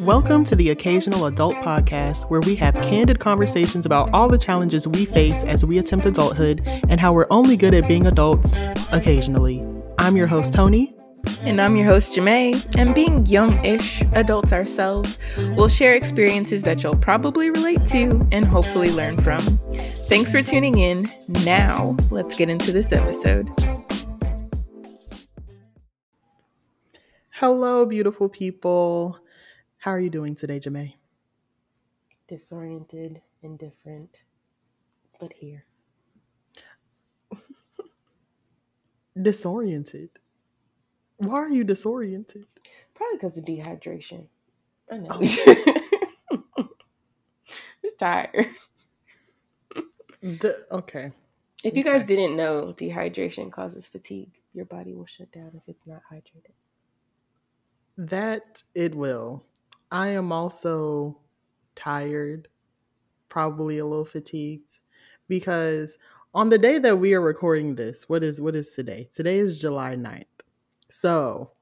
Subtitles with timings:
[0.00, 4.88] Welcome to the Occasional Adult Podcast, where we have candid conversations about all the challenges
[4.88, 9.62] we face as we attempt adulthood and how we're only good at being adults occasionally.
[9.98, 10.96] I'm your host, Tony.
[11.42, 12.78] And I'm your host, Jamae.
[12.78, 15.18] And being young ish adults ourselves,
[15.54, 19.42] we'll share experiences that you'll probably relate to and hopefully learn from.
[20.08, 21.10] Thanks for tuning in.
[21.44, 23.50] Now, let's get into this episode.
[27.32, 29.18] Hello, beautiful people.
[29.80, 30.94] How are you doing today, Jamae?
[32.28, 34.22] Disoriented, indifferent,
[35.20, 35.64] but here.
[39.22, 40.10] Disoriented.
[41.18, 42.46] Why are you disoriented?
[42.94, 44.26] Probably because of dehydration.
[44.90, 45.08] I know.
[45.10, 46.68] Oh.
[47.82, 48.46] Just tired.
[50.22, 51.12] The, okay.
[51.64, 52.06] If you guys Okay.
[52.06, 54.32] didn't know, dehydration causes fatigue.
[54.54, 56.54] Your body will shut down if it's not hydrated.
[57.98, 59.44] That it will.
[59.90, 61.18] I am also
[61.74, 62.48] tired,
[63.28, 64.80] probably a little fatigued
[65.28, 65.98] because
[66.32, 69.08] on the day that we are recording this, what is what is today?
[69.12, 70.24] Today is July 9th.
[70.90, 71.52] So,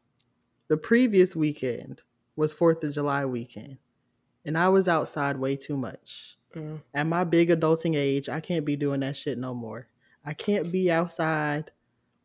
[0.68, 2.02] the previous weekend
[2.36, 3.78] was 4th of July weekend,
[4.44, 6.36] and I was outside way too much.
[6.54, 6.80] Mm.
[6.94, 9.88] At my big adulting age, I can't be doing that shit no more.
[10.24, 11.70] I can't be outside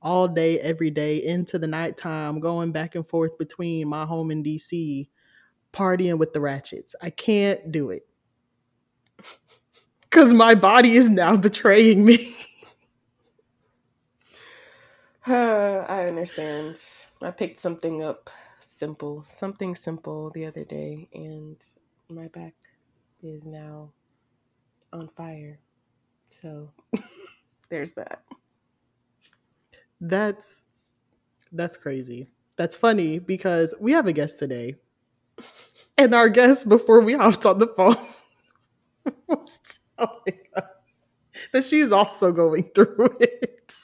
[0.02, 4.44] all day, every day, into the nighttime, going back and forth between my home in
[4.44, 5.08] DC,
[5.74, 6.96] partying with the ratchets.
[7.02, 8.08] I can't do it.
[10.10, 12.36] Because my body is now betraying me.
[15.28, 16.80] I understand.
[17.22, 18.30] I picked something up
[18.60, 21.58] simple, something simple the other day, and
[22.10, 22.54] my back
[23.24, 23.92] is now
[24.92, 25.60] on fire.
[26.28, 26.70] So
[27.70, 28.24] there's that.
[30.02, 30.64] That's
[31.54, 32.28] that's crazy.
[32.58, 34.76] That's funny because we have a guest today.
[35.98, 37.98] And our guest before we hopped on the phone
[39.28, 39.62] was
[39.98, 40.64] telling us
[41.52, 43.76] that she's also going through it.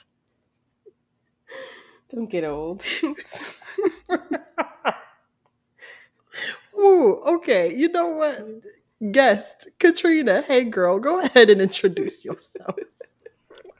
[2.10, 2.84] Don't get old.
[6.76, 7.72] Ooh, okay.
[7.74, 8.44] You know what?
[9.12, 10.42] Guest, Katrina.
[10.42, 12.74] Hey girl, go ahead and introduce yourself.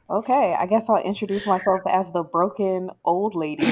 [0.09, 3.71] Okay, I guess I'll introduce myself as the broken old lady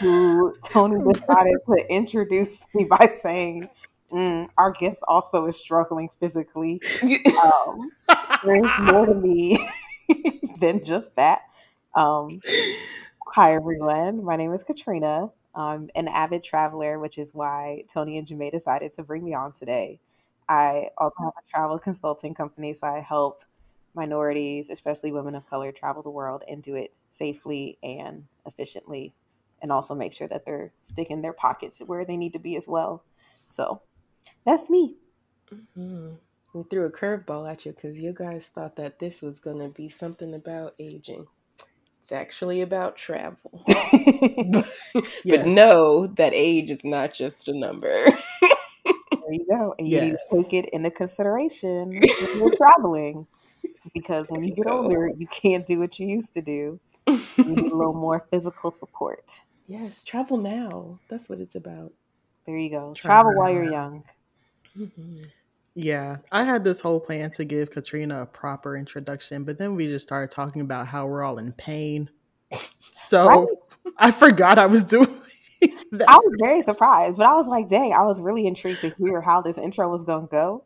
[0.00, 3.68] who Tony decided to introduce me by saying,
[4.12, 6.80] mm, "Our guest also is struggling physically."
[7.40, 7.90] Um,
[8.44, 9.58] there's more to me
[10.60, 11.42] than just that.
[11.94, 12.40] Um,
[13.28, 15.30] hi everyone, my name is Katrina.
[15.54, 19.52] I'm an avid traveler, which is why Tony and Jamae decided to bring me on
[19.52, 20.00] today.
[20.48, 23.44] I also have a travel consulting company, so I help
[23.94, 29.14] minorities, especially women of color, travel the world and do it safely and efficiently,
[29.62, 32.66] and also make sure that they're sticking their pockets where they need to be as
[32.68, 33.04] well.
[33.46, 33.82] So
[34.44, 34.96] that's me.
[35.52, 36.18] Mhm.
[36.54, 39.68] We threw a curveball at you because you guys thought that this was going to
[39.68, 41.26] be something about aging.
[41.98, 43.64] It's actually about travel.
[45.28, 45.46] but Yes.
[45.46, 47.92] know that age is not just a number.
[49.20, 49.74] There you go.
[49.78, 50.28] And you need Yes.
[50.30, 53.26] to take it into consideration when you're traveling.
[53.94, 56.80] Because when you get older, you can't do what you used to do.
[57.44, 59.42] You need a little more physical support.
[59.70, 60.98] Yes, travel now.
[61.08, 61.92] That's what it's about.
[62.46, 62.92] There you go.
[62.94, 63.70] Travel Travel while you're now.
[63.70, 64.04] young.
[64.76, 65.26] Mhm.
[65.74, 69.86] Yeah, I had this whole plan to give Katrina a proper introduction, but then we
[69.86, 72.10] just started talking about how we're all in pain.
[72.80, 73.48] So Right?
[73.96, 75.06] I forgot I was doing
[75.92, 76.08] that.
[76.08, 79.20] I was very surprised, but I was like, dang, I was really intrigued to hear
[79.20, 80.64] how this intro was going to go.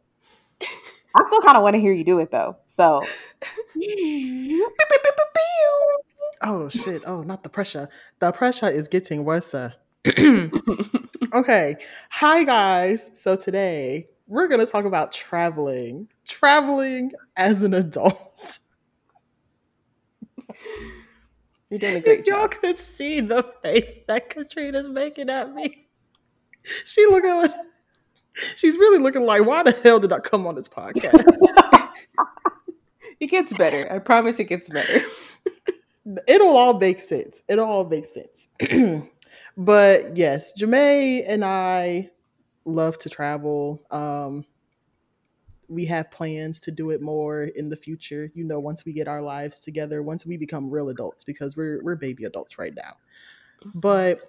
[1.17, 2.57] I still kind of want to hear you do it though.
[2.67, 3.05] So,
[6.47, 7.03] Oh shit!
[7.07, 7.89] Oh, not the pressure.
[8.19, 9.55] The pressure is getting worse.
[10.07, 11.77] okay,
[12.11, 13.11] hi guys.
[13.15, 16.09] So today we're gonna talk about traveling.
[16.29, 18.59] Traveling as an adult.
[21.71, 25.87] You're doing a great if y'all could see the face that Katrina's making at me,
[26.85, 27.31] she looking.
[27.31, 27.53] Like,
[28.55, 31.25] she's really looking like, why the hell did I come on this podcast?
[33.19, 33.91] It gets better.
[33.91, 35.01] I promise it gets better.
[36.27, 37.43] It'll all make sense.
[37.49, 38.49] It'll all make sense.
[39.57, 42.11] but yes, Jamae and I
[42.65, 43.83] love to travel.
[43.91, 44.45] Um,
[45.69, 48.31] we have plans to do it more in the future.
[48.35, 51.83] You know, once we get our lives together, once we become real adults, because we're
[51.83, 52.97] we're baby adults right now.
[53.75, 54.21] But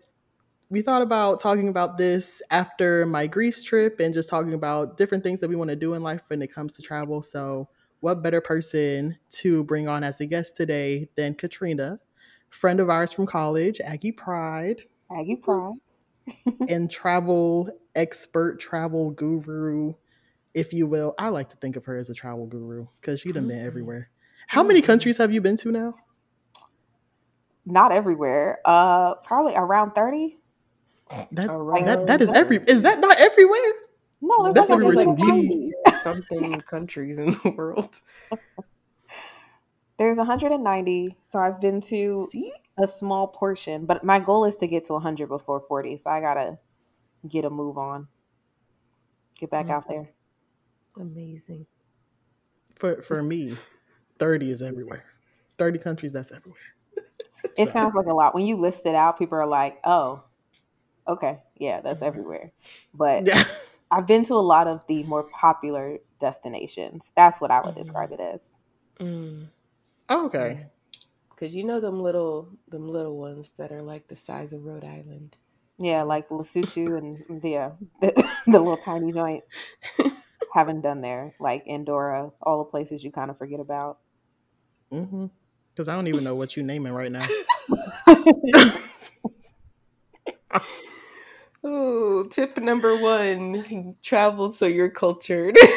[0.69, 5.23] we thought about talking about this after my Greece trip and just talking about different
[5.23, 7.21] things that we want to do in life when it comes to travel.
[7.21, 7.67] So,
[8.05, 11.99] what better person to bring on as a guest today than Katrina,
[12.51, 14.83] friend of ours from college, Aggie Pride.
[15.17, 15.73] Aggie Pride.
[16.69, 19.91] and travel expert, travel guru,
[20.53, 21.15] if you will.
[21.17, 24.11] I like to think of her as a travel guru because she'd have been everywhere.
[24.45, 25.95] How many countries have you been to now?
[27.65, 28.59] Not everywhere.
[28.65, 30.37] Uh, probably around thirty.
[31.31, 33.73] That Around that, that is every is that not everywhere?
[34.21, 35.47] No, there's That's like everywhere There's to like me.
[35.47, 35.64] 190.
[36.05, 37.99] Something countries in the world.
[39.97, 41.17] There's 190.
[41.29, 42.51] So I've been to See?
[42.77, 45.97] a small portion, but my goal is to get to 100 before 40.
[45.97, 46.59] So I gotta
[47.27, 48.07] get a move on,
[49.39, 50.09] get back out there.
[50.99, 51.65] Amazing.
[52.75, 53.57] For for me,
[54.19, 55.05] 30 is everywhere.
[55.57, 56.59] 30 countries, that's everywhere.
[57.57, 58.35] It So- sounds like a lot.
[58.35, 60.23] When you list it out, people are like, "Oh,
[61.07, 62.07] okay, yeah, that's Mhm.
[62.07, 62.51] everywhere."
[62.93, 63.43] But Yeah.
[63.91, 67.13] I've been to a lot of the more popular destinations.
[67.15, 67.77] That's what I would Mhm.
[67.77, 68.59] describe it as.
[68.99, 69.49] Mm.
[70.09, 70.67] okay.
[71.37, 74.85] Cause you know them little them little ones that are like the size of Rhode
[74.85, 75.35] Island.
[75.77, 77.71] Yeah, like Lesotho and yeah,
[78.01, 78.13] the,
[78.47, 79.51] the little tiny joints.
[80.53, 83.99] Haven't done there, like Andorra, all the places you kind of forget about.
[84.93, 85.25] Mm-hmm.
[85.73, 87.25] Because I don't even know what you're naming right now.
[91.67, 95.57] Oh, tip number one: travel so you're cultured.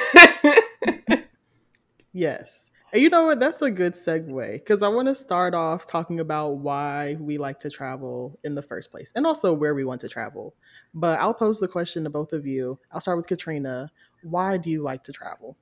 [2.19, 2.73] Yes.
[2.93, 3.39] And you know what?
[3.39, 7.61] That's a good segue because I want to start off talking about why we like
[7.61, 10.55] to travel in the first place and also where we want to travel.
[10.95, 12.77] But I'll pose the question to both of you.
[12.91, 13.93] I'll start with Katrina.
[14.23, 15.57] Why do you like to travel?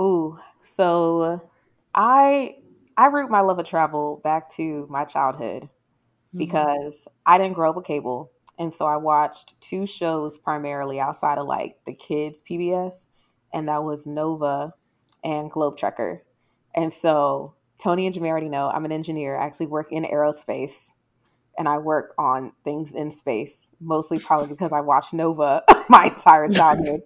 [0.00, 1.50] Ooh, so
[1.92, 2.58] I
[2.96, 6.38] I root my love of travel back to my childhood mm-hmm.
[6.38, 8.30] because I didn't grow up with cable.
[8.60, 13.08] And so I watched two shows primarily outside of like the kids PBS,
[13.54, 14.74] and that was Nova
[15.24, 16.20] and Globe Trekker.
[16.74, 19.38] And so Tony and Jimmy already know I'm an engineer.
[19.38, 20.94] I actually work in aerospace
[21.56, 26.48] and I work on things in space, mostly probably because I watched Nova my entire
[26.48, 27.00] childhood.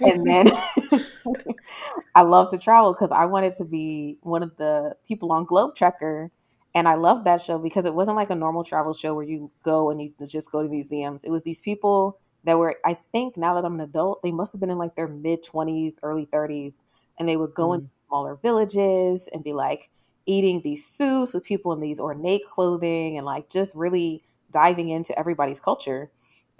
[0.00, 0.46] and then
[2.14, 5.74] I love to travel because I wanted to be one of the people on Globe
[5.74, 6.30] Trekker.
[6.74, 9.50] And I loved that show because it wasn't like a normal travel show where you
[9.64, 11.24] go and you just go to museums.
[11.24, 14.52] It was these people that were, I think now that I'm an adult, they must
[14.52, 16.82] have been in like their mid 20s, early 30s.
[17.18, 17.74] And they would go Mm.
[17.76, 19.90] into smaller villages and be like
[20.26, 25.16] eating these soups with people in these ornate clothing and like just really diving into
[25.18, 26.10] everybody's culture.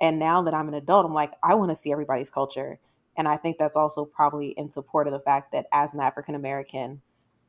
[0.01, 2.79] And now that I'm an adult, I'm like, I want to see everybody's culture.
[3.17, 6.35] And I think that's also probably in support of the fact that as an African
[6.35, 7.03] American,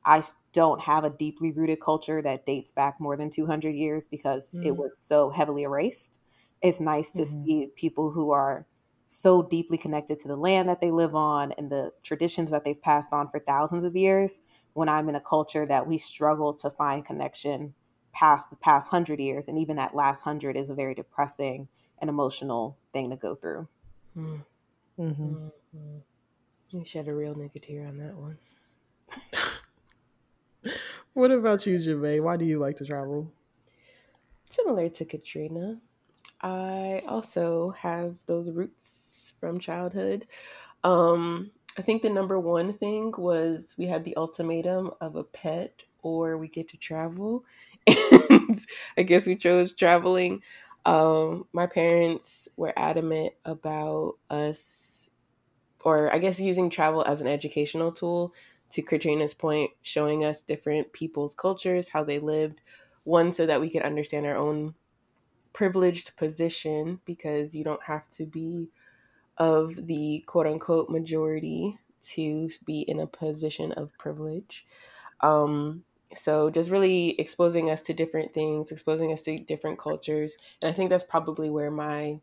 [0.03, 4.07] I s- don't have a deeply rooted culture that dates back more than 200 years
[4.07, 4.77] because it Mm.
[4.77, 6.19] was so heavily erased.
[6.61, 7.43] It's nice to Mhm.
[7.45, 8.67] see people who are
[9.07, 12.81] so deeply connected to the land that they live on and the traditions that they've
[12.81, 14.41] passed on for thousands of years
[14.73, 17.73] when I'm in a culture that we struggle to find connection
[18.13, 19.47] past the past hundred years.
[19.47, 21.67] And even that last hundred is a very depressing
[21.99, 23.67] and emotional thing to go through.
[24.17, 24.45] Mm,
[24.99, 25.33] Mm-hmm.
[25.33, 26.01] mm, mm.
[26.71, 28.37] You shed a real nigga tear on that one.
[31.13, 32.21] What about you, Jermaine?
[32.23, 33.31] Why do you like to travel?
[34.45, 35.79] Similar to Katrina,
[36.41, 40.27] I also have those roots from childhood.
[40.83, 45.73] Um, I think the number one thing was we had the ultimatum of a pet
[46.03, 47.45] or we get to travel.
[48.29, 48.59] And
[48.97, 50.41] I guess we chose traveling.
[50.85, 55.11] Um, my parents were adamant about us,
[55.83, 58.33] or I guess using travel as an educational tool,
[58.71, 62.61] to Katrina's point, showing us different people's cultures, how they lived.
[63.03, 64.75] One, so that we could understand our own
[65.53, 68.69] privileged position, because you don't have to be
[69.37, 74.65] of the quote unquote majority to be in a position of privilege.
[75.21, 80.37] Um, so just really exposing us to different things, exposing us to different cultures.
[80.61, 82.19] And I think that's probably where my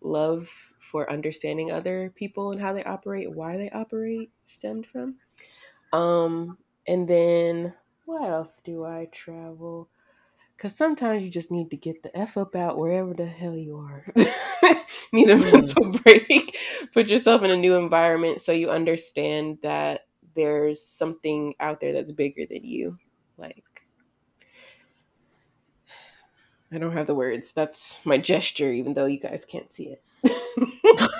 [0.00, 5.16] love for understanding other people and how they operate, why they operate stemmed from.
[5.92, 7.74] Um, and then
[8.06, 9.88] what else do I travel?
[10.56, 13.78] Because sometimes you just need to get the F up out wherever the hell you
[13.78, 14.06] are.
[15.12, 15.52] need a Mm.
[15.52, 16.56] mental break.
[16.94, 20.02] Put yourself in a new environment so you understand that
[20.34, 22.98] there's something out there that's bigger than you.
[23.38, 23.64] Like,
[26.72, 27.52] I don't have the words.
[27.52, 30.24] That's my gesture, even though you guys can't see it.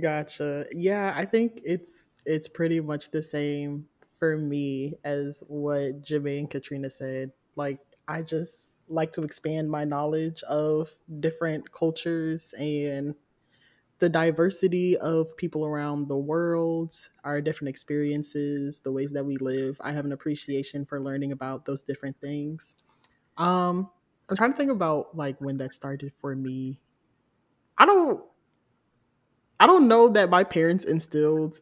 [0.00, 0.66] Gotcha.
[0.72, 6.50] Yeah, I think it's it's pretty much the same for me as what Jimmy and
[6.50, 7.32] Katrina said.
[7.56, 13.16] Like I just like to expand my knowledge of different cultures and
[13.98, 19.78] the diversity of people around the world, our different experiences, the ways that we live.
[19.82, 22.74] I have an appreciation for learning about those different things.
[23.38, 23.90] Um
[24.30, 26.80] I'm trying to think about like when that started for me.
[27.78, 28.24] I don't
[29.58, 31.58] I don't know that my parents instilled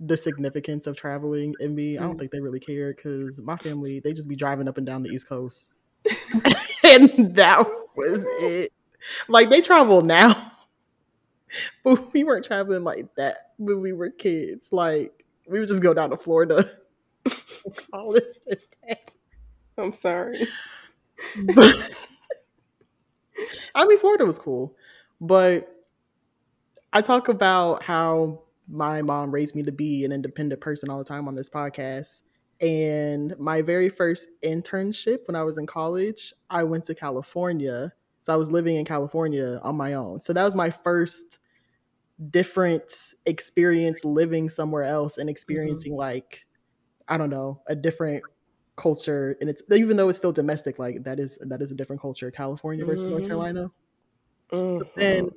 [0.00, 1.98] the significance of traveling in me.
[1.98, 2.18] I don't Mm.
[2.18, 5.10] think they really cared because my family they just be driving up and down the
[5.10, 5.70] East Coast,
[6.84, 8.72] and that was it.
[9.28, 10.34] Like they travel now,
[11.84, 14.72] but we weren't traveling like that when we were kids.
[14.72, 16.70] Like we would just go down to Florida.
[17.90, 18.38] Call it.
[19.78, 20.46] I'm sorry.
[21.54, 21.90] But-
[23.74, 24.74] I mean, Florida was cool,
[25.20, 25.68] but
[26.92, 31.04] I talk about how my mom raised me to be an independent person all the
[31.04, 32.22] time on this podcast.
[32.60, 37.92] And my very first internship when I was in college, I went to California.
[38.18, 40.20] So I was living in California on my own.
[40.20, 41.38] So that was my first
[42.30, 42.92] different
[43.26, 46.46] experience living somewhere else and experiencing like
[47.08, 48.24] I don't know, a different
[48.76, 52.00] culture and it's even though it's still domestic like that is that is a different
[52.02, 53.28] culture California versus North Mhm.
[53.28, 53.70] Carolina
[54.52, 54.86] Mhm.
[54.96, 55.30] then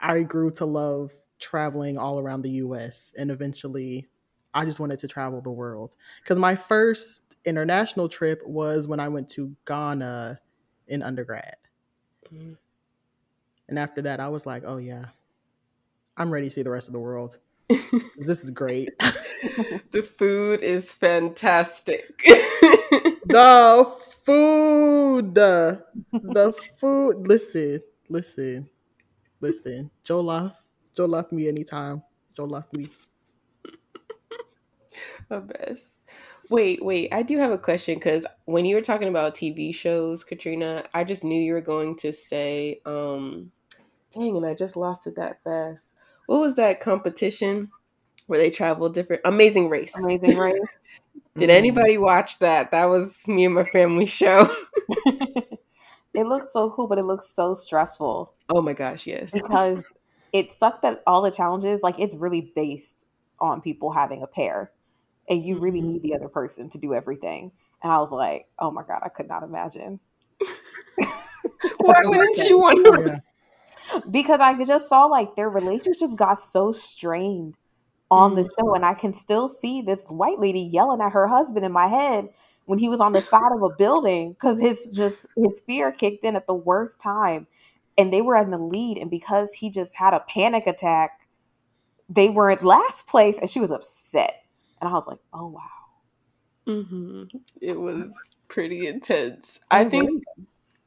[0.00, 1.12] I grew to love
[1.42, 4.06] traveling all around the US and eventually
[4.54, 9.08] I just wanted to travel the world cuz my first international trip was when I
[9.08, 10.40] went to Ghana
[10.86, 11.56] in undergrad
[12.32, 12.56] Mhm.
[13.68, 15.06] and after that I was like oh yeah
[16.16, 17.38] I'm ready to see the rest of the world.
[18.16, 18.90] this is great
[19.90, 22.18] the food is fantastic.
[22.24, 23.92] the
[24.24, 28.68] food the food listen listen
[29.40, 30.20] listen joe
[30.98, 32.02] laugh jollof me anytime
[32.38, 32.88] jollof me
[35.30, 36.02] A mess.
[36.50, 37.12] Wait, wait.
[37.12, 41.04] I do have a question because when you were talking about TV shows, Katrina, I
[41.04, 43.50] just knew you were going to say, um,
[44.12, 45.96] dang, and I just lost it that fast.
[46.26, 47.70] What was that competition
[48.26, 49.22] where they traveled different?
[49.24, 49.94] Amazing Race.
[49.96, 50.58] Amazing Race.
[51.38, 51.50] Did Mm.
[51.50, 52.70] anybody watch that?
[52.72, 54.54] That was me and my family show.
[56.14, 59.32] it looked so cool, but it looked so stressful oh my gosh, yes.
[59.32, 59.92] because
[60.32, 63.04] it sucked that all the challenges, like it's really based
[63.40, 64.72] on people having a pair.
[65.28, 65.86] And you really Mhm.
[65.86, 67.52] need the other person to do everything.
[67.82, 70.00] And I was like, oh my God, I could not imagine.
[71.78, 73.02] Why wouldn't you want to?
[73.06, 73.18] yeah.
[74.10, 77.56] because I just saw like their relationship got so strained
[78.10, 78.48] on the Mhm.
[78.58, 81.88] show, and I can still see this white lady yelling at her husband in my
[81.88, 82.28] head
[82.66, 86.24] when he was on the side of a building because his just his fear kicked
[86.24, 87.46] in at the worst time,
[87.98, 91.28] and they were in the lead, and because he just had a panic attack,
[92.08, 94.44] they were in last place, and she was upset,
[94.80, 95.62] and I was like, oh wow,
[96.66, 97.24] hmm
[97.60, 98.08] It was
[98.48, 99.60] pretty intense.
[99.70, 100.24] I think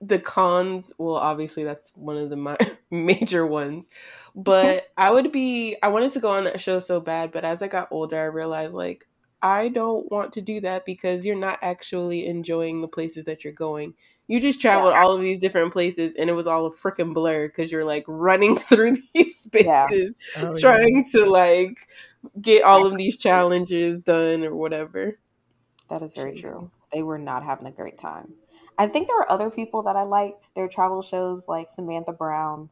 [0.01, 2.57] the cons well obviously that's one of the ma-
[2.91, 3.89] major ones.
[4.35, 7.61] But i would be i wanted to go on that show so bad but as
[7.61, 9.07] i got older i realized like
[9.41, 13.53] i don't want to do that because you're not actually enjoying the places that you're
[13.53, 13.93] going
[14.27, 17.47] you just traveled all of these different places and it was all a freaking blur
[17.47, 19.87] because you're like running through these Yeah.
[19.87, 20.59] spaces Oh, yeah.
[20.59, 21.87] trying to like
[22.41, 25.19] get all of these challenges done or whatever
[25.89, 26.71] That is very true.
[26.91, 28.33] They were not having a great time.
[28.77, 32.69] I think there were other people that I liked their travel shows, like Samantha Brown.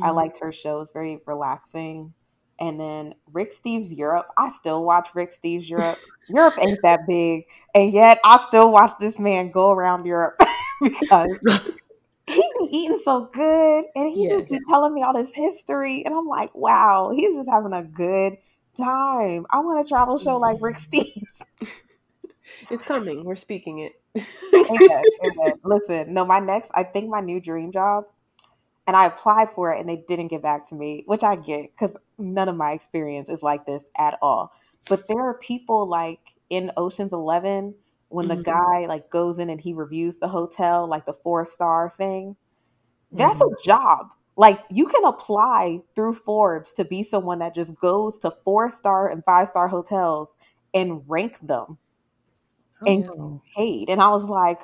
[0.00, 0.14] I Mhm.
[0.16, 2.14] liked her shows, very relaxing.
[2.58, 4.28] And then Rick Steves Europe.
[4.38, 5.98] I still watch Rick Steves Europe.
[6.28, 7.44] Europe ain't that big,
[7.74, 10.36] and yet I still watch this man go around Europe
[10.82, 11.38] because
[12.26, 14.64] he be eating so good, and he just be Yes.
[14.68, 18.38] telling me all this history, and I'm like, wow, he's just having a good
[18.76, 19.46] time.
[19.50, 20.64] I want a travel show like mm-hmm.
[20.64, 21.42] Rick Steves.
[22.70, 23.92] it's coming we're speaking it
[24.54, 25.54] Amen, amen.
[25.64, 28.04] Listen, no, my next, I think my new dream job,
[28.86, 31.70] and I applied for it and they didn't get back to me, which I get
[31.72, 34.52] because none of my experience is like this at all.
[34.88, 37.74] But there are people like in Ocean's Eleven
[38.12, 38.44] when the Mhm.
[38.44, 42.36] guy like goes in and he reviews the hotel, like the four star thing.
[43.12, 44.08] That's a job.
[44.36, 49.10] Like you can apply through Forbes to be someone that just goes to four star
[49.10, 50.36] and five star hotels
[50.74, 51.78] and rank them
[52.86, 53.42] and Oh.
[53.56, 53.88] paid.
[53.90, 54.62] And I was like,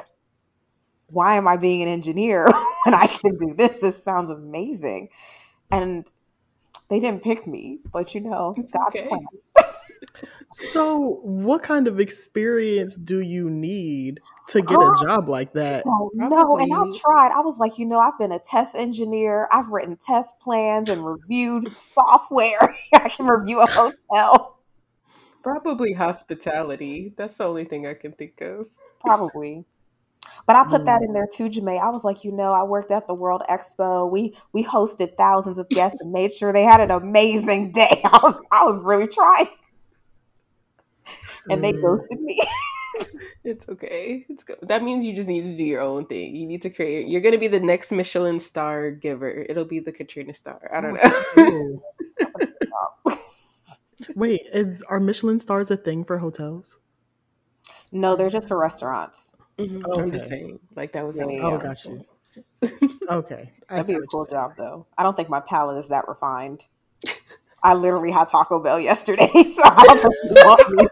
[1.11, 2.47] why am I being an engineer
[2.85, 3.79] when I can do this?
[3.79, 5.09] This sounds amazing.
[5.71, 6.09] And
[6.91, 9.09] they didn't pick me, but you know, It's God's okay.
[9.09, 9.27] plan.
[10.53, 15.85] So, what kind of experience do you need to get a job like that?
[15.85, 16.61] don't.
[16.61, 17.33] And I tried.
[17.33, 19.49] I was like, you know, I've been a test engineer.
[19.53, 22.75] I've written test plans and reviewed software.
[22.95, 24.61] I can review a hotel.
[25.43, 27.13] Probably hospitality.
[27.17, 28.67] That's the only thing I can think of.
[29.01, 29.65] Probably.
[30.47, 30.87] But I put Mm.
[30.87, 31.81] that in there too, Jamae.
[31.81, 34.11] I was like, you know, I worked at the World Expo.
[34.11, 38.01] We we hosted thousands of guests and made sure they had an amazing day.
[38.05, 39.49] I was I was really trying.
[41.51, 41.81] And they Mm.
[41.83, 42.41] ghosted me.
[43.45, 44.27] It's okay.
[44.29, 44.59] It's good.
[44.63, 46.35] That means you just need to do your own thing.
[46.35, 47.09] You need to create.
[47.09, 49.47] You're gonna be the next Michelin star giver.
[49.49, 50.71] It'll be the Katrina star.
[50.75, 51.81] I don't know.
[54.15, 56.79] Wait, is are Michelin stars a thing for hotels?
[57.93, 59.37] no, they're just for restaurants.
[59.59, 60.37] Mhm, Oh, I'm just okay.
[60.37, 60.59] saying.
[60.77, 61.17] Like that was.
[61.17, 61.63] Yeah, yeah, Oh, yeah.
[61.63, 62.05] got you.
[63.09, 64.87] Okay, I That'd be a cool job, though.
[64.99, 66.65] I don't think my palate is that refined.
[67.63, 69.63] I literally had Taco Bell yesterday, so.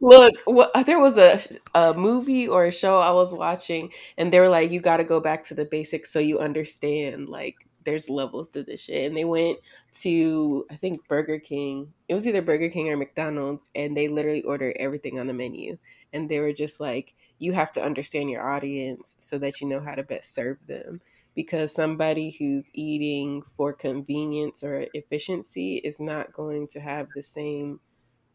[0.00, 1.40] Look, what, uh, there was a
[1.74, 5.04] a movie or a show I was watching, and they were like, "You got to
[5.04, 9.16] go back to the basics so you understand." Like, there's levels to this shit, and
[9.16, 9.58] they went
[10.02, 11.92] to I think Burger King.
[12.08, 15.78] It was either Burger King or McDonald's, and they literally ordered everything on the menu,
[16.12, 19.80] and they were just like, "You have to understand your audience so that you know
[19.80, 21.00] how to best serve them."
[21.38, 27.80] Because somebody who's eating for convenience or efficiency is not going to have the same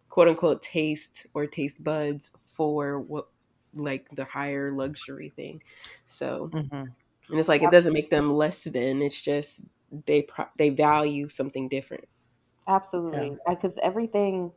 [0.10, 3.30] quote unquote taste or taste buds for what
[3.74, 5.64] like the higher luxury thing.
[6.06, 6.96] So, Mhm.
[7.30, 9.02] and it's like it doesn't make them less than.
[9.02, 9.62] It's just
[10.06, 12.08] they pro- they value something different.
[12.68, 14.54] Absolutely, because everything,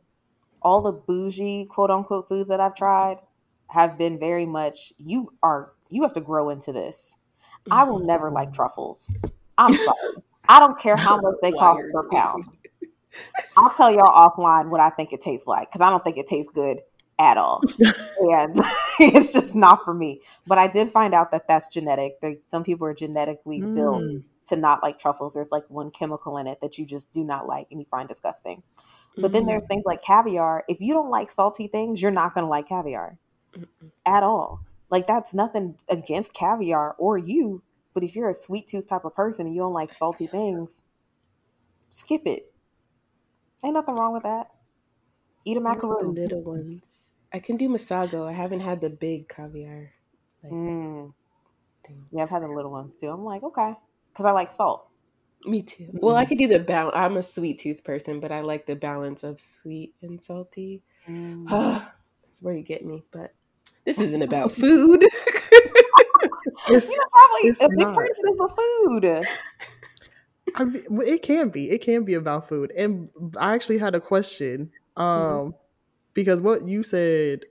[0.61, 3.21] all the bougie quote unquote foods that I've tried
[3.69, 4.93] have been very much.
[4.97, 7.19] You are you have to grow into this.
[7.71, 9.13] I will never like truffles.
[9.57, 9.97] I'm sorry.
[10.47, 12.45] I don't care how much they cost per pound.
[13.55, 16.27] I'll tell y'all offline what I think it tastes like because I don't think it
[16.27, 16.79] tastes good
[17.19, 18.55] at all, and
[18.99, 20.21] it's just not for me.
[20.45, 22.21] But I did find out that that's genetic.
[22.21, 24.23] That some people are genetically built Mm.
[24.49, 25.33] to not like truffles.
[25.33, 28.07] There's like one chemical in it that you just do not like and you find
[28.07, 28.61] disgusting.
[29.19, 30.63] But then there's things like caviar.
[30.67, 33.17] If you don't like salty things, you're not going to like caviar
[33.57, 33.89] Mm-mm.
[34.05, 34.61] at all.
[34.89, 37.63] Like that's nothing against caviar or you,
[37.93, 40.83] but if you're a sweet tooth type of person and you don't like salty things,
[41.89, 42.53] skip it.
[43.63, 44.47] Ain't nothing wrong with that.
[45.45, 46.15] Eat a like the macaroon.
[46.15, 47.09] little ones.
[47.33, 48.27] I can do masago.
[48.27, 49.91] I haven't had the big caviar.
[50.43, 51.13] Like Mm.
[52.11, 53.09] Yeah, I've had the little ones too.
[53.09, 53.73] I'm like, okay,
[54.09, 54.89] because I like salt.
[55.45, 55.89] Me too.
[55.93, 56.95] Well, I could do the balance.
[56.95, 60.83] I'm a sweet tooth person, but I like the balance of sweet and salty.
[61.07, 61.47] Mm.
[61.49, 63.03] That's where you get me.
[63.11, 63.33] But
[63.87, 65.03] this isn't about food.
[66.69, 67.93] It's, You know, probably It's a big not.
[67.95, 69.27] part of it is the food.
[70.55, 71.69] I mean, it can be.
[71.69, 72.71] It can be about food.
[72.75, 74.71] And I actually had a question.
[74.97, 75.53] Um,
[76.13, 77.45] because what you said,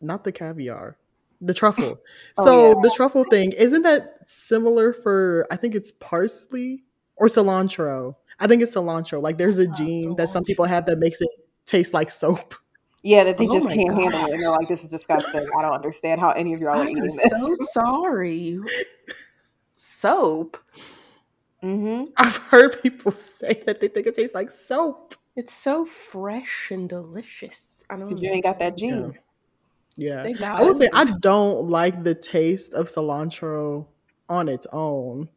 [0.00, 0.98] not the caviar,
[1.40, 2.00] the truffle.
[2.36, 2.74] Oh, so yeah.
[2.82, 6.84] the truffle thing, isn't that similar for I think it's parsley
[7.16, 8.16] or cilantro?
[8.40, 9.22] I think it's cilantro.
[9.22, 11.30] Like there's a Ah, gene that some people have that makes it
[11.66, 12.54] taste like soap.
[13.02, 14.32] Yeah, that they Oh just can't handle it.
[14.34, 15.46] And they're like, this is disgusting.
[15.58, 17.30] I don't understand how any of y'all are I'm eating this.
[17.30, 18.58] so sorry.
[19.72, 20.58] Soap.
[21.60, 25.14] hmm I've heard people say that they think it tastes like soap.
[25.36, 27.82] It's so fresh and delicious.
[27.88, 28.78] I don't you ain't got that Yeah.
[28.78, 29.18] gene.
[29.96, 30.22] Yeah.
[30.24, 33.86] They I will say I don't like the taste of cilantro
[34.28, 35.28] on its own.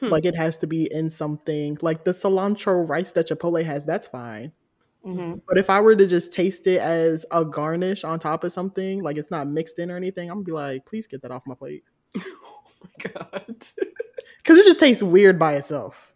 [0.00, 0.10] Hmm.
[0.10, 1.78] Like it has to be in something.
[1.82, 4.52] Like the cilantro rice that Chipotle has, that's fine.
[5.06, 8.52] Hmm But if I were to just taste it as a garnish on top of
[8.52, 11.30] something, like it's not mixed in or anything, I'm gonna be like, please get that
[11.30, 11.84] off my plate.
[12.18, 13.56] oh my god.
[14.42, 16.14] Because it just tastes weird by itself.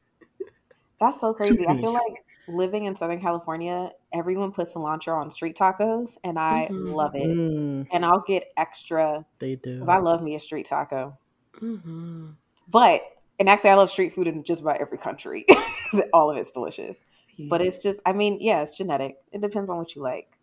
[0.98, 1.66] That's so crazy.
[1.66, 2.12] I feel like
[2.46, 6.94] living in Southern California, everyone puts cilantro on street tacos, and I Mhm.
[6.94, 7.30] love it.
[7.30, 9.74] Mm, And I'll get extra they do.
[9.74, 11.16] because I love me a street taco.
[11.58, 12.30] hmm
[12.68, 13.02] But,
[13.38, 15.46] and actually, I love street food in just about every country.
[16.12, 17.04] All of it's delicious.
[17.48, 19.16] But it's just, I mean, yeah, it's genetic.
[19.32, 20.36] It depends on what you like.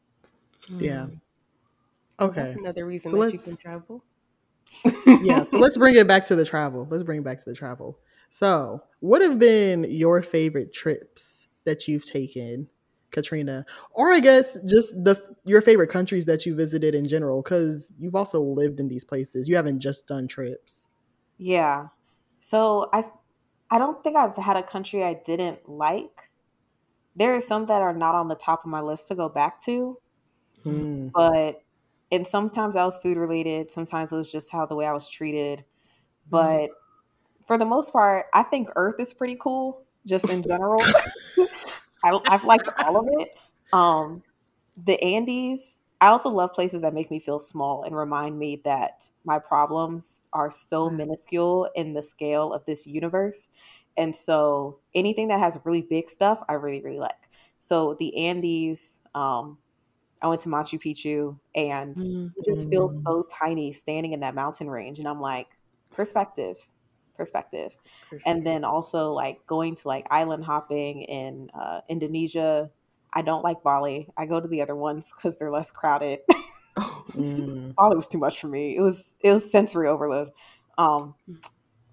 [0.80, 1.08] Yeah.
[1.08, 1.20] Mhm.
[2.20, 2.42] Okay.
[2.42, 4.04] That's another reason So that you can travel.
[5.22, 6.88] yeah, so let's bring it back to the travel.
[6.90, 8.00] Let's bring it back to the travel.
[8.30, 12.68] So, what have been your favorite trips that you've taken,
[13.12, 13.66] Katrina?
[13.92, 18.16] Or I guess just the your favorite countries that you visited in general cuz you've
[18.16, 19.48] also lived in these places.
[19.48, 20.88] You haven't just done trips.
[21.38, 21.88] Yeah.
[22.40, 23.04] So I
[23.70, 26.27] I don't think I've had a country I didn't like.
[27.18, 29.62] There are some that are not on the top of my list to go back
[29.64, 30.00] to,
[30.66, 31.12] Mm.
[31.14, 31.64] but
[32.12, 35.10] and sometimes that was food related, sometimes it was just how the way I was
[35.10, 35.66] treated.
[36.32, 36.72] But
[37.48, 40.82] for the most part, I think Earth is pretty cool, just in general.
[42.04, 43.30] I, I've liked all of it.
[43.74, 44.24] Um,
[44.84, 45.78] the Andes.
[46.02, 50.22] I also love places that make me feel small and remind me that my problems
[50.34, 53.50] are so minuscule in the scale of this universe.
[53.98, 57.30] And so anything that has really big stuff, I really, really like.
[57.58, 59.58] So the Andes, um,
[60.22, 62.34] I went to Machu Picchu and Mhm.
[62.36, 65.00] it just feels so tiny standing in that mountain range.
[65.00, 65.48] And I'm like,
[65.92, 66.58] perspective,
[67.16, 67.72] perspective
[68.10, 72.72] For and then also like going to like island hopping in uh, Indonesia.
[73.14, 74.10] I don't like Bali.
[74.18, 76.20] I go to the other ones because they're less crowded.
[77.16, 77.74] Mm.
[77.78, 78.76] Bali was too much for me.
[78.76, 80.32] It was it was sensory overload.
[80.78, 81.16] Um,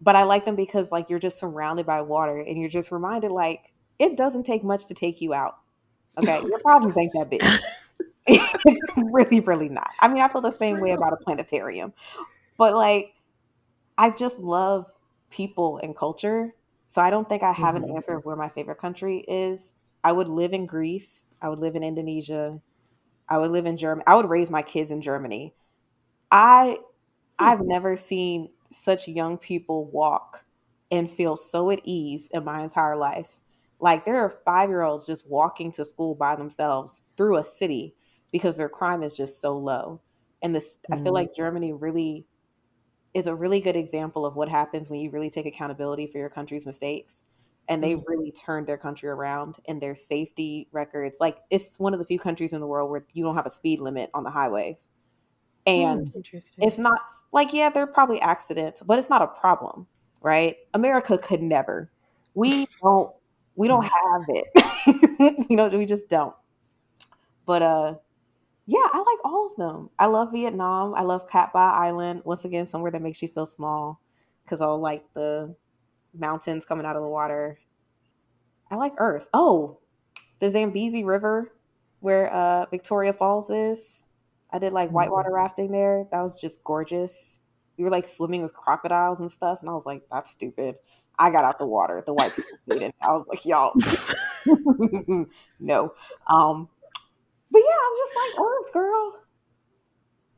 [0.05, 3.33] but I like them because like you're just surrounded by water and you're just reminded
[3.33, 5.57] like it doesn't take much to take you out.
[6.19, 7.43] Okay, your problems ain't that big.
[8.27, 9.91] it's really, really not.
[10.01, 11.95] I mean, I feel the same way about a planetarium,
[12.59, 13.15] but like,
[13.99, 14.87] I just love
[15.31, 16.55] people and culture.
[16.89, 17.85] So I don't think I have Mhm.
[17.85, 19.75] an answer of where my favorite country is.
[20.03, 21.27] I would live in Greece.
[21.43, 22.61] I would live in Indonesia.
[23.29, 24.05] I would live in Germany.
[24.07, 25.55] I would raise my kids in Germany.
[26.31, 26.79] I
[27.39, 30.45] I've never seen such young people walk
[30.91, 33.41] and feel so at ease in my entire life.
[33.81, 37.95] Like there are five year olds just walking to school by themselves through a city
[38.33, 40.01] because their crime is just so low.
[40.43, 42.27] And this, I feel like Germany really
[43.15, 46.29] is a really good example of what happens when you really take accountability for your
[46.29, 47.25] country's mistakes.
[47.69, 48.05] And they Mm.
[48.07, 51.19] really turned their country around and their safety records.
[51.21, 53.51] Like it's one of the few countries in the world where you don't have a
[53.51, 54.91] speed limit on the highways.
[55.67, 56.65] And Interesting.
[56.67, 57.01] it's not
[57.35, 59.87] like yeah there are probably accidents but it's not a problem
[60.25, 60.57] right?
[60.73, 61.93] America could never.
[62.35, 63.15] We don't
[63.55, 64.49] we don't have it.
[65.49, 66.35] You know we just don't.
[67.47, 67.95] But uh
[68.67, 69.91] yeah i like all of them.
[69.99, 70.95] I love vietnam.
[70.95, 72.23] I love cat ba island.
[72.25, 74.01] Once again somewhere that makes you feel small
[74.45, 75.55] because i like the
[76.13, 77.59] mountains coming out of the water.
[78.71, 79.29] I like earth.
[79.33, 79.79] Oh
[80.41, 81.53] the zambezi river
[82.01, 84.07] where uh victoria falls is
[84.55, 86.07] i did like whitewater rafting there.
[86.13, 87.41] That was just gorgeous.
[87.77, 90.77] We were like swimming with crocodiles and stuff and i was like that's stupid.
[91.19, 92.03] I got out the water.
[92.07, 93.75] The white people stayed in i was like y'all.
[95.61, 95.93] No.
[96.29, 96.69] Um
[97.51, 99.19] but yeah i was just like earth girl.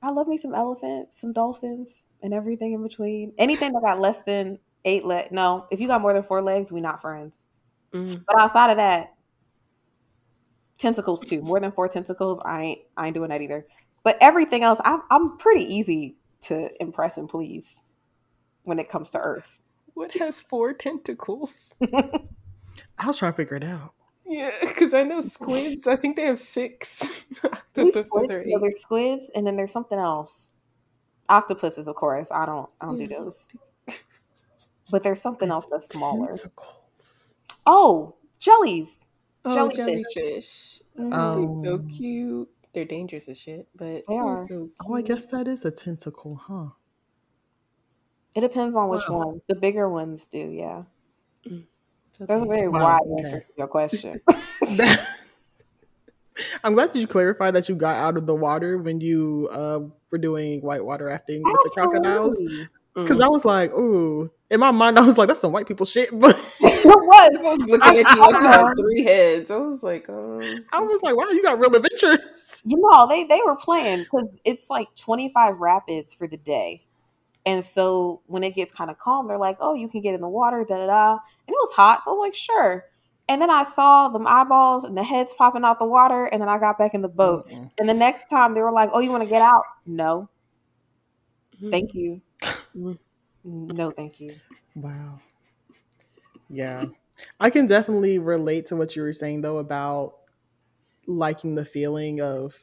[0.03, 3.35] I love me some elephants some dolphins and everything in between.
[3.37, 6.73] Anything that got less than eight legs no if you got more than four legs
[6.73, 7.47] we not friends.
[7.93, 8.25] Mm.
[8.27, 9.15] but outside of that,
[10.79, 11.41] tentacles too.
[11.43, 13.67] More than four tentacles, I ain't I ain't doing that either.
[14.07, 17.81] But everything else, I'm I'm pretty easy to impress and please
[18.63, 19.59] when it comes to Earth.
[19.95, 21.75] What has four tentacles?
[21.93, 23.95] I was trying to figure it out.
[24.25, 25.89] Yeah, because I know squids.
[25.89, 27.25] I think they have six.
[27.31, 28.61] These Octopuses squids, are yeah, eight.
[28.63, 30.53] there's squids, and then there's something else.
[31.29, 32.29] Octopuses, of course.
[32.31, 33.49] I don't I don't do those.
[34.89, 36.29] But there's something else that's smaller.
[36.29, 37.35] Tentacles.
[37.67, 39.01] Oh, jellies.
[39.45, 40.05] Oh, Jellyfish.
[40.15, 40.81] jellyfish.
[40.97, 41.13] Mhm.
[41.13, 42.49] Um, so cute.
[42.77, 46.37] They're dangerous as shit, but They they're so Oh, I guess that is a tentacle,
[46.37, 46.71] huh?
[48.37, 49.19] It depends on which Wow.
[49.19, 49.43] ones.
[49.49, 50.85] The bigger ones do, yeah.
[52.19, 53.19] So There's a very Wow, wide okay.
[53.19, 54.21] answer to your question.
[56.65, 59.81] I'm glad that you clarified that you got out of the water when you uh,
[60.11, 62.43] were doing whitewater rafting with the crocodiles.
[62.97, 63.05] Absolutely.
[63.05, 63.25] Because Mm.
[63.25, 66.11] I was like, ooh, in my mind, I was like, that's some white people shit.
[66.19, 67.37] But it was.
[67.37, 69.51] I was looking at you like you had three heads.
[69.51, 70.41] I was like, oh.
[70.73, 72.63] I was like, wow, you got real adventures.
[72.65, 76.87] You know, they they were playing because it's like 25 rapids for the day.
[77.47, 80.21] And so when it gets kind of calm, they're like, oh, you can get in
[80.21, 81.11] the water, da da da.
[81.13, 81.21] And
[81.55, 82.03] it was hot.
[82.05, 82.87] So I was like, sure.
[83.29, 86.27] And then I saw them eyeballs and the heads popping out the water.
[86.27, 87.49] And then I got back in the boat.
[87.49, 87.71] Mm-mm.
[87.79, 89.63] And the next time they were like, oh, you want to get out?
[89.87, 90.29] No.
[91.61, 91.71] mhm.
[91.71, 92.23] Thank you.
[92.77, 92.99] Mm.
[93.45, 94.41] No, thank you.
[94.75, 95.21] Wow.
[96.49, 96.87] Yeah.
[97.41, 100.15] I can definitely relate to what you were saying though about
[101.07, 102.63] liking the feeling of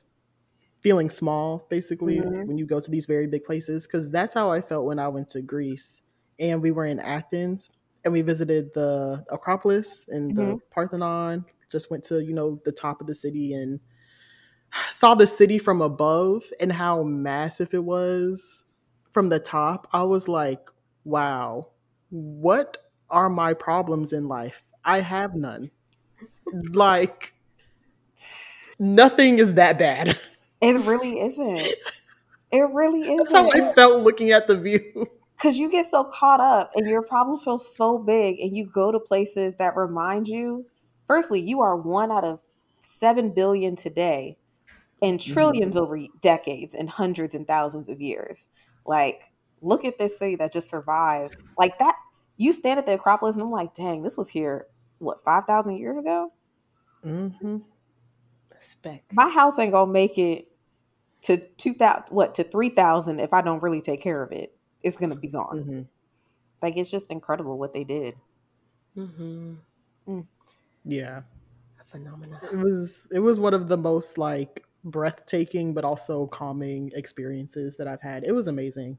[0.81, 2.45] feeling small basically Mhm.
[2.45, 5.07] when you go to these very big places cuz that's how I felt when I
[5.07, 6.01] went to Greece
[6.39, 7.71] and we were in Athens
[8.03, 10.61] and we visited the Acropolis and the Mhm.
[10.71, 13.79] Parthenon just went to you know the top of the city and
[14.91, 18.62] saw the city from above and how massive it was
[19.13, 20.69] from the top, I was like,
[21.05, 21.67] wow,
[22.09, 22.77] what
[23.09, 24.63] are my problems in life?
[24.83, 25.71] I have none.
[26.71, 27.33] like,
[28.79, 30.19] nothing is that bad.
[30.61, 31.59] It really isn't.
[32.51, 33.17] It really isn't.
[33.29, 33.51] That's how.
[33.51, 35.07] I felt looking at the view.
[35.43, 38.91] because you get so caught up and your problems feel so big and you go
[38.93, 40.65] to places that remind you
[41.05, 42.39] firstly you are one out of
[42.81, 44.37] 7 billion today
[45.01, 45.37] and mm-hmm.
[45.37, 48.47] 100000000s over decades and hundreds and thousands of years
[48.85, 51.95] like look at this city that just survived like that
[52.37, 54.67] you stand at the acropolis and i'm like dang this was here
[54.99, 56.31] what 5000 years ago
[57.05, 57.57] Mm-hmm.
[58.61, 59.03] Spec.
[59.11, 60.45] my house ain't gonna make it
[61.23, 65.15] to 2000 what to 3000 if i don't really take care of it it's gonna
[65.15, 65.81] be gone Mm-hmm.
[66.61, 68.15] like it's just incredible what they did
[68.97, 69.53] Mm-hmm.
[70.85, 71.21] Yeah.
[71.81, 72.39] A phenomena.
[72.51, 77.87] It was it was one of the most like breathtaking but also calming experiences that
[77.87, 78.23] I've had.
[78.23, 78.97] It was amazing.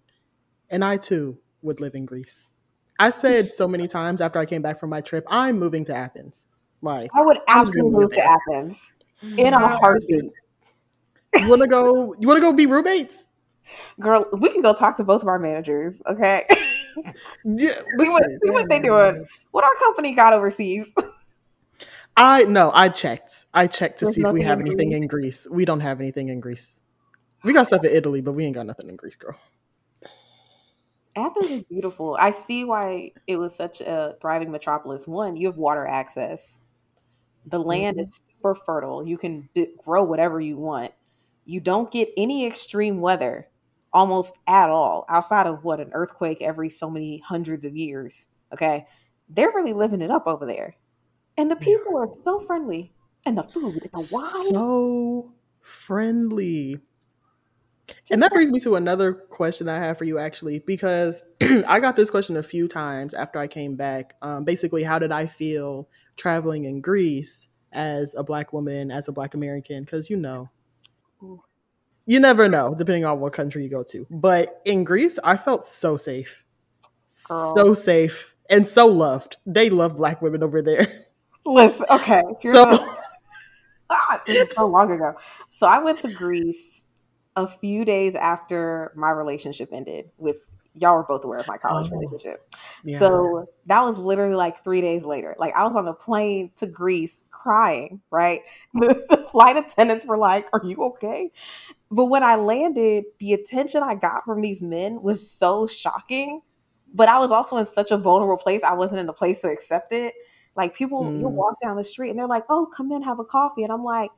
[0.70, 2.52] And I too would live in Greece.
[2.98, 5.94] I said so many times after I came back from my trip, I'm moving to
[5.94, 6.46] Athens.
[6.80, 8.92] Like I would absolutely move to Athens
[9.22, 10.30] in a heartbeat.
[11.36, 12.14] You wanna go?
[12.18, 13.30] You wanna go be roommates?
[13.98, 16.44] Girl, we can go talk to both of our managers, okay?
[17.44, 17.74] Yeah.
[17.98, 18.38] See what, listen.
[18.44, 19.26] see what they doing.
[19.50, 20.92] What our company got overseas.
[22.16, 23.46] I no, I checked.
[23.52, 25.46] I checked to There's see if we have in anything in Greece.
[25.50, 26.80] We don't have anything in Greece.
[27.42, 29.36] We got stuff in Italy, but we ain't got nothing in Greece, girl.
[31.16, 32.16] Athens is beautiful.
[32.18, 35.06] I see why it was such a thriving metropolis.
[35.06, 36.60] One, you have water access.
[37.46, 38.04] The land mm-hmm.
[38.04, 39.06] is super fertile.
[39.06, 40.92] You can b- grow whatever you want.
[41.44, 43.48] You don't get any extreme weather
[43.92, 48.28] almost at all, outside of what an earthquake every so many hundreds of years.
[48.52, 48.86] Okay.
[49.28, 50.74] They're really living it up over there.
[51.36, 52.92] And the people are so friendly.
[53.26, 54.52] And the food, the wine.
[54.52, 56.80] So friendly.
[57.86, 61.80] Just And that brings me to another question I have for you, actually, because I
[61.80, 64.14] got this question a few times after I came back.
[64.22, 69.12] Um, basically, how did I feel traveling in Greece as a Black woman, as a
[69.12, 69.84] Black American?
[69.84, 70.48] Because you know,
[72.06, 74.06] you never know, depending on what country you go to.
[74.10, 76.44] But in Greece, I felt so safe,
[77.28, 77.54] Girl.
[77.54, 79.36] so safe, and so loved.
[79.44, 81.03] They love Black women over there.
[81.46, 82.22] Listen, okay.
[82.42, 82.64] So,
[83.90, 85.14] Ah, this is so long ago.
[85.50, 86.84] So I went to Greece
[87.36, 90.36] a few days after my relationship ended with
[90.74, 91.96] y'all were both aware of my college Oh.
[91.96, 92.48] relationship.
[92.84, 92.98] yeah.
[92.98, 95.36] So that was literally like three days later.
[95.38, 98.42] Like I was on the plane to Greece crying, right?
[98.74, 101.30] The, the flight attendants were like, Are you okay?
[101.90, 106.40] But when I landed, the attention I got from these men was so shocking.
[106.92, 108.62] But I was also in such a vulnerable place.
[108.62, 110.14] I wasn't in a place to accept it.
[110.56, 111.34] Like people, you Mm.
[111.36, 113.84] walk down the street and they're like, "Oh, come in, have a coffee," and I'm
[113.84, 114.10] like,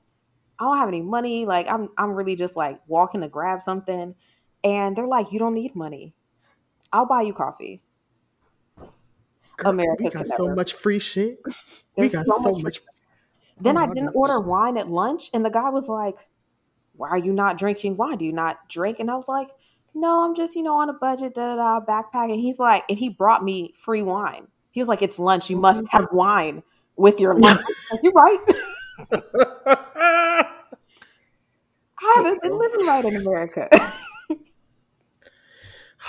[0.59, 1.47] "I don't have any money.
[1.47, 4.15] Like I'm, I'm really just like walking to grab something,"
[4.65, 6.15] and they're like, "You don't need money.
[6.93, 7.83] I'll buy you coffee."
[9.57, 10.51] Girl, America we got so never.
[10.51, 11.41] much free shit.
[11.97, 12.81] We got so so much much.
[13.61, 14.15] Then Oh I didn't gosh.
[14.15, 16.29] order wine at lunch, and the guy was like,
[16.95, 18.19] "Why are you not drinking wine?
[18.19, 19.51] Do you not drink?" And I was like,
[19.95, 22.85] "No, I'm just you know on a budget, da da da, backpack." And he's like,
[22.89, 24.49] and he brought me free wine.
[24.77, 25.49] He was like, "It's lunch.
[25.49, 26.63] You must have wine
[26.97, 27.59] with your lunch."
[27.91, 28.39] like, you right?
[31.99, 33.71] I haven't been living right in America.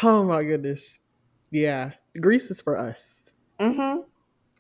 [0.03, 0.99] oh my goodness.
[1.49, 3.31] Yeah, Greece is for us.
[3.57, 3.99] hmm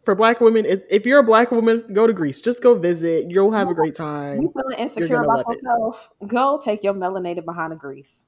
[0.05, 2.39] For black women, if, if you're a black woman, go to Greece.
[2.39, 3.29] Just go visit.
[3.29, 4.41] You'll have a great time.
[4.41, 5.59] You feeling insecure about it.
[5.65, 6.11] yourself?
[6.25, 8.25] Go take your melanated behind a Greece.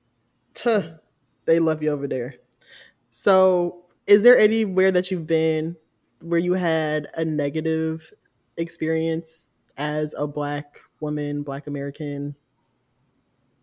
[0.56, 0.96] Tuh,
[1.46, 2.34] they love you over there.
[3.12, 5.78] So, is there anywhere that you've been
[6.22, 8.14] where you had a negative
[8.58, 12.36] experience as a black woman, black American?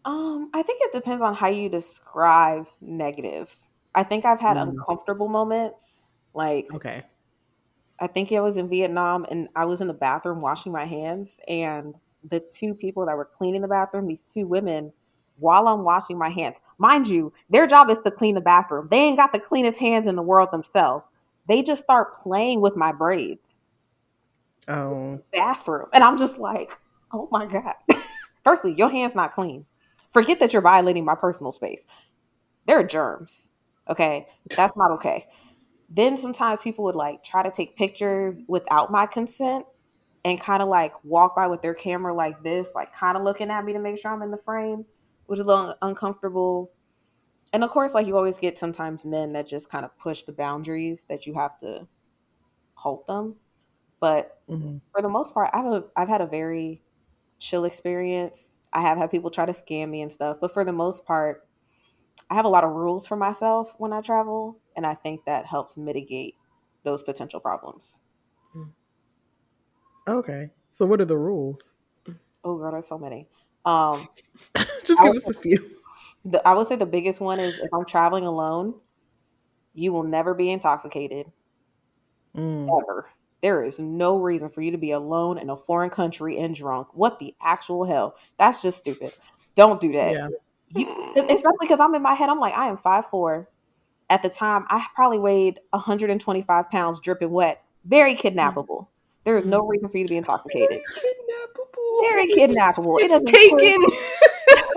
[0.05, 3.55] Um, I think it depends on how you describe negative.
[3.95, 4.87] I think I've had Mm.
[4.89, 6.05] uncomfortable moments.
[6.35, 7.07] Like Okay.
[7.99, 11.41] I think I was in Vietnam and I was in the bathroom washing my hands
[11.49, 14.93] and the two people that were cleaning the bathroom, these two women,
[15.39, 18.89] while I'm washing my hands, mind you, their job is to clean the bathroom.
[18.91, 21.07] They ain't got the cleanest hands in the world themselves.
[21.49, 23.59] They just start playing with my braids.
[24.69, 25.87] Oh, bathroom.
[25.93, 26.73] And I'm just like,
[27.13, 27.75] oh my God.
[28.45, 29.65] Firstly, your hand's not clean.
[30.13, 31.87] Forget that you're violating my personal space.
[32.67, 33.49] There are germs.
[33.89, 34.27] Okay.
[34.57, 35.27] That's not okay.
[35.89, 39.67] Then sometimes people would like try to take pictures without my consent
[40.25, 43.51] and kind of like walk by with their camera like this, like kind of looking
[43.51, 44.85] at me to make sure I'm in the frame,
[45.27, 46.73] which is a little uncomfortable.
[47.53, 50.33] And of course, like you always get sometimes men that just kind of push the
[50.33, 51.89] boundaries that you have to
[52.75, 53.37] halt them.
[54.01, 54.81] But mhm.
[54.93, 56.83] for the most part, I've a, I've had a very
[57.39, 58.55] chill experience.
[58.73, 61.47] I have had people try to scam me and stuff, but for the most part,
[62.31, 65.47] I have a lot of rules for myself when I travel, and I think that
[65.47, 66.37] helps mitigate
[66.85, 68.01] those potential problems.
[70.07, 70.51] okay.
[70.69, 71.77] So, what are the rules?
[72.45, 73.29] Oh, girl, there's so many.
[73.67, 74.09] Um,
[74.85, 75.59] Just give us a few.
[76.25, 78.75] the, I would say the biggest one is if I'm traveling alone,
[79.75, 81.27] you will never be intoxicated
[82.37, 82.69] Mm.
[82.83, 83.09] ever.
[83.43, 86.89] There is no reason for you to be alone in a foreign country and drunk.
[86.93, 88.15] What the actual hell?
[88.39, 89.13] That's just stupid.
[89.55, 90.13] Don't do that.
[90.13, 90.29] Yeah.
[90.69, 93.49] you especially because I'm in my head, I'm like, I am five four.
[94.11, 98.87] At the time, I probably weighed 125 pounds, dripping wet, very kidnappable.
[99.27, 100.81] There is no reason for you to be intoxicated.
[102.01, 102.99] Very kidnappable.
[103.01, 103.87] It It's doesn't taken.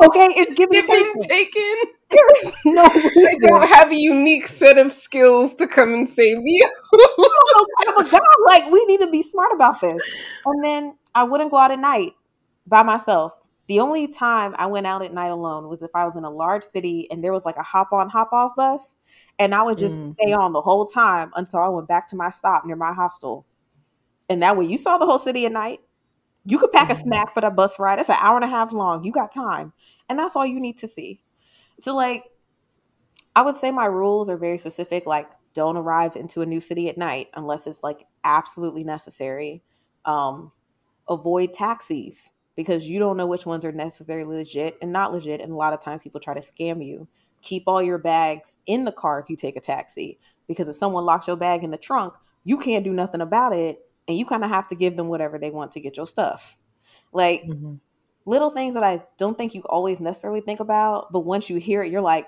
[0.01, 1.21] Okay, it's given, It's taken.
[1.21, 1.75] taken.
[2.09, 6.38] There is no I don't have a unique set of skills to come and save
[6.43, 6.71] you.
[6.93, 8.19] no kind of a guy.
[8.47, 10.01] Like we need to be smart about this.
[10.45, 12.13] And then I wouldn't go out at night
[12.65, 13.33] by myself.
[13.67, 16.29] The only time I went out at night alone was if I was in a
[16.31, 18.95] large city and there was like a hop on, hop off bus,
[19.38, 20.13] and I would just Mm.
[20.13, 23.45] stay on the whole time until I went back to my stop near my hostel.
[24.30, 25.82] And that way, you saw the whole city at night,
[26.46, 26.98] You could pack a Mhm.
[26.98, 28.00] snack for the bus ride.
[28.00, 29.04] It's an hour and a half long.
[29.04, 29.74] You got time.
[30.10, 31.22] And that's all you need to see.
[31.80, 32.26] So like
[33.36, 36.89] I would say my rules are very specific, like don't arrive into a new city
[36.89, 39.63] at night unless it's like absolutely necessary.
[40.06, 40.52] Um,
[41.10, 45.42] avoid taxis because you don't know which ones are necessarily legit and not legit.
[45.42, 47.08] And a lot of times people try to scam you.
[47.42, 51.06] Keep all your bags in the car if you take a taxi because if someone
[51.06, 53.80] locks your bag in the trunk, you can't do nothing about it.
[54.10, 56.58] And you kind of have to give them whatever they want to get your stuff.
[57.13, 57.80] Like Mhm.
[58.26, 61.84] little things that I don't think you always necessarily think about, but once you hear
[61.84, 62.28] it, you're like,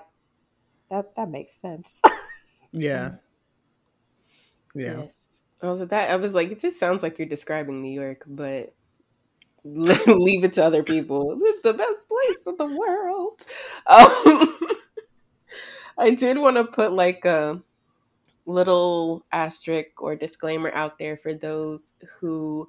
[0.90, 2.00] that that makes sense.
[2.72, 3.16] Yeah.
[4.74, 5.00] Yeah.
[5.00, 5.40] Yes.
[5.62, 6.10] I was at that.
[6.10, 8.74] I was like, it just sounds like you're describing New York, but
[9.64, 11.38] leave it to other people.
[11.42, 13.44] It's the best place in the world.
[13.86, 14.58] Um,
[15.98, 17.60] I did want to put like a
[18.46, 22.68] little asterisk or disclaimer out there for those who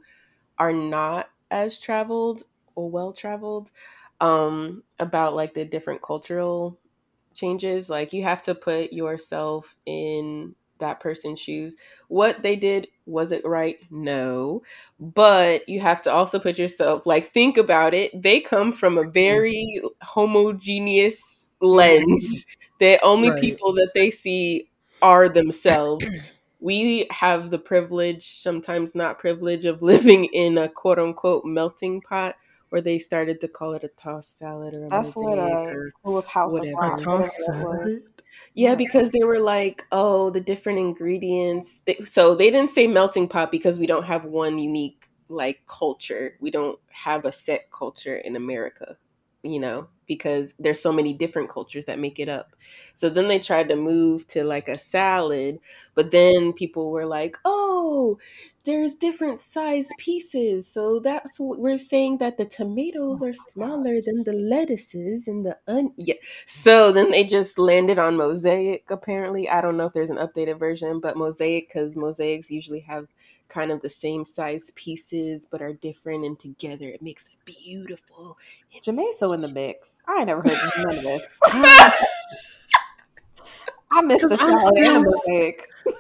[0.58, 2.44] are not as traveled
[2.76, 3.72] or well traveled
[4.22, 6.80] um, about like the different cultural
[7.34, 7.90] changes.
[7.90, 11.78] Like you have to put yourself in that person's shoes.
[12.10, 13.78] What they did, was it right?
[13.90, 14.64] No.
[15.00, 18.22] But you have to also put yourself, like, think about it.
[18.22, 22.46] They come from a very homogeneous lens
[22.80, 23.40] that only Right.
[23.40, 24.70] people that they see
[25.04, 26.06] are themselves.
[26.60, 32.36] We have the privilege, sometimes not privilege, of living in a quote unquote melting pot
[32.70, 36.18] where they started to call it a toss salad or a That's what uh, School
[36.18, 36.72] of House whatever.
[36.72, 37.00] of A Rock.
[37.06, 37.78] Whatever tossed that was.
[37.84, 38.04] salad.
[38.56, 38.76] yeah, Yeah.
[38.76, 41.82] because they were like, oh, the different ingredients.
[42.06, 46.36] So they didn't say melting pot because we don't have one unique like culture.
[46.40, 48.98] We don't have a set culture in America,
[49.44, 52.56] you know, because there's so many different cultures that make it up.
[52.96, 55.60] So then they tried to move to like a salad,
[55.96, 58.18] but then people were like, oh,
[58.66, 60.68] there's different size pieces.
[60.68, 65.46] So that's what we're saying that the tomatoes Oh are smaller than the lettuces and
[65.46, 65.94] the onion.
[65.98, 66.16] Yeah.
[66.46, 69.50] So then they just landed on Mosaic, apparently.
[69.50, 73.08] I don't know if there's an updated version, but Mosaic, because mosaics usually have
[73.50, 78.38] kind of the same size pieces but are different and together it makes a beautiful.
[78.82, 80.02] Jermaine's so in the mix.
[80.08, 81.30] I ain't never heard none of this.
[83.92, 85.94] I missed the Because I'm salad the still.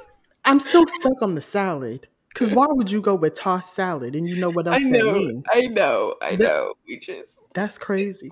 [0.45, 2.07] I'm still stuck on the salad.
[2.29, 4.91] Because why would you go with tossed salad and you know what I else that
[4.91, 5.43] means?
[5.53, 6.73] I know, I That, know.
[6.87, 8.31] We just that's crazy.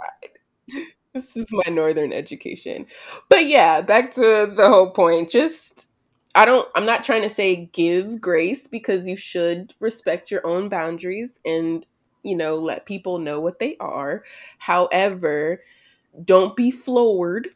[1.13, 2.87] this is my northern education.
[3.29, 5.29] But yeah, back to the whole point.
[5.29, 5.87] Just
[6.35, 10.69] I don't I'm not trying to say give grace because you should respect your own
[10.69, 11.85] boundaries and
[12.23, 14.23] you know let people know what they are.
[14.59, 15.63] However,
[16.25, 17.49] don't be floored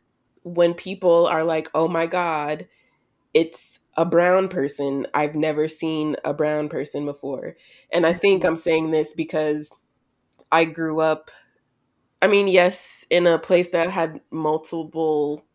[0.44, 2.68] when people are like, "Oh my god,
[3.34, 5.08] it's a brown person.
[5.14, 7.58] I've never seen a brown person before."
[7.94, 9.74] And I think I'm saying this because
[10.52, 11.32] I grew up
[12.22, 15.46] I mean, yes, in a place that had multiple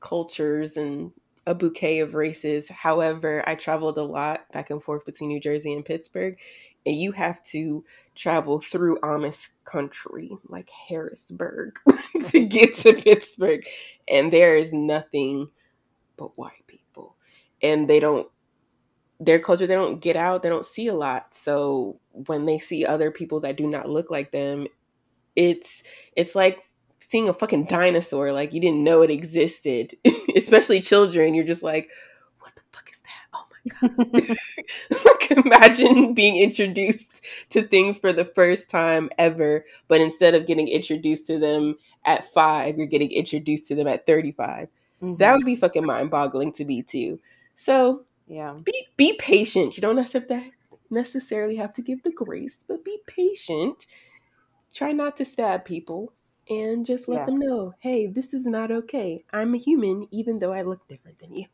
[0.00, 1.12] cultures and
[1.46, 2.68] a bouquet of races.
[2.68, 6.38] However, I traveled a lot back and forth between New Jersey and Pittsburgh,
[6.86, 11.78] and you have to travel through Amish country, like Harrisburg,
[12.28, 13.66] to get to Pittsburgh.
[14.08, 15.48] And there is nothing
[16.16, 17.16] but white people.
[17.62, 18.28] And they don't
[19.20, 22.84] their culture they don't get out they don't see a lot so when they see
[22.84, 24.66] other people that do not look like them
[25.36, 25.82] it's
[26.16, 26.58] it's like
[27.12, 29.96] seeing a fucking dinosaur like you didn't know it existed
[30.36, 31.90] especially children you're just like
[32.40, 34.36] what the fuck is that oh my god
[35.04, 40.68] like imagine being introduced to things for the first time ever but instead of getting
[40.68, 44.68] introduced to them at 5 you're getting introduced to them at 35
[45.00, 45.36] that Mhm.
[45.36, 47.20] would be fucking mind-boggling to me too
[47.56, 48.54] so Yeah.
[48.64, 49.76] be be patient.
[49.76, 50.52] You don't necessarily
[50.90, 53.86] necessarily have to give the grace, but be patient.
[54.72, 56.12] Try not to stab people
[56.48, 57.26] and just let Yeah.
[57.26, 59.24] them know, hey, this is not okay.
[59.32, 61.46] I'm a human, even though I look different than you.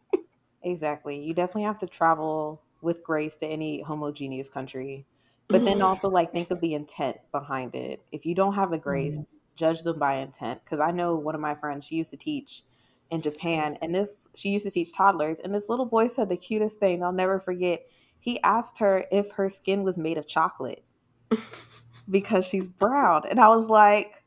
[0.62, 1.20] Exactly.
[1.22, 5.06] You definitely have to travel with grace to any homogeneous country.
[5.50, 8.04] But then also like think of the intent behind it.
[8.12, 9.26] If you don't have the grace, Mhm.
[9.56, 10.62] judge them by intent.
[10.64, 12.64] Because I know one of my friends, she used to teach
[13.10, 16.36] in Japan, and this she used to teach toddlers, and this little boy said the
[16.36, 17.80] cutest thing I'll never forget.
[18.20, 20.84] He asked her if her skin was made of chocolate
[22.10, 24.24] because she's brown, and I was like,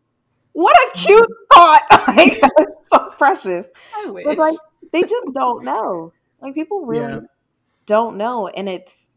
[0.54, 1.84] "What a cute thought!
[2.16, 4.26] like, it's so precious." I wish.
[4.26, 4.58] But like
[4.92, 6.14] they just don't know.
[6.42, 7.20] Like people really Yeah.
[7.86, 8.48] don't know.
[8.48, 9.10] And it's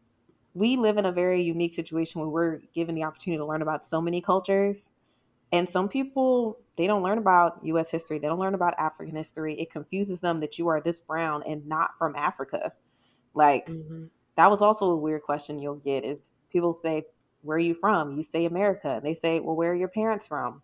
[0.53, 3.83] we live in a very unique situation where we're given the opportunity to learn about
[3.83, 4.89] so many cultures.
[5.51, 8.19] And some people they don't learn about US history.
[8.19, 9.53] They don't learn about African history.
[9.59, 12.73] It confuses them that you are this brown and not from Africa.
[13.33, 14.09] Like Mhm.
[14.35, 17.05] that was also a weird question you'll get is people say
[17.41, 18.15] where are you from?
[18.17, 18.95] You say America.
[18.95, 20.63] And they say, well, where are your parents from?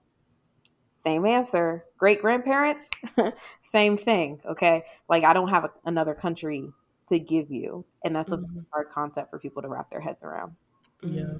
[1.01, 1.85] Same answer.
[1.97, 2.89] Great grandparents?
[3.59, 4.39] Same thing.
[4.45, 4.83] Okay.
[5.09, 6.69] Like, I don't have a, another country
[7.09, 7.83] to give you.
[8.03, 8.59] And that's a Mm-hmm.
[8.71, 10.55] hard concept for people to wrap their heads around.
[11.01, 11.33] Yeah.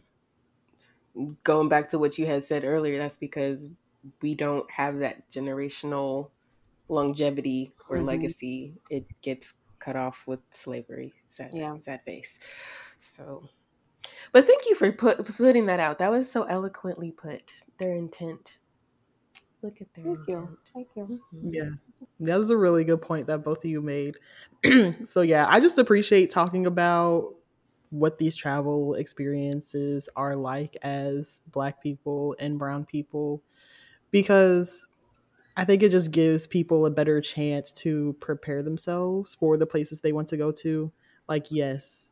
[1.43, 3.67] Going back to what you had said earlier, that's because
[4.21, 6.31] we don't have that generational
[6.89, 8.05] longevity or Mhm.
[8.05, 8.73] legacy.
[8.89, 11.13] It gets cut off with slavery.
[11.27, 11.77] Sad, Yeah.
[11.77, 12.39] sad face.
[12.97, 13.47] So,
[14.31, 15.99] but thank you for put, putting that out.
[15.99, 17.53] That was so eloquently put.
[17.77, 18.57] Their intent.
[19.63, 20.37] Look at their Thank you.
[20.37, 20.59] intent.
[20.73, 21.19] Thank you.
[21.33, 21.53] Mhm.
[21.53, 21.69] Yeah.
[22.19, 24.17] That was a really good point that both of you made.
[25.03, 27.35] so yeah, I just appreciate talking about
[27.89, 33.43] what these travel experiences are like as black people and brown people
[34.11, 34.87] because
[35.57, 39.99] I think it just gives people a better chance to prepare themselves for the places
[39.99, 40.91] they want to go to.
[41.27, 42.10] Like yes,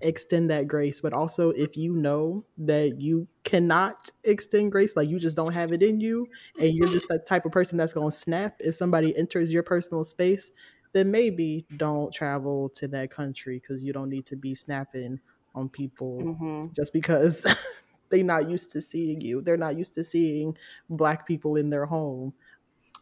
[0.00, 5.18] extend that grace, but also if you know that you cannot extend grace, like you
[5.18, 8.10] just don't have it in you, and you're just that type of person that's going
[8.10, 10.52] to snap if somebody enters your personal space,
[10.92, 15.20] then maybe don't travel to that country because you don't need to be snapping
[15.54, 17.46] on people hmm just because
[18.10, 19.40] they're not used to seeing you.
[19.42, 20.56] They're not used to seeing
[20.88, 22.34] black people in their home.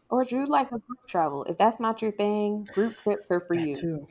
[0.09, 1.45] Or do you like a group travel.
[1.45, 3.79] If that's not your thing, group trips are for That you.
[3.79, 4.07] too.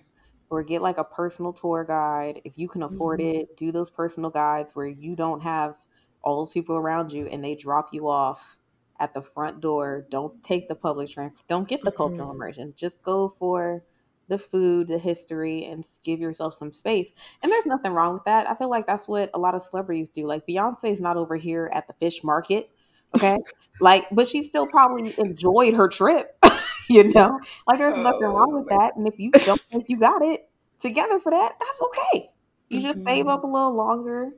[0.51, 3.41] Or get like a personal tour guide if you can afford Mhm.
[3.41, 5.77] it do those personal guides where you don't have
[6.23, 8.59] all those people around you and they drop you off
[8.99, 12.35] at the front door don't take the public transport don't get the cultural Mhm.
[12.35, 13.85] immersion just go for
[14.29, 18.49] the food the history and give yourself some space and there's nothing wrong with that
[18.49, 21.37] i feel like that's what a lot of celebrities do like beyonce is not over
[21.37, 22.71] here at the fish market
[23.15, 23.37] okay
[23.81, 26.37] like but she still probably enjoyed her trip
[26.89, 27.41] you know?
[27.66, 30.49] Like there's nothing wrong with Oh, that and if you don't think you got it
[30.78, 32.30] together for that that's okay.
[32.68, 33.49] You just save up mm-hmm.
[33.49, 34.32] a little longer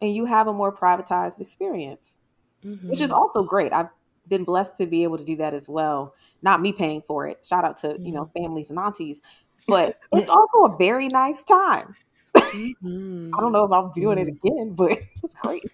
[0.00, 2.18] and you have a more privatized experience
[2.62, 3.14] which is Mhm.
[3.14, 3.72] also great.
[3.72, 3.88] I've
[4.28, 6.14] been blessed to be able to do that as well.
[6.42, 7.44] Not me paying for it.
[7.44, 8.42] Shout out to you know mm-hmm.
[8.42, 9.20] families and aunties
[9.68, 11.94] but it's also a very nice time.
[12.36, 13.72] I don't know mm-hmm.
[13.72, 14.92] if i'm doing it again but
[15.22, 15.64] it's great.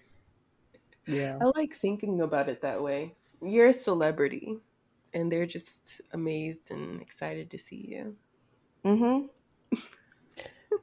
[1.05, 1.37] Yeah.
[1.41, 3.15] I like thinking about it that way.
[3.41, 4.57] You're a celebrity,
[5.13, 8.17] and they're just amazed and excited to see you.
[8.83, 9.27] mm-hmm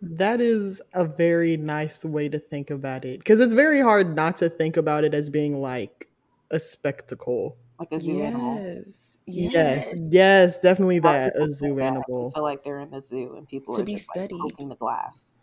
[0.02, 4.36] That is a very nice way to think about it because it's very hard not
[4.38, 6.08] to think about it as being like
[6.50, 7.58] a spectacle.
[7.78, 9.18] like a zoo animal Yes.
[9.34, 12.00] Yes, yes, definitely A lot of that people a say zoo that.
[12.18, 14.20] They animal, feel like they're in the zoo and people To are be just like
[14.20, 14.40] studied.
[14.40, 15.36] poking the glass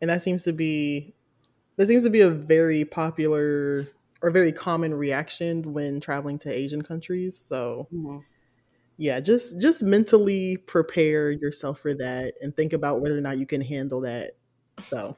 [0.00, 1.14] and that seems to be
[1.76, 3.86] that seems to be a very popular
[4.24, 7.38] or very common reaction when traveling to Asian countries.
[7.38, 8.24] So Mhm.
[8.96, 13.46] yeah, just just mentally prepare yourself for that and think about whether or not you
[13.46, 14.32] can handle that.
[14.80, 15.16] So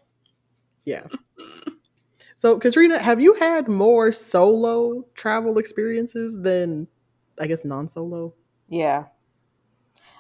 [0.85, 1.09] yeah.
[2.35, 6.89] So Katrina, have you had more solo travel experiences than
[7.41, 8.35] I guess non-solo?
[8.69, 9.07] Yeah.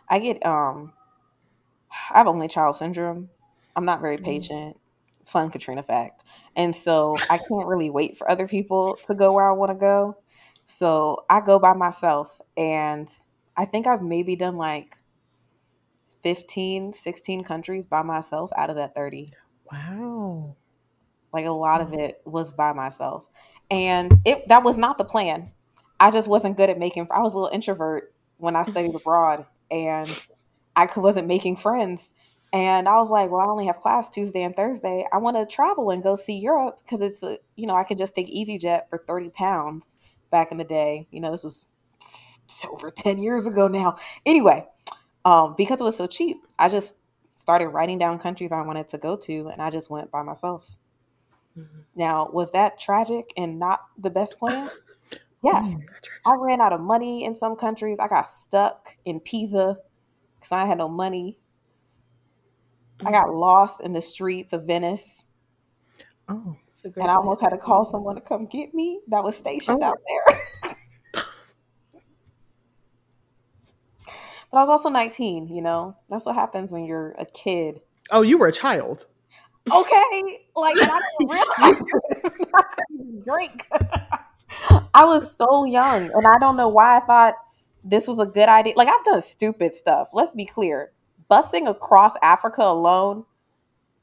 [0.09, 0.93] I get um
[1.91, 3.30] I have only child syndrome.
[3.74, 4.24] I'm not very Mm.
[4.24, 4.78] patient.
[5.27, 6.24] Fun Katrina fact.
[6.55, 9.74] And so I can't really wait for other people to go where I want to
[9.74, 10.16] go.
[10.64, 13.09] So I go by myself and
[13.57, 14.97] I think I've maybe done like
[16.22, 19.33] 15, 16 countries by myself out of that 30.
[19.70, 20.57] Wow.
[21.33, 23.29] Like a lot of it was by myself.
[23.70, 25.53] And it that was not the plan.
[25.99, 29.47] I just wasn't good at making I was a little introvert when I studied abroad
[29.70, 30.09] and
[30.74, 32.11] I wasn't making friends.
[32.57, 35.07] And I was like, well, I only have class Tuesday and Thursday.
[35.12, 37.98] I want to travel and go see Europe because it's, a, you know, I could
[37.98, 39.92] just take EasyJet for 30 pounds
[40.30, 41.07] back in the day.
[41.11, 41.66] You know, this was
[42.72, 43.98] over 10 years ago now.
[44.24, 44.66] Anyway,
[45.26, 46.94] um, because it was so cheap, I just
[47.34, 50.66] started writing down countries I wanted to go to and I just went by myself.
[51.59, 51.84] Mhm.
[51.94, 54.70] Now, was that tragic and not the best plan?
[55.42, 55.76] Yes.
[56.24, 57.98] I ran out of money in some countries.
[58.00, 59.78] I got stuck in Pisa
[60.36, 61.38] because I had no money.
[63.01, 63.12] I mm-hmm.
[63.12, 65.22] got lost in the streets of Venice
[66.28, 66.57] Oh.
[66.72, 67.92] It's a great and I almost had to to call visit.
[67.92, 69.86] someone to come get me that was stationed Oh.
[69.86, 70.40] out there.
[71.14, 71.24] but
[74.53, 75.97] I was also 19, you know?
[76.11, 77.80] That's what happens when you're a kid.
[78.11, 79.07] Oh, you were a child.
[79.68, 82.49] Okay, like I didn't realize it.
[82.55, 83.66] I couldn't drink.
[84.94, 87.34] I was so young, and I don't know why I thought
[87.82, 88.74] this was a good idea.
[88.76, 90.11] Like I've done stupid stuff.
[90.12, 90.92] Let's be clear:
[91.31, 93.24] busing across Africa alone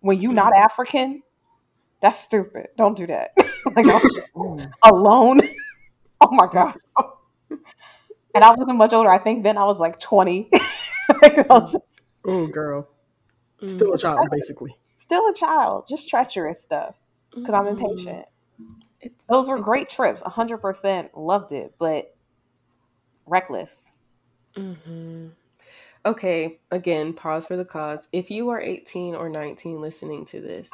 [0.02, 1.24] when you're not African,
[2.02, 2.68] that's stupid.
[2.78, 3.32] Don't do that.
[3.76, 3.86] like
[4.36, 4.72] Mm.
[4.84, 5.42] alone.
[6.22, 6.76] Oh my god!
[8.36, 9.10] And I wasn't much older.
[9.10, 10.50] I think then I was like 20.
[11.22, 12.88] Like, was just Oh, girl.
[13.62, 13.70] Mm.
[13.70, 14.76] Still a child, basically.
[14.96, 16.96] still a child, just treacherous stuff
[17.36, 17.80] because I'm Mhm.
[17.82, 18.26] impatient.
[19.02, 20.22] It's Those were it's- great trips.
[20.24, 22.16] 100% loved it, but
[23.26, 23.90] reckless.
[24.56, 25.32] Mhm.
[26.06, 28.10] Okay, again, pause for the cause.
[28.12, 30.70] If you are 18 or 19 listening to this,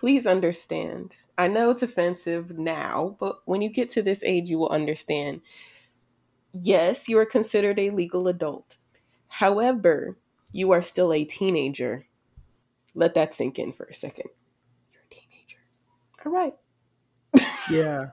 [0.00, 1.16] please understand.
[1.38, 5.42] I know it's offensive now, but when you get to this age, you will understand.
[6.52, 8.76] Yes, you are considered a legal adult.
[9.28, 10.16] However,
[10.52, 12.06] you are still a teenager.
[12.94, 14.28] Let that sink in for a second.
[14.92, 15.58] You're a teenager.
[16.26, 16.54] All right.
[17.70, 18.06] Yeah.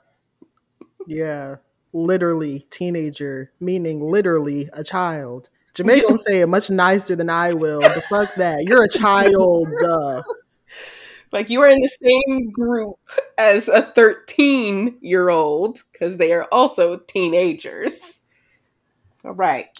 [1.07, 1.57] Yeah.
[1.93, 5.49] Literally teenager, meaning literally a child.
[5.75, 8.63] Jamae gonna say it much nicer than I will, The fuck that.
[8.65, 9.67] You're a child.
[9.85, 10.21] Uh,
[11.33, 12.95] Like you are in the same group
[13.37, 18.19] as a 13 year old because they are also teenagers.
[19.23, 19.67] All right.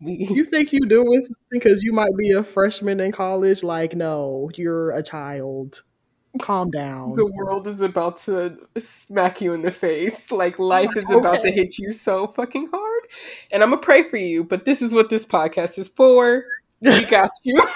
[0.00, 3.62] You think you doing something because you might be a freshman in college?
[3.62, 5.82] Like, no, you're a child.
[6.40, 7.14] Calm down.
[7.14, 10.30] the world is about to smack you in the face.
[10.32, 12.93] Like life is about to hit you so fucking hard.
[13.50, 16.44] And I'm gonna pray for you, but this is what this podcast is for.
[16.80, 17.62] We got you.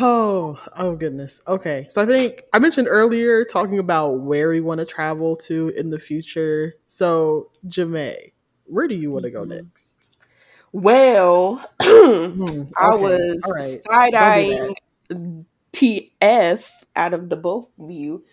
[0.00, 1.40] Oh, oh goodness.
[1.46, 1.86] Okay.
[1.88, 5.90] So I think I mentioned earlier talking about where we want to travel to in
[5.90, 6.74] the future.
[6.88, 8.32] So, Jamae,
[8.64, 9.48] where do you want to go Mhm.
[9.48, 10.10] next?
[10.72, 13.82] Well, Hmm, I was right.
[13.88, 14.74] side eyeing
[15.72, 18.24] TF out of the both of you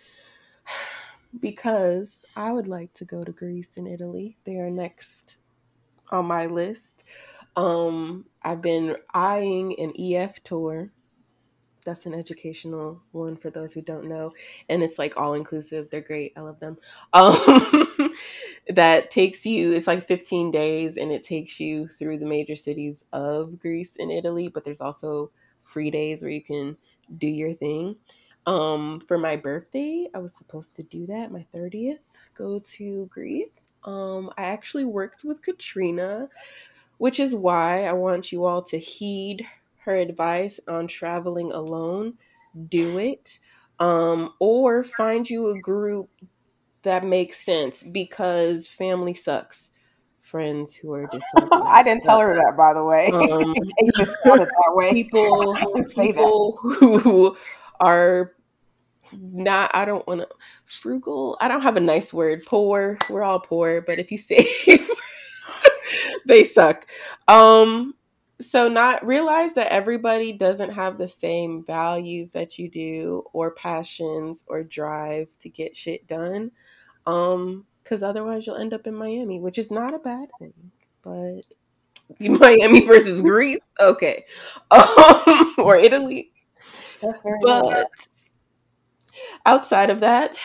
[1.40, 4.38] because I would like to go to Greece and Italy.
[4.44, 5.38] They are next
[6.10, 7.04] on my list.
[7.56, 10.90] Um, I've been eyeing an EF tour.
[11.84, 14.32] That's an educational one for those who don't know,
[14.68, 15.90] and it's like all inclusive.
[15.90, 16.32] They're great.
[16.36, 16.78] I love them.
[17.14, 18.12] Um,
[18.70, 19.72] that takes you.
[19.72, 24.10] It's like 15 days, and it takes you through the major cities of Greece and
[24.12, 24.48] Italy.
[24.48, 25.30] But there's also
[25.62, 26.76] free days where you can
[27.18, 27.96] do your thing.
[28.46, 31.32] Um, for my birthday, I was supposed to do that.
[31.32, 31.98] My 30th,
[32.36, 33.60] go to Greece.
[33.84, 36.28] Um, I actually worked with Katrina,
[36.98, 39.46] which is why I want you all to heed
[39.84, 42.14] her advice on traveling alone.
[42.68, 43.38] Do it.
[43.80, 46.08] Um, or find you a group
[46.82, 49.70] that makes sense because family sucks.
[50.22, 51.64] Friends who are disorganized.
[51.68, 53.10] I didn't tell her that, by the way.
[53.14, 54.90] Um, In case it sounded that way.
[54.92, 56.16] people I didn't say that.
[56.16, 57.36] people who
[57.80, 58.32] are
[59.12, 60.28] not i don't want to
[60.64, 61.36] frugal?
[61.40, 62.42] I don't have a nice word.
[62.44, 62.98] Poor.
[63.08, 64.90] We're all poor but if you save
[66.26, 66.86] they suck.
[67.28, 67.94] Um
[68.40, 74.44] so not realize that everybody doesn't have the same values that you do or passions
[74.48, 76.50] or drive to get shit done
[77.06, 80.72] um because otherwise you'll end up in miami which is not a bad thing
[81.02, 81.42] but
[82.40, 83.60] miami versus greece?
[83.78, 84.24] Okay.
[84.70, 86.32] Um or italy
[87.22, 87.40] Very nice.
[87.42, 87.90] but
[89.46, 90.36] outside of that,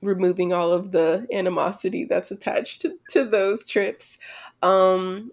[0.00, 4.18] removing all of the animosity that's attached to, to those trips,
[4.62, 5.32] um,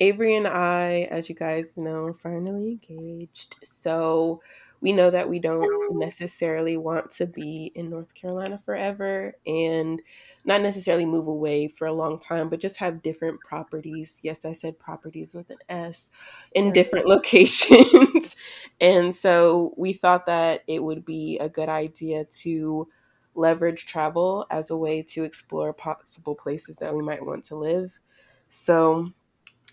[0.00, 3.56] Avery and I, as you guys know, are finally engaged.
[3.62, 4.40] So
[4.80, 10.00] we know that we don't necessarily want to be in North Carolina forever and
[10.46, 14.18] not necessarily move away for a long time, but just have different properties.
[14.22, 16.10] Yes, I said properties with an S
[16.52, 18.36] in different locations.
[18.80, 22.88] And so we thought that it would be a good idea to
[23.34, 27.90] leverage travel as a way to explore possible places that we might want to live.
[28.48, 29.12] So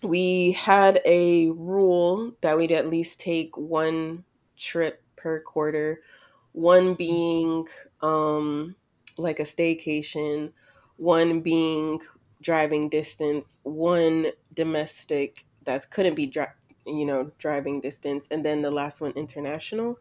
[0.02, 4.24] we had a rule that we'd at least take one
[4.56, 6.02] trip per quarter,
[6.52, 7.66] one being
[8.02, 8.74] um,
[9.18, 10.52] like a staycation,
[10.96, 12.00] one being
[12.42, 16.46] driving distance, one domestic that couldn't be dri-
[16.88, 19.98] you know driving distance, and then the last one international.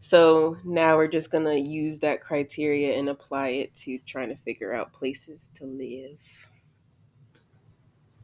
[0.00, 4.74] So now we're just gonna use that criteria and apply it to trying to figure
[4.74, 6.50] out places to live.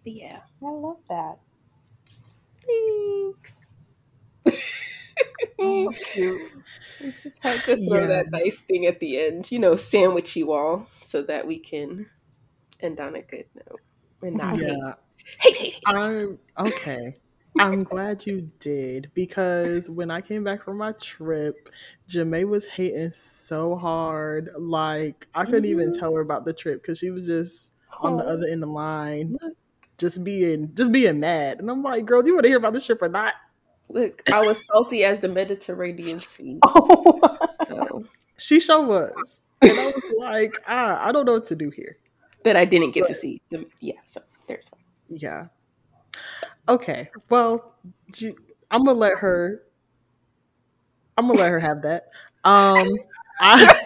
[0.02, 0.42] But yeah.
[0.60, 1.38] I love that.
[2.64, 3.52] Thanks.
[5.58, 6.52] Oh, cute.
[7.00, 8.06] We just had to throw Yeah.
[8.08, 12.10] that nice thing at the end, you know, sandwich you all so that we can
[12.80, 13.82] end on a good note
[14.22, 14.66] and not Yeah.
[14.66, 14.94] hate.
[15.40, 15.84] Hate, hate, hate.
[15.86, 17.16] I'm okay.
[17.58, 21.68] I'm glad you did because when I came back from my trip,
[22.08, 24.50] Jamae was hating so hard.
[24.58, 25.98] Like I couldn't even Mhm.
[25.98, 28.68] tell her about the trip because she was just on the Oh, other end of
[28.68, 29.36] the line,
[29.98, 31.58] just being just being mad.
[31.60, 33.34] And I'm like, girl, do you want to hear about the trip or not?
[33.88, 36.60] look, I was salty as the Mediterranean Sea.
[36.62, 37.38] Oh.
[37.50, 38.04] So
[38.38, 39.40] She sure was.
[39.62, 41.96] And I was like, ah, I don't know what to do here.
[42.44, 43.40] that I didn't get to see.
[43.50, 44.82] The, yeah, so there's one.
[45.08, 45.46] Yeah.
[46.68, 47.10] Okay.
[47.30, 47.74] Well,
[48.70, 49.62] I'm gonna let her.
[51.16, 52.08] I'm gonna let her have that.
[52.44, 52.88] Um,
[53.40, 53.84] I.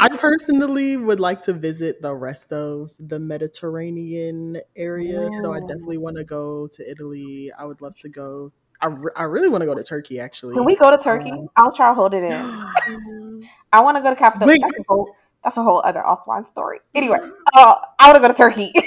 [0.00, 5.30] I personally would like to visit the rest of the Mediterranean area.
[5.42, 7.50] So I definitely want to go to Italy.
[7.58, 8.52] I would love to go.
[8.80, 10.54] I, re- I really want to go to Turkey actually.
[10.54, 11.32] Can we go to Turkey?
[11.32, 12.32] Um, I'll try to hold it in.
[13.72, 14.60] I want to go to Cappadocia.
[14.60, 16.78] That's a whole, that's a whole other offline story.
[16.94, 18.72] Anyway, uh, I want to go to Turkey.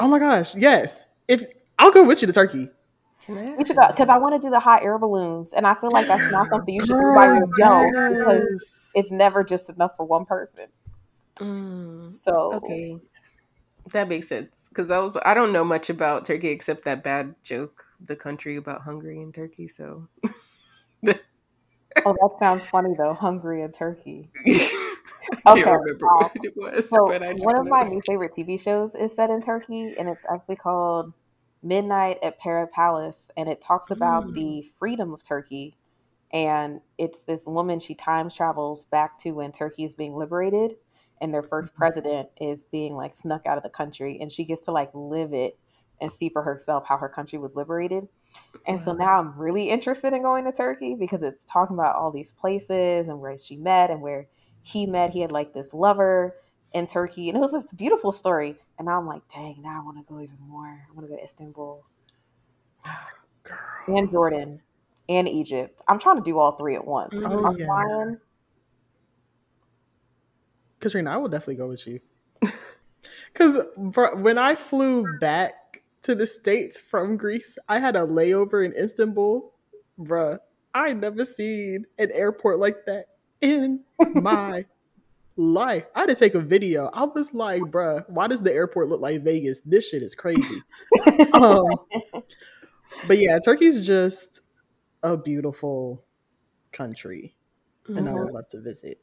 [0.00, 1.04] Oh my gosh, yes.
[1.28, 1.46] If
[1.78, 2.70] I'll go with you to Turkey.
[3.20, 5.74] Can we should go because I want to do the hot air balloons, and I
[5.74, 8.48] feel like that's not something you should do by Girl, yourself because
[8.94, 10.66] it's never just enough for one person.
[11.38, 13.00] Mm, So okay,
[13.92, 14.68] that makes sense.
[14.68, 18.56] Because I was I don't know much about Turkey except that bad joke, the country
[18.56, 19.68] about Hungary and Turkey.
[19.68, 20.08] So
[21.06, 23.14] oh, that sounds funny though.
[23.14, 24.30] Hungary and Turkey.
[24.46, 24.56] I
[25.46, 28.02] Okay, can't remember um, what it was, So but I just one of my new
[28.06, 31.12] favorite TV shows is set in Turkey, and it's actually called
[31.64, 34.34] Midnight at Pera Palace, and it talks about Mm.
[34.34, 35.76] the freedom of Turkey.
[36.32, 40.76] And it's this woman she time travels back to when Turkey is being liberated,
[41.20, 41.76] and their first Mhm.
[41.76, 45.32] president is being like snuck out of the country, and she gets to like live
[45.32, 45.58] it
[46.00, 48.08] and see for herself how her country was liberated.
[48.66, 52.10] And so now I'm really interested in going to Turkey because it's talking about all
[52.10, 54.26] these places and where she met and where
[54.62, 55.10] he met.
[55.10, 56.34] He had like this lover
[56.74, 58.56] in Turkey, and it was this beautiful story.
[58.78, 60.66] And I'm like, dang, now I want to go even more.
[60.66, 61.84] I want to go to Istanbul
[63.44, 63.58] Girl.
[63.88, 64.60] and Jordan
[65.08, 65.80] and Egypt.
[65.88, 67.16] I'm trying to do all three at once.
[67.16, 67.66] 'cause Oh, I'm yeah.
[67.66, 68.18] flying.
[70.80, 72.00] Katrina, I will definitely go with you.
[73.32, 78.72] Because when I flew back to the States from Greece, I had a layover in
[78.72, 79.52] Istanbul.
[79.98, 80.38] Bruh,
[80.72, 83.06] I never seen an airport like that
[83.40, 83.80] in
[84.14, 84.66] my
[85.36, 85.84] life.
[85.94, 86.90] I had to take a video.
[86.92, 89.60] I was like, bruh, why does the airport look like Vegas?
[89.64, 90.62] This shit is crazy.
[91.34, 91.64] um,
[93.06, 94.40] but yeah, Turkey's just
[95.02, 96.04] a beautiful
[96.72, 97.36] country
[97.88, 98.98] and I would love to visit.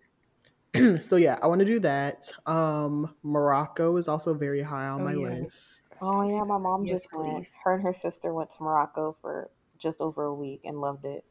[1.03, 2.31] so yeah, I want to do that.
[2.45, 5.29] Um, Morocco is also very high on Oh, my yeah.
[5.41, 5.83] list.
[6.01, 7.37] Oh yeah, my mom Yes, just went.
[7.37, 7.53] please.
[7.63, 11.25] Her and her sister went to Morocco for just over a week and loved it.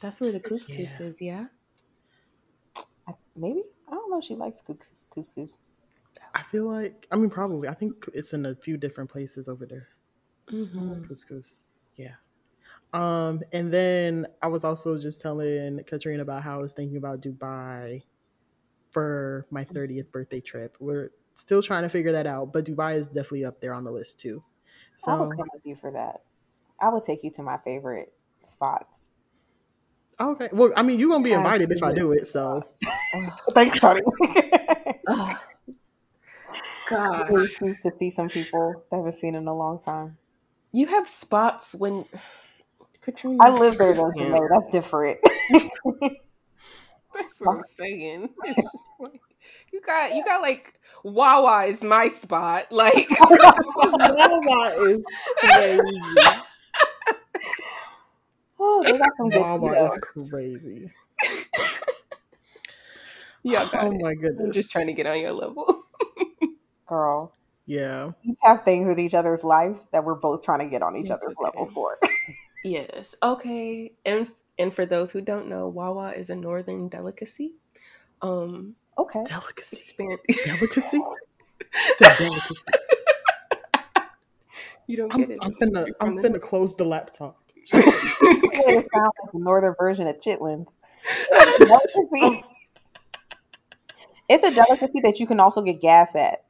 [0.00, 1.06] That's where the couscous Yeah.
[1.06, 1.44] is, yeah.
[3.06, 4.18] I, maybe I don't know.
[4.18, 5.08] if She likes couscous.
[5.08, 5.58] couscous.
[6.34, 9.66] I feel like I mean probably I think it's in a few different places over
[9.66, 9.88] there.
[10.50, 11.04] Mm-hmm.
[11.04, 12.14] Couscous, yeah.
[12.92, 17.20] Um, and then I was also just telling Katrina about how I was thinking about
[17.20, 18.02] Dubai
[18.90, 20.76] for my 30th birthday trip.
[20.80, 23.92] We're still trying to figure that out, but Dubai is definitely up there on the
[23.92, 24.42] list too.
[24.96, 26.22] So I would come with you for that.
[26.80, 28.12] I would take you to my favorite
[28.42, 29.09] spots.
[30.20, 32.26] Okay, well, I mean, you're gonna be invited if I do it.
[32.26, 32.62] So
[33.52, 34.00] Thanks, Tony.
[35.12, 35.36] Oh,
[36.88, 37.30] God.
[37.30, 40.18] Really cute to see some people that I haven't seen in a long time.
[40.72, 42.04] You have spots when
[43.00, 43.38] Katrina.
[43.42, 44.24] I live there though, Yeah.
[44.26, 44.48] Janae.
[44.50, 45.18] That's different.
[47.14, 48.28] That's what I'm saying.
[48.44, 49.20] It's just like,
[49.72, 52.66] you got you got like Wawa is my spot.
[52.70, 55.04] Like Wawa is
[55.38, 55.82] crazy.
[58.60, 59.86] Oh, they got some good Wawa keto.
[59.86, 60.92] is crazy.
[63.42, 64.00] yeah, got Oh it.
[64.00, 65.84] my I'm just trying to get on your level.
[66.86, 67.32] girl.
[67.66, 68.12] Yeah.
[68.24, 71.02] Each have things in each other's lives that we're both trying to get on each
[71.06, 71.44] It's other's okay.
[71.44, 71.98] level for.
[72.64, 73.14] Yes.
[73.22, 73.92] Okay.
[74.04, 77.54] And and for those who don't know, Wawa is a northern delicacy.
[78.22, 79.22] Um, okay.
[79.24, 79.78] Delicacy.
[79.78, 80.18] expand.
[80.44, 81.00] Delicacy?
[81.78, 82.72] She said delicacy.
[84.86, 85.38] you don't I'm, get it.
[85.40, 87.38] I'm finna You're I'm from the finna close the laptop.
[87.72, 90.78] It sounds like the northern version of chitlins.
[91.30, 92.42] It's a.
[94.28, 96.44] It's a delicacy that you can also get gas at.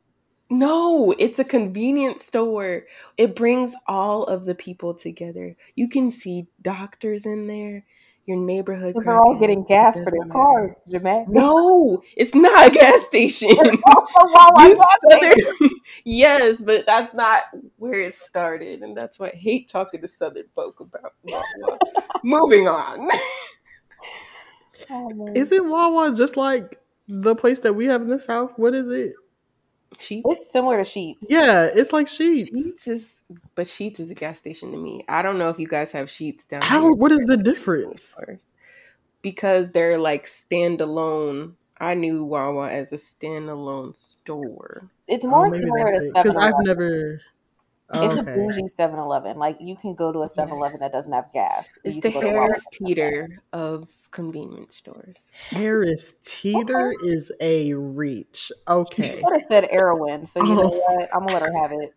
[0.51, 2.85] No, it's a convenience store.
[3.17, 5.57] It brings all of the people together.
[5.77, 7.87] You can see doctors in there,
[8.27, 8.95] your neighborhood.
[9.05, 11.27] They're all getting gas for their cars, Jamae.
[11.29, 13.51] No, it's not a gas station.
[13.51, 13.81] also
[14.17, 15.43] Wawa You gas station.
[15.59, 15.71] Southern-
[16.05, 17.43] yes, but that's not
[17.77, 21.79] where it started, and that's why I hate talking to Southern folk about Wawa.
[22.25, 23.09] Moving on.
[24.93, 25.37] Oh, man.
[25.37, 28.53] Isn't Wawa just like the place that we have in the South?
[28.57, 29.13] What is it?
[29.97, 30.23] Sheetz.
[30.25, 31.17] It's similar to Sheetz.
[31.29, 32.51] Yeah, it's like Sheetz.
[32.51, 33.25] Sheetz is,
[33.55, 35.05] but Sheetz is a gas station to me.
[35.09, 36.93] I don't know if you guys have Sheetz down How here.
[36.93, 38.15] what is the difference?
[39.23, 41.55] Because they're like standalone.
[41.79, 44.83] I knew Wawa as a standalone store.
[44.85, 46.13] Oh, it's Oh, more maybe similar to.
[46.15, 47.21] Because I've never
[47.93, 48.35] It's a okay.
[48.35, 49.37] bougie 7 Eleven.
[49.39, 50.81] Like, you can go to a 7 Eleven Yes.
[50.81, 51.73] that doesn't have gas.
[51.85, 53.27] It's the can go to Wawa Harris that doesn't have gas.
[53.29, 55.31] Teeter of convenience stores.
[55.53, 58.53] Harris Teeter is a reach.
[58.69, 59.21] Okay.
[59.23, 60.69] Could have said Erewhon, so you know Oh.
[60.69, 61.09] what?
[61.13, 61.91] I'm gonna let her have it.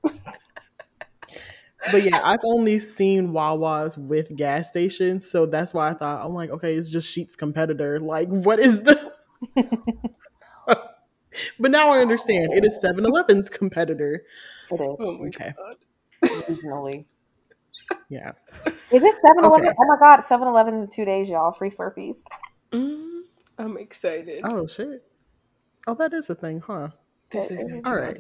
[1.92, 6.34] but yeah, I've only seen Wawa's with gas stations, so that's why I thought I'm
[6.34, 8.00] like, okay, it's just Sheetz competitor.
[8.00, 9.14] Like, what is the?
[11.60, 12.54] but now I understand.
[12.54, 14.24] It is 7-Eleven's competitor.
[14.70, 15.54] It is Oh my Okay.
[15.58, 15.76] god.
[16.46, 17.06] Regionally.
[18.10, 18.32] Yeah.
[18.92, 19.68] Is this 7 Eleven?
[19.68, 19.76] Okay.
[19.80, 21.52] Oh my god, 7 Elevens in two days, y'all.
[21.52, 22.24] Free Slurpees.
[22.72, 23.22] Mm,
[23.58, 24.42] I'm excited.
[24.48, 25.04] Oh shit.
[25.88, 26.90] Oh, that is a thing, huh?
[27.32, 28.18] this is It- it- All right.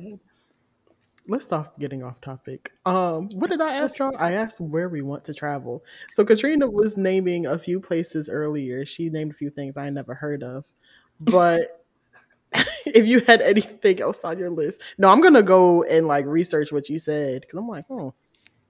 [1.27, 2.73] Let's stop getting off topic.
[2.85, 4.11] Um, what did I ask y'all?
[4.19, 5.81] I asked where we want to travel.
[6.11, 8.85] So Katrina was naming a few places earlier.
[8.85, 10.65] She named a few things I never heard of.
[11.21, 11.82] But
[12.95, 16.71] if you had anything else on your list, no, I'm gonna go and like research
[16.71, 18.09] what you said because I'm like, hmm,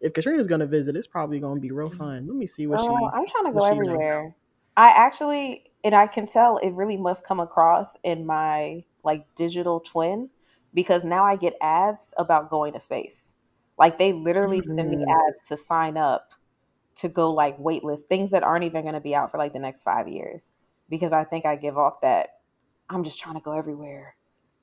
[0.02, 2.28] if Katrina's gonna visit, it's probably gonna be real fun.
[2.28, 3.12] Let me see what Oh, she.
[3.14, 4.36] I'm trying to go everywhere.
[4.76, 9.80] I actually, and I can tell it really must come across in my like digital
[9.80, 10.30] twin
[10.74, 13.36] because now I get ads about going to space.
[13.78, 15.12] Like they literally send me Mm.
[15.30, 16.34] ads to sign up
[16.98, 19.60] to go like waitlist things that aren't even going to be out for like the
[19.60, 20.54] next five years
[20.90, 22.30] because I think I give off that
[22.94, 24.16] I'm just trying to go everywhere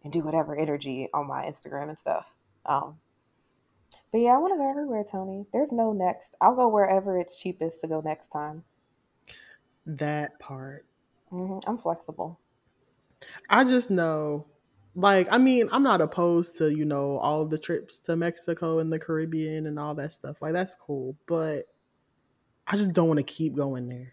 [0.05, 2.35] and do whatever energy on my Instagram and stuff.
[2.65, 2.97] Um,
[4.13, 5.47] but yeah, I want to go everywhere, Tony.
[5.53, 6.37] There's no next.
[6.41, 8.65] I'll go wherever it's cheapest to go next time.
[9.87, 10.87] That part.
[11.31, 12.39] hmm I'm flexible.
[13.51, 14.47] I just know,
[14.95, 18.93] like, I mean, I'm not opposed to, you know, all the trips to Mexico and
[18.93, 20.41] the Caribbean and all that stuff.
[20.41, 21.17] Like, that's cool.
[21.27, 21.67] But
[22.67, 24.13] I just don't want to keep going there.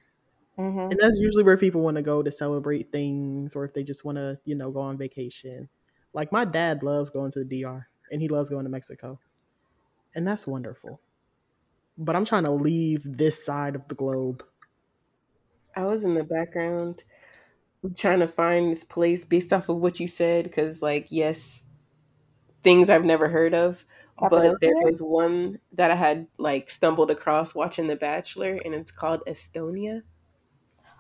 [0.58, 3.84] Hmm And that's usually where people want to go to celebrate things or if they
[3.84, 5.70] just want to, you know, go on vacation.
[6.14, 9.20] Like, my dad loves going to the DR and he loves going to Mexico.
[10.16, 11.02] And that's wonderful.
[11.98, 14.44] But I'm trying to leave this side of the globe.
[15.76, 17.04] I was in the background
[17.98, 21.66] trying to find this place based off of what you said because, like, yes,
[22.64, 23.86] things I've never heard of,
[24.22, 28.92] but there was one that I had like stumbled across watching The Bachelor, and it's
[28.92, 30.04] called Estonia.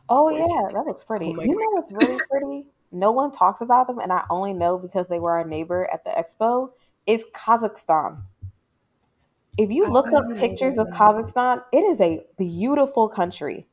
[0.09, 1.27] It's Oh yeah, that looks pretty.
[1.27, 2.67] Oh my You know what's really pretty?
[2.91, 6.03] No one talks about them, and I only know because they were our neighbor at
[6.05, 6.71] the expo.
[7.05, 8.23] Is Kazakhstan.
[9.57, 13.67] If you look up pictures of Kazakhstan, it is a beautiful country.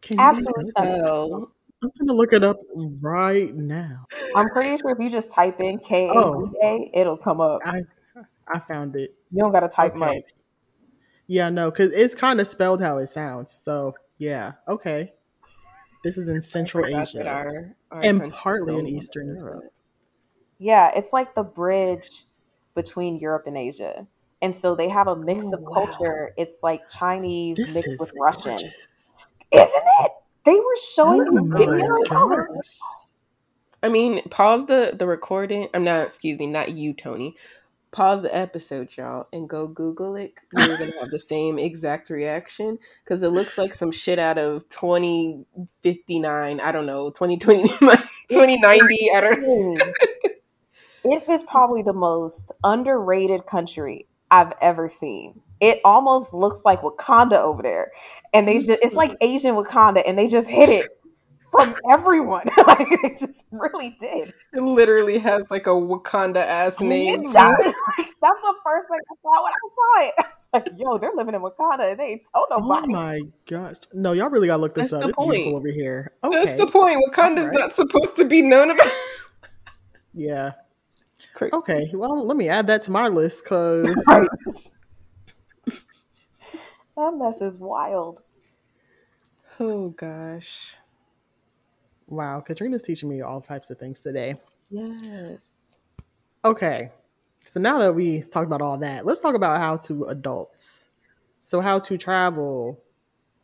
[0.00, 1.02] Can Absolutely spell stunning.
[1.04, 1.50] Oh,
[1.82, 2.56] I'm going to look it up
[3.02, 4.06] right now.
[4.34, 5.88] I'm pretty sure if you just type in oh.
[5.88, 6.18] K A Z
[6.62, 7.60] Oh, it'll come up.
[7.64, 7.82] I
[8.48, 9.14] I found it.
[9.32, 9.98] You don't gotta type Okay.
[9.98, 10.30] much.
[11.26, 13.52] Yeah, no, because it's kind of spelled how it sounds.
[13.52, 15.12] So yeah, okay.
[16.02, 19.64] This is in Central Asia our our and partly in Eastern that Europe.
[20.58, 22.24] Yeah, it's like the bridge
[22.74, 24.06] between Europe and Asia.
[24.42, 25.72] And so they have a mix Oh of wow!
[25.72, 26.32] culture.
[26.36, 28.52] It's like Chinese This mixed with is Russian.
[28.54, 28.72] Isn't
[29.52, 30.12] it?
[30.44, 32.46] They were showing Oh me my
[33.82, 35.68] I mean, pause the the recording.
[35.74, 36.06] I'm not.
[36.06, 37.34] Excuse me, not you, Tony.
[37.96, 40.34] Pause the episode, y'all, and go Google it.
[40.52, 44.68] You're gonna have the same exact reaction because it looks like some shit out of
[44.68, 46.60] 2059.
[46.60, 49.10] I don't know, 2020, 2090.
[49.14, 49.80] I don't.
[49.80, 49.82] is.
[51.04, 55.40] It is probably the most underrated country I've ever seen.
[55.60, 57.92] It almost looks like Wakanda over there.
[58.34, 60.90] And they just it's like Asian Wakanda and they just hit it
[61.50, 62.46] from everyone.
[62.66, 64.32] like they just really did.
[64.52, 67.32] It literally has like a Wakanda ass It name does.
[67.32, 67.72] too.
[68.22, 70.14] That's the first thing I thought when I saw it.
[70.18, 73.76] I was like, yo, they're living in Wakanda and they ain't told Oh my gosh.
[73.92, 75.02] No, y'all really gotta look this That's up.
[75.02, 75.54] the It's point.
[75.54, 76.12] over here.
[76.22, 76.98] That's the point.
[77.10, 77.54] Wakanda's right.
[77.58, 78.86] not supposed to be known about.
[80.14, 80.52] Yeah.
[81.34, 81.52] Crazy.
[81.52, 81.90] Okay.
[81.92, 83.84] Well, let me add that to my list because
[86.96, 88.22] That mess is wild.
[89.60, 90.74] Oh gosh.
[92.08, 94.36] Wow, Katrina's teaching me all types of things today.
[94.70, 95.78] Yes.
[96.44, 96.90] Okay.
[97.44, 100.90] So now that we talked about all that, let's talk about how to adults.
[101.40, 102.80] So how to travel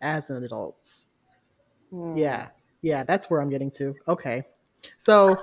[0.01, 1.07] as an adult.
[1.91, 2.17] Hmm.
[2.17, 2.49] Yeah.
[2.83, 3.95] Yeah, that's where I'm getting to.
[4.09, 4.45] Okay.
[4.99, 5.37] So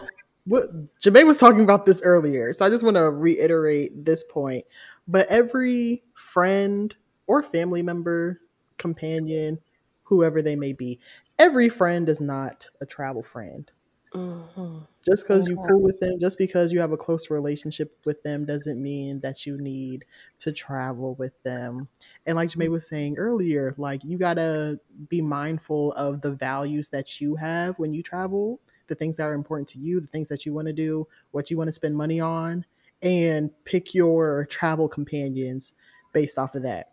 [0.46, 2.54] what Jamae was talking about this earlier.
[2.54, 4.66] So I just want to reiterate this point.
[5.08, 6.94] But every friend
[7.28, 8.42] or family member,
[8.78, 9.60] companion,
[10.04, 11.00] whoever they may be,
[11.40, 13.72] every friend is not a travel friend.
[14.14, 15.66] hmm Just because you Mhm.
[15.66, 19.46] cool with them, just because you have a close relationship with them, doesn't mean that
[19.46, 20.04] you need
[20.40, 21.88] to travel with them.
[22.26, 24.78] And like Jamae was saying earlier, like you gotta
[25.08, 29.34] be mindful of the values that you have when you travel, the things that are
[29.34, 31.96] important to you, the things that you want to do, what you want to spend
[31.96, 32.66] money on,
[33.02, 35.72] and pick your travel companions
[36.12, 36.92] based off of that.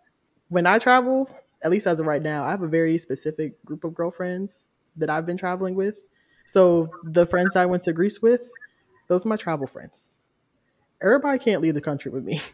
[0.48, 1.28] When I travel,
[1.62, 4.64] at least as of right now, I have a very specific group of girlfriends
[4.96, 5.96] that I've been traveling with.
[6.46, 8.50] So the friends I went to Greece with,
[9.08, 10.20] those are my travel friends.
[11.02, 12.40] Everybody can't leave the country with me.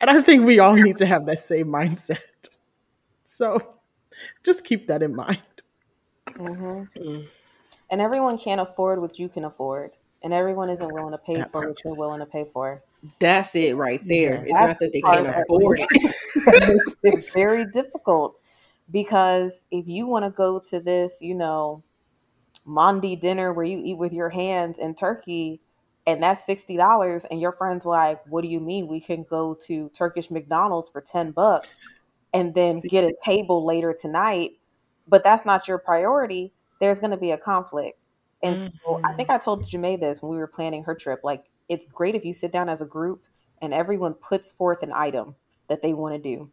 [0.00, 2.18] And I think we all need to have that same mindset.
[3.24, 3.78] So
[4.44, 5.38] just keep that in mind.
[6.36, 7.26] hmm Mm.
[7.90, 11.50] And everyone can't afford what you can afford, and everyone isn't willing to pay That
[11.50, 12.82] for what you're willing to pay for.
[13.18, 14.44] That's it right there.
[14.46, 14.50] Yeah.
[14.50, 16.14] It's not that they can't afford it.
[16.46, 18.36] makes it very difficult
[18.90, 21.84] because if you want to go to this, you know,
[22.66, 25.60] Mondi dinner where you eat with your hands in Turkey
[26.06, 29.88] and that's $60 and your friend's like, "What do you mean we can go to
[29.90, 31.84] Turkish McDonald's for 10 bucks
[32.32, 34.52] and then get a table later tonight?"
[35.06, 36.52] But that's not your priority.
[36.80, 38.08] There's going to be a conflict.
[38.42, 39.16] And so I Mhm.
[39.16, 41.20] think I told Janae this when we were planning her trip.
[41.24, 43.22] Like, it's great if you sit down as a group
[43.62, 45.36] and everyone puts forth an item
[45.70, 46.50] that they want to do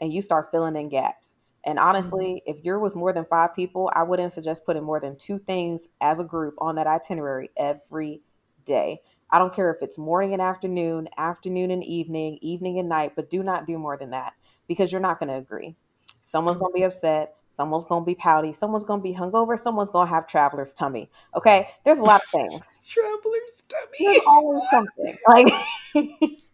[0.00, 1.36] and you start filling in gaps.
[1.64, 2.58] And honestly, mm-hmm.
[2.58, 5.90] if you're with more than five people, I wouldn't suggest putting more than two things
[6.00, 8.22] as a group on that itinerary every
[8.64, 9.00] day.
[9.30, 13.28] I don't care if it's morning and afternoon, afternoon and evening, evening and night, but
[13.28, 14.32] do not do more than that
[14.66, 15.76] because you're not going to agree.
[16.20, 16.88] Someone's going to be mm-hmm.
[16.88, 17.34] upset.
[17.48, 18.52] Someone's going to be pouty.
[18.52, 19.58] Someone's going to be hungover.
[19.58, 21.10] Someone's going to have traveler's tummy.
[21.36, 21.68] Okay.
[21.84, 22.82] There's a lot of things.
[22.88, 24.12] Traveler's tummy.
[24.12, 25.18] There's always something.
[25.28, 25.52] Like,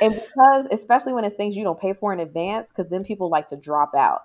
[0.00, 3.28] and because, especially when it's things you don't pay for in advance, because then people
[3.30, 4.22] like to drop out.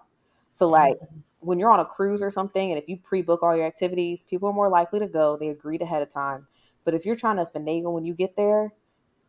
[0.50, 0.98] So, like,
[1.40, 4.24] when you're on a cruise or something, and if you pre book all your activities,
[4.24, 5.38] people are more likely to go.
[5.38, 6.48] They agreed ahead of time.
[6.84, 8.74] But if you're trying to finagle when you get there,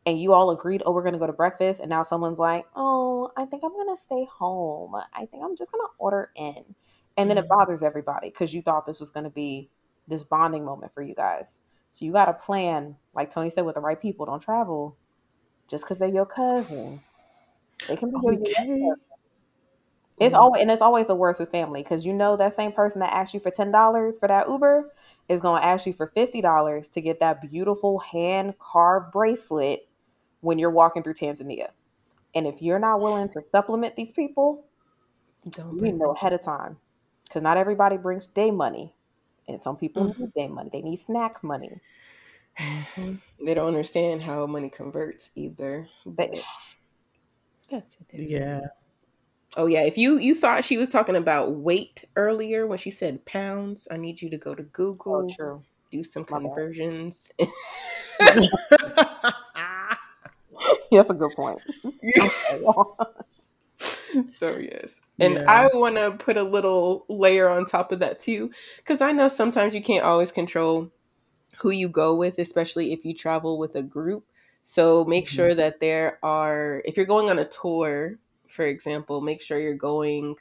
[0.06, 2.64] and you all agreed, oh, we're going to go to breakfast, and now someone's like,
[2.76, 4.94] oh, I think I'm going to stay home.
[4.94, 6.74] I think I'm just going to order in.
[7.16, 7.48] And then it Mhm.
[7.48, 9.70] bothers everybody because you thought this was going to be
[10.06, 11.60] this bonding moment for you guys.
[11.90, 14.26] So you got to plan, like Tony said, with the right people.
[14.26, 14.96] Don't travel
[15.68, 17.02] just because they're your cousin.
[17.88, 18.94] They can be your, your Okay.
[20.18, 23.00] it's always and it's always the worst with family because you know that same person
[23.00, 24.90] that asked you for ten dollars for that Uber
[25.28, 29.88] is going to ask you for fifty dollars to get that beautiful hand carved bracelet
[30.40, 31.68] when you're walking through Tanzania.
[32.34, 34.64] And if you're not willing to supplement these people,
[35.50, 36.78] Don't you bring need to know ahead of time
[37.24, 38.94] because not everybody brings day money,
[39.48, 40.14] and some people Mhm.
[40.18, 40.70] need day money.
[40.72, 41.80] They need snack money.
[42.58, 43.20] Mhm.
[43.44, 45.88] They don't understand how money converts either.
[46.04, 46.36] They, But
[47.70, 48.16] that's a.
[48.16, 48.60] Yeah.
[49.56, 53.24] Oh yeah, if you you thought she was talking about weight earlier when she said
[53.24, 55.62] pounds, I need you to go to oh, Google, true.
[55.90, 57.30] do some conversions.
[60.90, 61.58] That's a good point.
[64.38, 65.44] So yes and Yeah.
[65.46, 69.28] i want to put a little layer on top of that too because i know
[69.28, 70.90] sometimes you can't always control
[71.58, 74.26] who you go with especially if you travel with a group
[74.62, 75.28] so make Mhm.
[75.28, 79.74] sure that there are if you're going on a tour for example make sure you're
[79.74, 80.36] going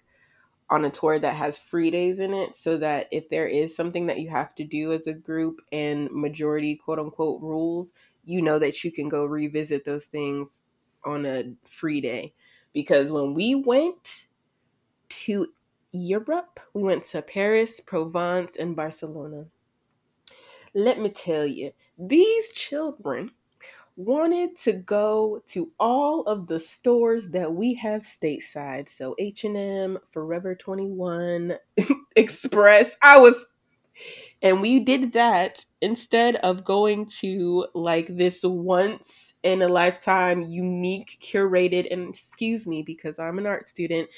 [0.70, 4.08] on a tour that has free days in it so that if there is something
[4.08, 7.94] that you have to do as a group and majority quote unquote rules
[8.24, 10.64] you know that you can go revisit those things
[11.04, 12.34] on a free day
[12.74, 14.28] because when we went
[15.10, 15.54] to
[15.92, 19.48] Europe, we went to Paris, Provence, and Barcelona.
[20.76, 23.32] Let me tell you, these children
[23.96, 28.90] wanted to go to all of the stores that we have stateside.
[28.90, 31.54] So H&M, Forever 21,
[32.16, 32.98] Express.
[33.02, 33.46] I was
[34.42, 41.18] and we did that instead of going to like this once in a lifetime unique
[41.22, 44.10] curated and excuse me because I'm an art student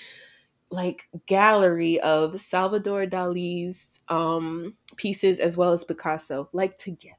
[0.70, 7.16] like gallery of Salvador Dali's um pieces as well as Picasso like together.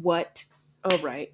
[0.00, 0.44] What?
[0.84, 1.32] All right.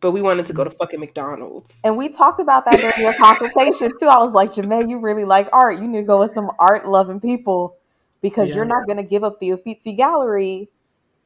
[0.00, 1.80] But we wanted to go to fucking McDonald's.
[1.84, 4.06] And we talked about that during your consultation too.
[4.06, 5.78] I was like, Janae, you really like art.
[5.78, 7.76] You need to go with some art loving people
[8.22, 8.56] because Yeah.
[8.56, 10.70] you're not going to give up the Uffizi Gallery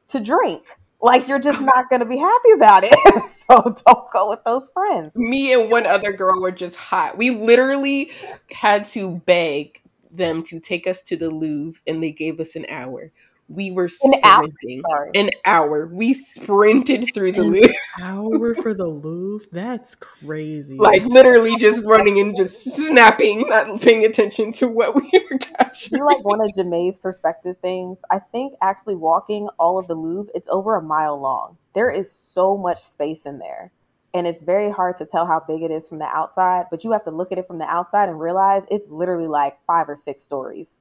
[0.09, 0.67] to drink.
[1.01, 3.23] Like, you're just not going to be happy about it.
[3.25, 5.15] so don't go with those friends.
[5.15, 7.17] me and one other girl were just hot.
[7.17, 8.11] We literally
[8.51, 9.81] had to beg
[10.11, 13.11] them to take us to the Louvre, and they gave us an hour.
[13.49, 14.45] We were An hour?
[14.89, 15.11] Sorry.
[15.15, 15.87] An hour.
[15.87, 19.47] We sprinted through the An Louvre, hour for the Louvre?
[19.51, 20.75] That's crazy.
[20.77, 25.99] like literally just running and just snapping, not paying attention to what we were capturing.
[25.99, 28.01] You like one of Janae's perspective things.
[28.11, 31.57] I think actually walking all of the Louvre, it's over a mile long.
[31.73, 33.71] There is so much space in there.
[34.13, 36.91] And it's very hard to tell how big it is from the outside, but you
[36.91, 39.95] have to look at it from the outside and realize it's literally like five or
[39.95, 40.79] six stories.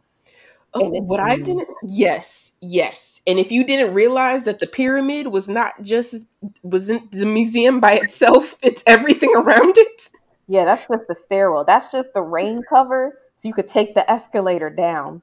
[0.76, 1.68] Oh, what I didn't.
[1.82, 3.20] Yes, yes.
[3.26, 6.26] And if you didn't realize that the pyramid was not just
[6.62, 10.10] wasn't the museum by itself, it's everything around it.
[10.48, 11.64] Yeah, that's just the stairwell.
[11.64, 15.22] That's just the rain cover, so you could take the escalator down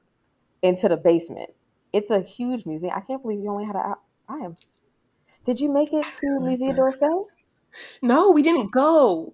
[0.62, 1.50] into the basement.
[1.92, 2.92] It's a huge museum.
[2.94, 3.94] I can't believe you only had a.
[4.28, 4.56] I am.
[5.44, 7.26] Did you make it to Musée d'Orsay?
[8.02, 9.32] No, we didn't go.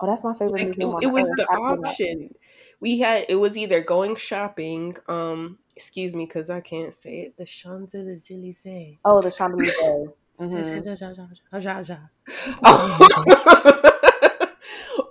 [0.00, 2.34] Oh, that's my favorite Like, museum it, it was the option.
[2.80, 4.96] We had it was either going shopping.
[5.08, 7.36] Um, excuse me, because I can't say it.
[7.36, 8.98] The Champs Elysees.
[9.04, 10.08] Oh, the Champs Elysees.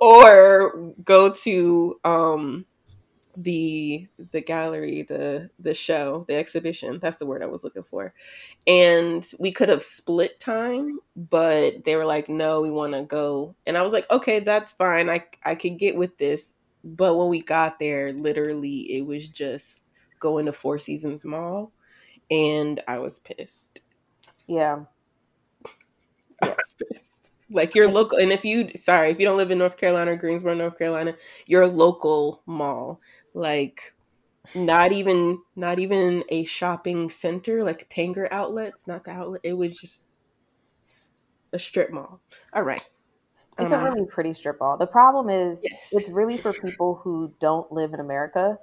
[0.01, 2.65] or go to um
[3.38, 8.13] the the gallery the the show the exhibition that's the word i was looking for
[8.67, 13.55] and we could have split time but they were like no we want to go
[13.65, 17.30] and i was like okay that's fine i i could get with this but when
[17.30, 19.84] we got there literally it was just
[20.19, 21.71] going to four seasons mall
[22.32, 23.80] and i was pissed
[24.47, 24.86] Yeah.
[26.41, 26.55] I
[26.91, 27.32] pissed.
[27.51, 30.15] Like your local, and if you, sorry, if you don't live in North Carolina or
[30.15, 31.15] Greensboro, North Carolina,
[31.47, 33.01] your local mall,
[33.34, 33.93] like
[34.55, 39.41] not even, not even a shopping center, like Tanger outlets, not the outlet.
[39.43, 40.05] It was just
[41.53, 42.21] a strip mall.
[42.53, 42.86] All right.
[43.62, 44.78] It's a really pretty strip mall.
[44.78, 45.89] The problem is Yes.
[45.91, 48.60] it's really for people who don't live in America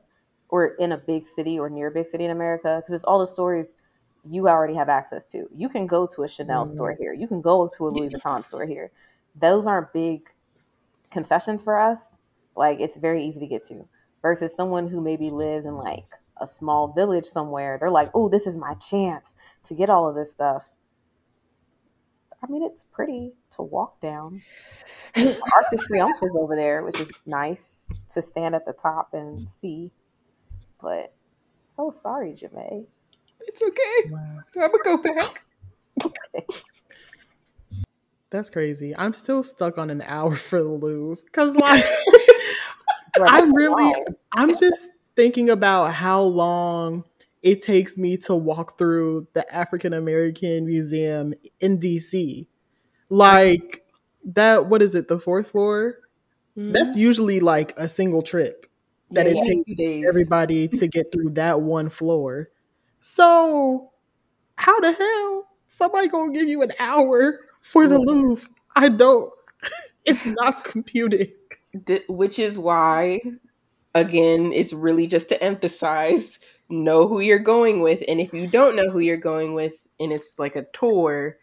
[0.48, 3.18] or in a big city or near a big city in America because it's all
[3.18, 3.76] the stories
[4.28, 5.48] you already have access to.
[5.54, 7.02] You can go to a Chanel store mm-hmm.
[7.02, 7.12] here.
[7.12, 8.90] You can go to a Louis Vuitton store here.
[9.34, 10.30] Those aren't big
[11.10, 12.18] concessions for us.
[12.56, 13.86] Like it's very easy to get to.
[14.22, 17.78] Versus someone who maybe lives in like a small village somewhere.
[17.78, 20.75] They're like, "Oh, this is my chance to get all of this stuff."
[22.42, 24.42] I mean, it's pretty to walk down.
[25.16, 29.48] Arc de Triomphe is over there, which is nice to stand at the top and
[29.48, 29.90] see.
[30.80, 31.14] But
[31.74, 32.86] so sorry, Jamae.
[33.40, 34.10] It's okay.
[34.10, 34.40] Wow.
[34.62, 35.44] I'm gonna go back.
[38.30, 38.94] That's crazy.
[38.96, 41.84] I'm still stuck on an hour for the Louvre because, like,
[43.24, 43.92] I'm really.
[44.32, 47.04] I'm just thinking about how long
[47.46, 52.48] it takes me to walk through the African American Museum in DC.
[53.10, 53.84] Like
[54.24, 55.08] that, what is it?
[55.08, 55.96] The fourth floor.
[56.56, 56.72] Hmm?
[56.72, 58.66] That's usually like a single trip
[59.12, 59.36] that Yeah, it
[59.66, 59.74] yeah.
[59.76, 62.50] takes everybody to get through that one floor.
[63.00, 63.92] So,
[64.58, 67.98] how the hell somebody gonna give you an hour for the.
[67.98, 68.48] Louvre?
[68.76, 69.32] I don't.
[70.08, 71.32] It's not computing.
[72.08, 73.20] Which is why
[73.94, 76.38] again it's really just to emphasize
[76.68, 80.12] know who you're going with and if you don't know who you're going with and
[80.12, 81.36] it's like a tour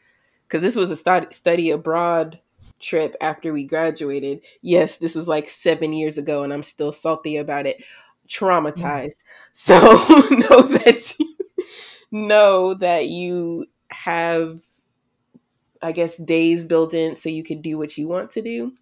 [0.48, 2.40] because this was a study, study abroad
[2.80, 4.42] trip after we graduated.
[4.62, 7.84] Yes this was like seven years ago and i'm still salty about it.
[8.28, 9.18] Traumatized.
[9.54, 9.76] So
[10.32, 11.36] know that you
[12.12, 14.62] know that you have
[15.82, 18.74] i guess days built in so you can do what you want to do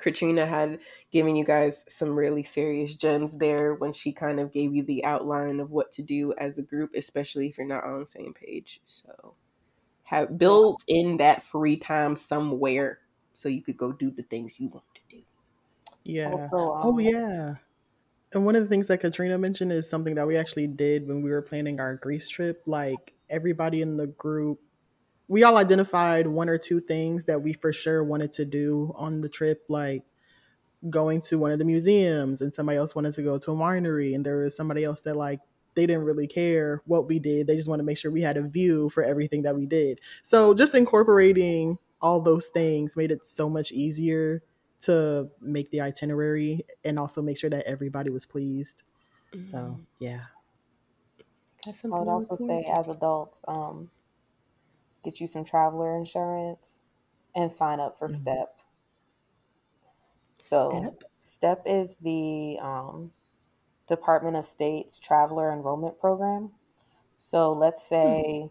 [0.00, 0.80] Katrina had
[1.12, 5.04] given you guys some really serious gems there when she kind of gave you the
[5.04, 8.34] outline of what to do as a group, especially if you're not on the same
[8.34, 8.80] page.
[8.84, 9.34] So,
[10.08, 12.98] have build in that free time somewhere
[13.34, 15.22] so you could go do the things you want to do.
[16.04, 16.30] Yeah.
[16.30, 17.54] Also, Oh um, yeah.
[18.32, 21.22] And one of the things that Katrina mentioned is something that we actually did when
[21.22, 22.62] we were planning our Greece trip.
[22.66, 24.60] Like everybody in the group,
[25.30, 29.20] we all identified one or two things that we for sure wanted to do on
[29.20, 30.02] the trip, like
[30.90, 34.16] going to one of the museums, and somebody else wanted to go to a winery,
[34.16, 35.38] and there was somebody else that like
[35.76, 37.46] they didn't really care what we did.
[37.46, 40.00] They just want to make sure we had a view for everything that we did.
[40.22, 44.42] So just incorporating all those things made it so much easier
[44.80, 48.82] to make the itinerary and also make sure that everybody was pleased.
[49.42, 50.22] So yeah.
[51.64, 53.90] I would also say, as adults, um,
[55.02, 56.82] get you some traveler insurance
[57.34, 58.12] and sign up for Mhm.
[58.16, 58.58] STEP.
[60.38, 61.02] So, Step.
[61.20, 63.12] STEP is the um,
[63.86, 66.52] Department of State's traveler enrollment program.
[67.16, 68.50] So, let's say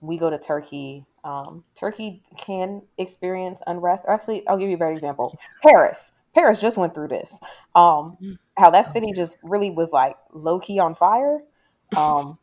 [0.00, 1.06] we go to Turkey.
[1.24, 4.04] Um, Turkey can experience unrest.
[4.06, 5.36] Or actually, I'll give you a better example.
[5.62, 6.12] Paris.
[6.34, 7.40] Paris just went through this.
[7.74, 8.38] Um, Mm.
[8.58, 11.42] how that city just really was like low key on fire.
[11.96, 12.38] Um,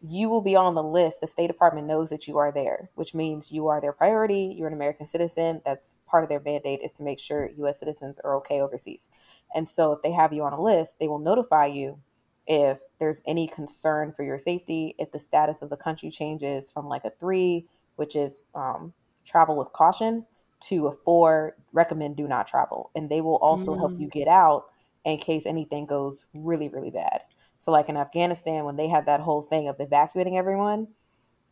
[0.00, 1.20] you will be on the list.
[1.20, 4.54] The State Department knows that you are there, which means you are their priority.
[4.56, 5.60] You're an American citizen.
[5.64, 7.80] That's part of their mandate is to make sure U.S.
[7.80, 9.10] citizens are okay overseas.
[9.54, 12.00] And so, if they have you on a list, they will notify you
[12.46, 16.86] if there's any concern for your safety, if the status of the country changes from
[16.88, 18.92] like a three, which is um,
[19.24, 20.26] travel with caution,
[20.60, 22.90] to a four, recommend do not travel.
[22.94, 23.98] And they will also help Mm.
[23.98, 24.64] you get out
[25.04, 27.22] in case anything goes really, really bad.
[27.60, 30.88] So, like in Afghanistan, when they had that whole thing of evacuating everyone,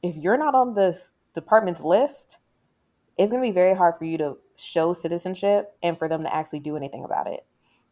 [0.03, 2.41] if you're not on this department's list,
[3.19, 6.35] it's going to be very hard for you to show citizenship and for them to
[6.35, 7.45] actually do anything about it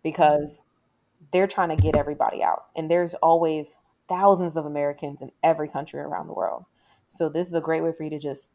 [0.02, 0.64] because
[1.30, 2.64] they're trying to get everybody out.
[2.74, 3.76] And there's always
[4.08, 6.64] thousands of Americans in every country around the world.
[7.10, 8.54] So, this is a great way for you to just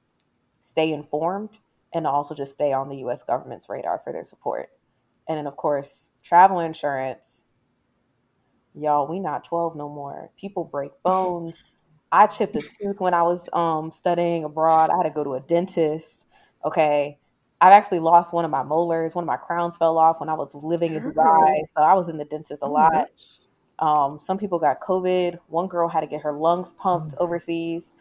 [0.59, 1.59] stay informed
[1.93, 4.69] and also just stay on the US government's radar for their support.
[5.27, 7.45] And then, of course, travel insurance.
[8.73, 10.29] Y'all, we not 12 no more.
[10.37, 11.67] People break bones.
[12.11, 14.89] I chipped a tooth when I was um, studying abroad.
[14.89, 16.25] I had to go to a dentist.
[16.65, 17.17] Okay.
[17.61, 19.13] I've actually lost one of my molars.
[19.15, 21.61] One of my crowns fell off when I was living in Dubai.
[21.67, 23.07] So I was in the dentist a Oh, lot.
[23.79, 25.37] Um, some people got COVID.
[25.47, 27.23] One girl had to get her lungs pumped Oh.
[27.23, 27.95] overseas.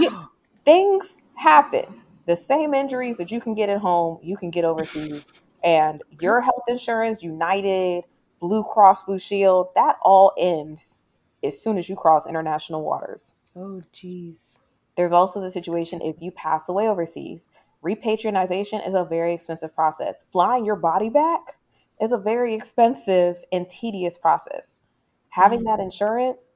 [0.00, 0.24] Yeah,
[0.64, 2.02] things happen.
[2.26, 5.24] The same injuries that you can get at home, you can get overseas.
[5.62, 8.04] And your health insurance, United,
[8.42, 10.98] Blue Cross Blue Shield, that all ends
[11.44, 13.36] as soon as you cross international waters.
[13.54, 14.48] Oh, jeez.
[14.96, 17.50] There's also the situation if you pass away overseas.
[17.82, 20.24] Repatriation is a very expensive process.
[20.32, 21.56] Flying your body back
[22.00, 24.80] is a very expensive and tedious process.
[25.28, 25.64] Having mm.
[25.66, 26.50] that insurance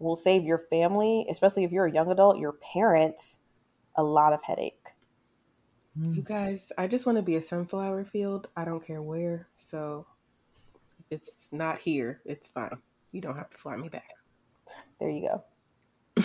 [0.00, 3.38] will save your family, especially if you're a young adult, your parents,
[3.94, 4.88] a lot of headache.
[5.94, 6.24] You mm.
[6.24, 8.48] guys, I just want to be a sunflower field.
[8.56, 9.46] I don't care where.
[9.54, 10.11] So if
[11.12, 12.78] it's not here, it's fine.
[13.12, 14.08] You don't have to fly me back.
[14.98, 15.44] There you go.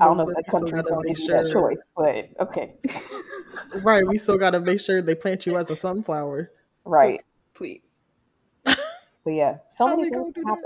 [0.00, 1.52] I don't know if But that we country's gotta going to make give you that
[1.52, 2.74] choice, but okay.
[3.82, 6.50] Right, we still got to make sure they plant you as a sunflower.
[6.84, 7.20] Right.
[7.54, 7.82] Please.
[8.64, 10.64] But yeah, so How many things do happen.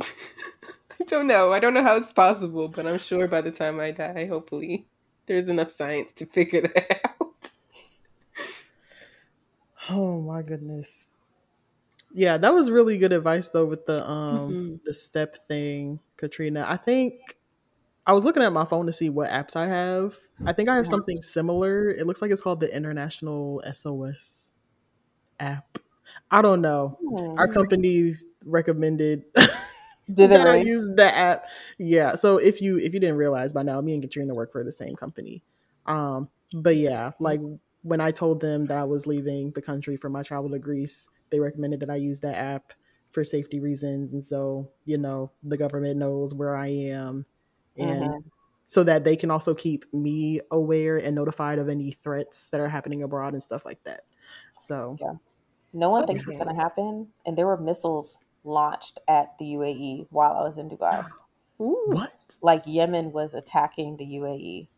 [1.00, 1.52] I don't know.
[1.52, 4.86] I don't know how it's possible, but I'm sure by the time I die, hopefully,
[5.26, 7.48] there's enough science to figure that out.
[9.90, 11.06] Oh my goodness.
[12.14, 14.80] Yeah, that was really good advice though with the um Mhm.
[14.84, 16.64] the step thing, Katrina.
[16.68, 17.38] I think
[18.06, 20.16] I was looking at my phone to see what apps I have.
[20.46, 21.90] I think I have something similar.
[21.90, 24.52] It looks like it's called the International SOS
[25.40, 25.78] app.
[26.30, 27.00] I don't know.
[27.38, 27.54] Our Hmm.
[27.54, 29.24] company recommended
[30.12, 31.46] Did that I use that app.
[31.78, 32.14] Yeah.
[32.16, 34.72] So if you if you didn't realize by now, me and Katrina work for the
[34.72, 35.42] same company.
[35.86, 37.40] Um, but yeah, like
[37.82, 41.08] when I told them that I was leaving the country for my travel to Greece,
[41.34, 42.72] they recommended that I use that app
[43.10, 47.26] for safety reasons, and so you know the government knows where I am,
[47.78, 48.24] and Mhm.
[48.66, 52.68] so that they can also keep me aware and notified of any threats that are
[52.68, 54.02] happening abroad and stuff like that.
[54.60, 55.14] So Yeah.
[55.72, 57.12] No one thinks it's going to happen.
[57.26, 61.04] And there were missiles launched at the UAE while I was in Dubai.
[61.60, 61.90] Ooh.
[61.94, 62.38] what?
[62.42, 64.68] Like Yemen was attacking the UAE.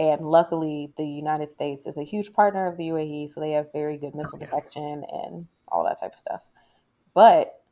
[0.00, 3.72] And luckily, the United States is a huge partner of the UAE, so they have
[3.72, 4.46] very good missile Okay.
[4.46, 6.42] detection and all that type of stuff.
[7.14, 7.62] But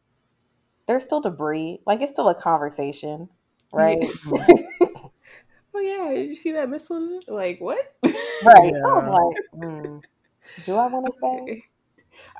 [0.86, 1.80] there's still debris.
[1.86, 3.28] Like it's still a conversation,
[3.72, 3.98] right?
[5.74, 7.20] Oh yeah, did you see that missile?
[7.28, 7.78] Like what?
[8.04, 8.72] right.
[8.84, 9.98] I was like, hmm,
[10.64, 11.64] do I want to say?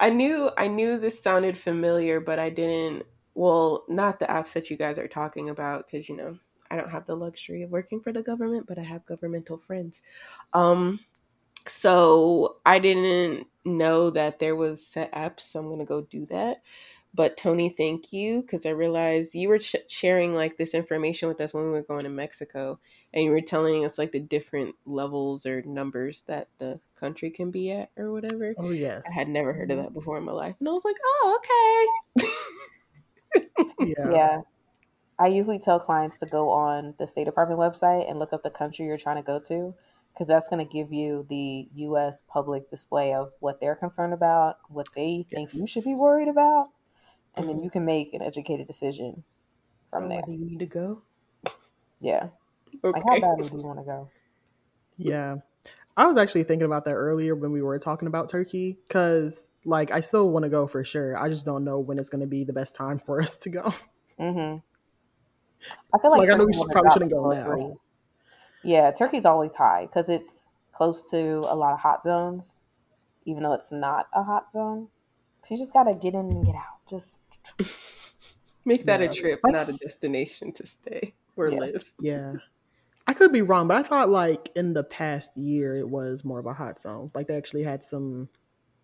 [0.00, 3.04] I knew I knew this sounded familiar, but I didn't.
[3.34, 6.38] Well, not the apps that you guys are talking about, because you know
[6.70, 10.02] I don't have the luxury of working for the government, but I have governmental friends.
[10.52, 11.00] Um,
[11.66, 16.62] so I didn't know that there was set apps, so I'm gonna go do that.
[17.12, 21.40] But Tony, thank you, because I realized you were ch- sharing like this information with
[21.40, 22.78] us when we were going to Mexico,
[23.12, 27.50] and you were telling us like the different levels or numbers that the country can
[27.50, 28.54] be at or whatever.
[28.56, 29.02] Oh yes.
[29.08, 30.54] I had never heard of that before in my life.
[30.60, 31.38] And I was like, oh,
[32.18, 32.28] okay.
[33.80, 34.12] Yeah.
[34.12, 34.40] Yeah.
[35.20, 38.50] I usually tell clients to go on the State Department website and look up the
[38.50, 39.74] country you're trying to go to
[40.12, 42.22] because that's going to give you the U.S.
[42.26, 46.70] public display of what they're concerned about, what they think you should be worried about,
[47.36, 47.64] and then Mhm.
[47.64, 49.24] you can make an educated decision
[49.90, 50.22] from there.
[50.22, 51.02] Do you need to go?
[52.00, 52.30] Yeah.
[52.84, 52.98] Okay.
[52.98, 54.10] Like, how badly do you want to go?
[54.96, 55.36] Yeah.
[55.96, 59.90] I was actually thinking about that earlier when we were talking about Turkey because, like,
[59.90, 61.16] I still want to go for sure.
[61.18, 63.50] I just don't know when it's going to be the best time for us to
[63.50, 63.74] go.
[64.18, 64.56] hmm
[65.94, 67.44] I feel like, Like, I know we Turkey should- probably shouldn't go World now.
[67.54, 67.74] Three.
[68.62, 72.60] Yeah, Turkey's always high because it's close to a lot of hot zones,
[73.24, 74.88] even though it's not a hot zone.
[75.42, 76.86] So you just gotta get in and get out.
[76.88, 77.20] Just
[78.64, 79.08] Make that Yeah.
[79.08, 81.58] a trip, not a destination to stay or Yeah.
[81.60, 81.92] live.
[82.00, 82.34] Yeah.
[83.06, 86.38] I could be wrong, but I thought, like, in the past year, it was more
[86.38, 87.10] of a hot zone.
[87.14, 88.28] Like, they actually had some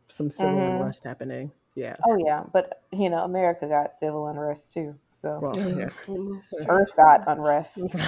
[0.09, 0.77] some civil Mhm.
[0.81, 1.51] unrest happening.
[1.77, 1.95] Yeah.
[2.07, 4.97] oh yeah, but you know America got civil unrest too.
[5.11, 5.81] So Well, mm-hmm.
[5.81, 5.89] yeah.
[6.07, 6.65] Mm-hmm.
[6.69, 7.97] Earth got unrest.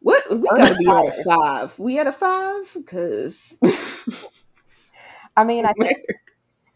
[0.00, 0.22] What?
[0.30, 1.78] We Earth gotta be got at five.
[1.78, 2.70] We at a five?
[2.74, 3.58] Because.
[5.36, 5.96] I mean, I think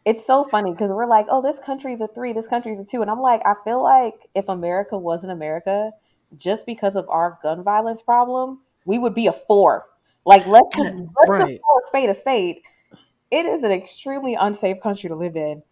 [0.04, 3.02] it's so funny because we're like, oh, this country's a three, this country's a two,
[3.02, 5.92] and I'm like, I feel like if America wasn't America,
[6.36, 9.86] just because of our gun violence problem, we would be a four.
[10.24, 11.50] Like let's just mm, let's Right.
[11.52, 12.58] just call a spade a spade.
[13.30, 15.62] It is an extremely unsafe country to live in.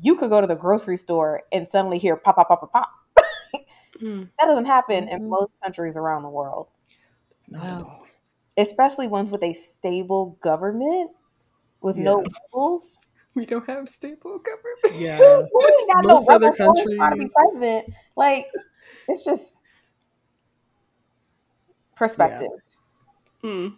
[0.00, 2.90] You could go to the grocery store and suddenly hear pop pop pop pop pop.
[4.00, 4.28] Mm.
[4.40, 5.28] That doesn't happen in Mhm.
[5.28, 6.68] most countries around the world.
[7.50, 8.02] Wow.
[8.58, 11.10] especially ones with a stable government
[11.80, 12.98] with no rules.
[13.34, 15.00] We don't have stable government.
[15.00, 15.18] Yeah.
[15.54, 17.94] we ain't got Most no other rebel force to be countries- president.
[18.16, 18.46] Like,
[19.08, 19.56] it's just
[21.94, 22.48] perspective.
[23.42, 23.76] Mm.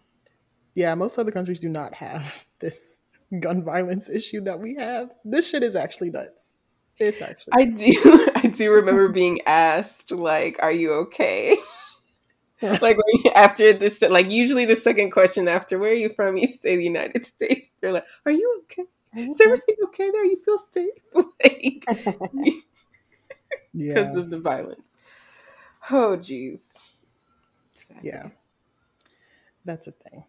[0.75, 2.99] Yeah, most other countries do not have this
[3.41, 5.13] gun violence issue that we have.
[5.25, 6.55] This shit is actually nuts.
[6.99, 8.31] It's actually I do.
[8.37, 11.57] I do remember being asked, like, "Are you okay?"
[12.81, 12.97] like
[13.35, 16.85] after this, like usually the second question after, "Where are you from?" You say the
[16.85, 17.71] United States.
[17.81, 18.85] They're like, "Are you okay?
[19.17, 20.25] Is everything okay there?
[20.25, 21.85] You feel safe?" like
[23.73, 23.95] yeah.
[23.95, 24.81] because of the violence.
[25.91, 26.81] Oh, jeez.
[28.03, 28.29] Yeah.
[29.65, 30.25] That's a thing.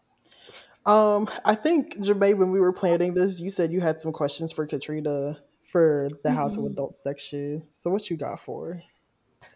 [0.85, 4.51] Um, I think Jamae, when we were planning this, you said you had some questions
[4.51, 6.71] for Katrina for the How to Mhm.
[6.71, 7.63] Adult section.
[7.73, 8.83] So what you got for?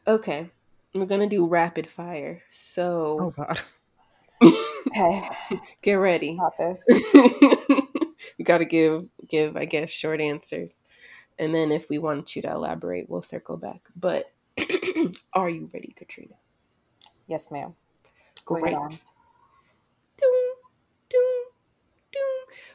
[0.07, 0.49] Okay,
[0.93, 2.41] we're gonna do rapid fire.
[2.49, 3.61] So, Oh So God.
[4.41, 5.30] Okay,
[5.81, 6.38] get ready.
[6.38, 6.84] got this.
[8.38, 10.85] we got to give give I guess short answers,
[11.38, 13.81] and then if we want you to elaborate, we'll circle back.
[13.95, 14.31] But
[15.34, 16.35] are you ready, Katrina?
[17.27, 17.76] Yes, ma'am.
[18.47, 19.03] Bring it Great.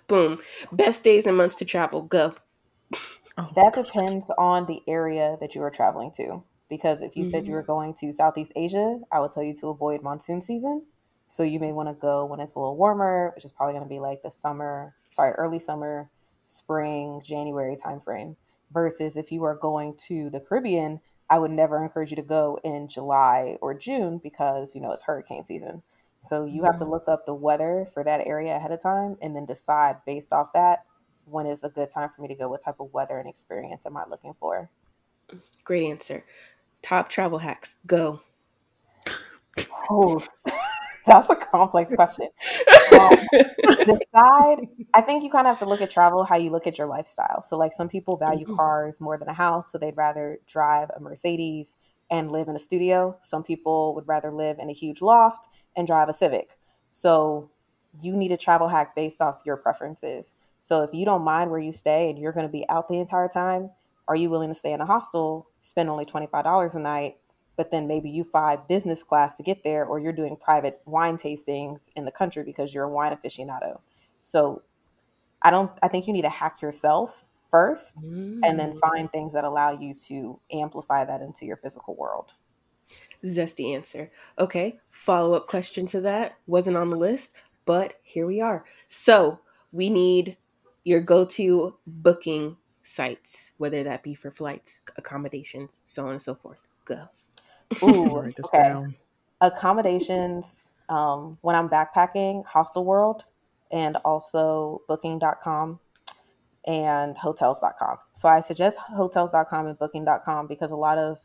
[0.07, 0.41] Boom.
[0.73, 2.03] Best days and months to travel.
[2.03, 2.35] Go.
[3.39, 6.45] Oh, That depends on the area that you are traveling to.
[6.69, 7.55] Because if you said you Mhm.
[7.55, 10.87] were going to Southeast Asia, I would tell you to avoid monsoon season.
[11.29, 13.85] So you may want to go when it's a little warmer, which is probably going
[13.85, 16.11] to be like the summer, sorry, early summer,
[16.47, 18.37] spring, January timeframe.
[18.73, 21.01] Versus if you are going to the Caribbean,
[21.31, 25.03] I would never encourage you to go in July or June because, you know, it's
[25.05, 25.83] hurricane season.
[26.25, 26.91] So you have to Mhm.
[26.91, 30.53] look up the weather for that area ahead of time and then decide based off
[30.55, 30.85] that
[31.27, 33.87] when is a good time for me to go, what type of weather and experience
[33.87, 34.71] am I looking for?
[35.65, 36.25] Great answer.
[36.83, 37.77] Top travel hacks.
[37.87, 38.21] Go.
[39.91, 40.23] Oh,
[41.07, 42.29] that's a complex question.
[42.93, 43.29] Um,
[43.87, 44.69] decide.
[44.95, 46.87] I think you kind of have to look at travel how you look at your
[46.87, 47.43] lifestyle.
[47.43, 48.57] So, like some people value Mhm.
[48.57, 51.77] cars more than a house, so they'd rather drive a Mercedes
[52.11, 53.17] and live in a studio.
[53.21, 56.55] Some people would rather live in a huge loft and drive a Civic.
[56.91, 57.51] So,
[58.03, 60.37] you need a travel hack based off your preferences.
[60.61, 62.99] So, if you don't mind where you stay and you're going to be out the
[62.99, 63.71] entire time,
[64.07, 67.17] are you willing to stay in a hostel, spend only $25 a night,
[67.57, 71.17] but then maybe you fly business class to get there, or you're doing private wine
[71.17, 73.81] tastings in the country because you're a wine aficionado.
[74.23, 74.63] So
[75.43, 78.81] I don't I think you need to hack yourself first and then Mm.
[78.81, 82.33] find things that allow you to amplify that into your physical world.
[83.25, 84.11] Zesty answer.
[84.39, 86.35] Okay, follow up question to that.
[86.47, 87.35] Wasn't on the list,
[87.65, 88.65] but here we are.
[88.89, 89.41] So
[89.73, 90.37] we need
[90.85, 96.35] your go to booking sites, whether that be for flights, accommodations, so on and so
[96.35, 96.71] forth.
[96.85, 97.09] Go.
[97.83, 98.59] Ooh, Write okay.
[98.63, 98.95] down.
[99.41, 103.25] Accommodations, um, when I'm backpacking, Hostel World
[103.73, 105.81] and also booking.com
[106.67, 107.99] and hotels.com.
[108.13, 111.19] So I suggest hotels.com and booking.com because a lot of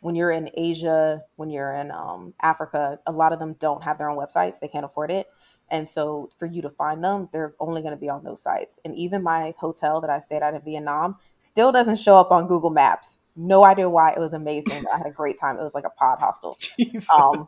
[0.00, 3.98] when you're in Asia, when you're in um, Africa, a lot of them don't have
[3.98, 4.60] their own websites.
[4.60, 5.26] They can't afford it.
[5.68, 8.78] And so for you to find them, they're only going to be on those sites.
[8.84, 12.46] And even my hotel that I stayed at in Vietnam still doesn't show up on
[12.46, 13.18] Google Maps.
[13.34, 14.12] No idea why.
[14.12, 14.84] It was amazing.
[14.94, 15.58] I had a great time.
[15.58, 16.56] It was like a pod hostel.
[17.14, 17.46] Um,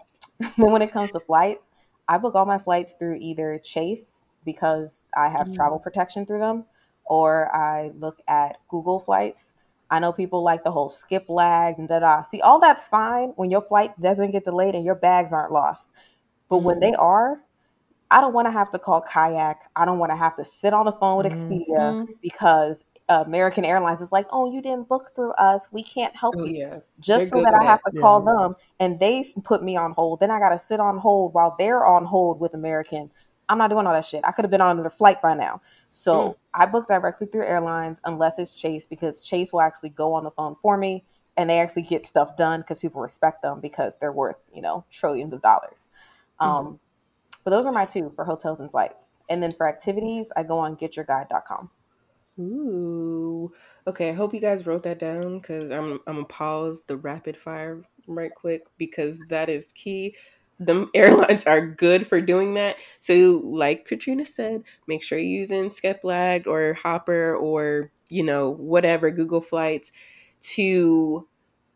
[0.56, 1.70] when it comes to flights,
[2.08, 5.54] I book all my flights through either Chase because I have Mm.
[5.54, 6.64] travel protection through them,
[7.08, 9.54] or I look at Google Flights.
[9.90, 12.22] I know people like the whole skip lag and da da.
[12.22, 15.92] See, all that's fine when your flight doesn't get delayed and your bags aren't lost.
[16.50, 16.80] But when Mm.
[16.80, 17.40] they are,
[18.10, 19.62] I don't want to have to call Kayak.
[19.76, 21.32] I don't want to have to sit on the phone with.
[21.32, 25.68] Expedia because American Airlines is like, oh, you didn't book through us.
[25.72, 26.80] We can't help Oh, you yeah.
[27.00, 28.24] just They're so that I have to call Yeah.
[28.24, 30.20] them and they put me on hold.
[30.20, 33.10] Then I got to sit on hold while they're on hold with American.
[33.48, 34.24] I'm not doing all that shit.
[34.24, 35.60] I could have been on another flight by now.
[35.90, 36.36] So Mm.
[36.54, 40.30] I book directly through airlines unless it's Chase because Chase will actually go on the
[40.30, 41.04] phone for me
[41.36, 44.84] and they actually get stuff done because people respect them because they're worth, you know,
[44.90, 45.90] trillions of dollars.
[46.40, 46.80] Um,
[47.44, 49.22] But those are my two for hotels and flights.
[49.28, 51.70] And then for activities, I go on getyourguide.com.
[52.40, 53.52] Ooh.
[53.86, 57.36] Okay, I hope you guys wrote that down because I'm I'm gonna pause the rapid
[57.36, 60.16] fire right quick because that is key.
[60.60, 62.76] The airlines are good for doing that.
[63.00, 69.10] So, like Katrina said, make sure you're using Skeplag or Hopper or you know whatever
[69.10, 69.92] Google Flights
[70.40, 71.26] to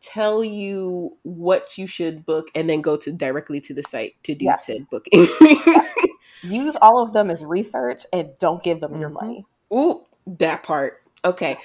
[0.01, 4.35] tell you what you should book and then go to directly to the site to
[4.35, 4.67] do Yes.
[4.67, 5.27] said booking.
[6.43, 9.15] Use all of them as research and don't give them your Mhm.
[9.15, 9.47] money.
[9.73, 11.03] Ooh, that part.
[11.25, 11.57] Okay.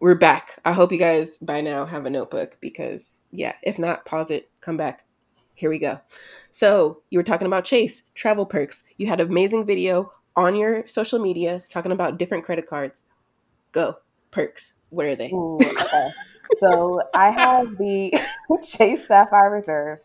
[0.00, 0.58] We're back.
[0.64, 4.50] I hope you guys by now have a notebook because yeah, if not, pause it,
[4.60, 5.05] come back.
[5.56, 6.00] Here we go.
[6.52, 8.84] So you were talking about Chase travel perks.
[8.98, 13.02] You had an amazing video on your social media talking about different credit cards.
[13.72, 13.96] Go
[14.30, 14.74] perks.
[14.90, 15.30] What are they?
[15.32, 16.08] Ooh, okay.
[16.60, 18.14] so I have the
[18.62, 19.98] Chase Sapphire Reserve,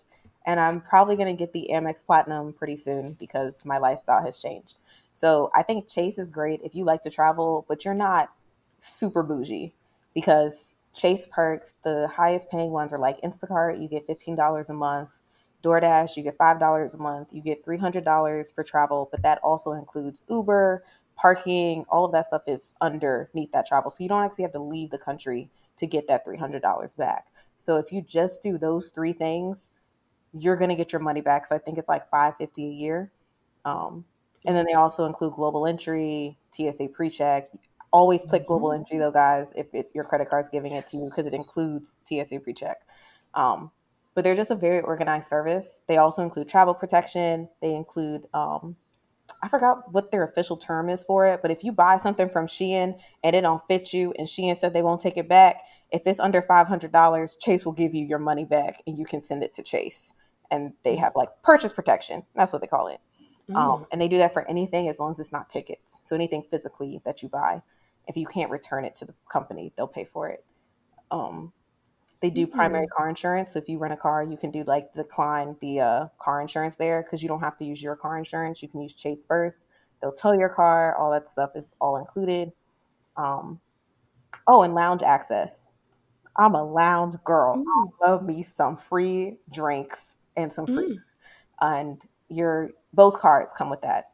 [0.45, 4.39] and I'm probably going to get the Amex Platinum pretty soon because my lifestyle has
[4.39, 4.79] changed.
[5.13, 8.29] So I think Chase is great if you like to travel, but you're not
[8.79, 9.73] super bougie
[10.13, 15.19] because Chase perks, the highest paying ones are like Instacart, you get $15 a month.
[15.63, 17.29] DoorDash, you get $5 a month.
[17.31, 20.83] You get $300 for travel, but that also includes Uber,
[21.15, 23.91] parking, all of that stuff is underneath that travel.
[23.91, 27.27] So you don't actually have to leave the country to get that $300 back.
[27.55, 29.71] So if you just do those three things,
[30.33, 31.45] you're going to get your money back.
[31.45, 33.11] So I think it's like 550 a year.
[33.65, 34.05] Um,
[34.45, 37.51] and then they also include global entry, TSA pre-check.
[37.93, 38.77] Always click global Mhm.
[38.77, 41.99] entry though, guys, if it, your credit card's giving it to you because it includes
[42.05, 42.81] TSA pre-check.
[43.33, 43.71] Um,
[44.13, 45.81] but they're just a very organized service.
[45.87, 47.49] They also include travel protection.
[47.61, 48.75] They include um,
[49.43, 52.45] I forgot what their official term is for it, but if you buy something from
[52.45, 56.03] Shein and it don't fit you and Shein said they won't take it back, if
[56.05, 59.53] it's under $500, Chase will give you your money back and you can send it
[59.53, 60.13] to Chase.
[60.51, 62.23] And they have like purchase protection.
[62.35, 62.99] That's what they call it.
[63.49, 63.55] Mm.
[63.55, 66.01] Um, and they do that for anything as long as it's not tickets.
[66.05, 67.61] So anything physically that you buy,
[68.07, 70.45] if you can't return it to the company, they'll pay for it.
[71.09, 71.51] Um,
[72.21, 73.51] they do primary car insurance.
[73.51, 76.75] So if you rent a car, you can do like decline the uh, car insurance
[76.75, 78.61] there because you don't have to use your car insurance.
[78.61, 79.65] You can use Chase first.
[80.01, 80.95] They'll tow your car.
[80.95, 82.51] All that stuff is all included.
[83.17, 83.59] Um,
[84.47, 85.67] oh, and lounge access.
[86.37, 87.57] I'm a lounge girl.
[87.57, 87.89] Mm.
[88.03, 90.99] I love me some free drinks and some free Mm.
[91.61, 94.11] and your both cards come with that.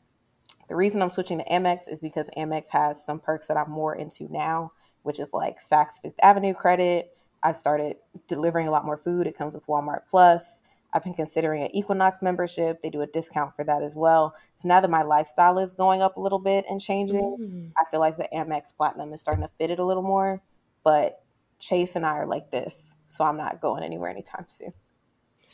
[0.69, 3.95] The reason I'm switching to Amex is because Amex has some perks that I'm more
[3.95, 4.71] into now,
[5.03, 7.16] which is like Saks Fifth Avenue credit.
[7.47, 7.95] I've started
[8.27, 9.25] delivering a lot more food.
[9.25, 10.61] It comes with Walmart Plus.
[10.93, 12.81] I've been considering an Equinox membership.
[12.81, 14.35] They do a discount for that as well.
[14.55, 17.71] So now that my lifestyle is going up a little bit and changing, Mm.
[17.77, 20.41] I feel like the Amex Platinum is starting to fit it a little more.
[20.83, 21.23] But
[21.59, 24.73] Chase and I are like this, so I'm not going anywhere anytime soon.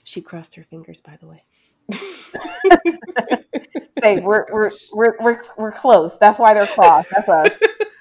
[0.04, 1.44] She crossed her fingers, by the way.
[4.02, 6.18] Say we're we're we're we're, we're close.
[6.18, 7.10] That's why they're crossed.
[7.12, 7.52] That's us.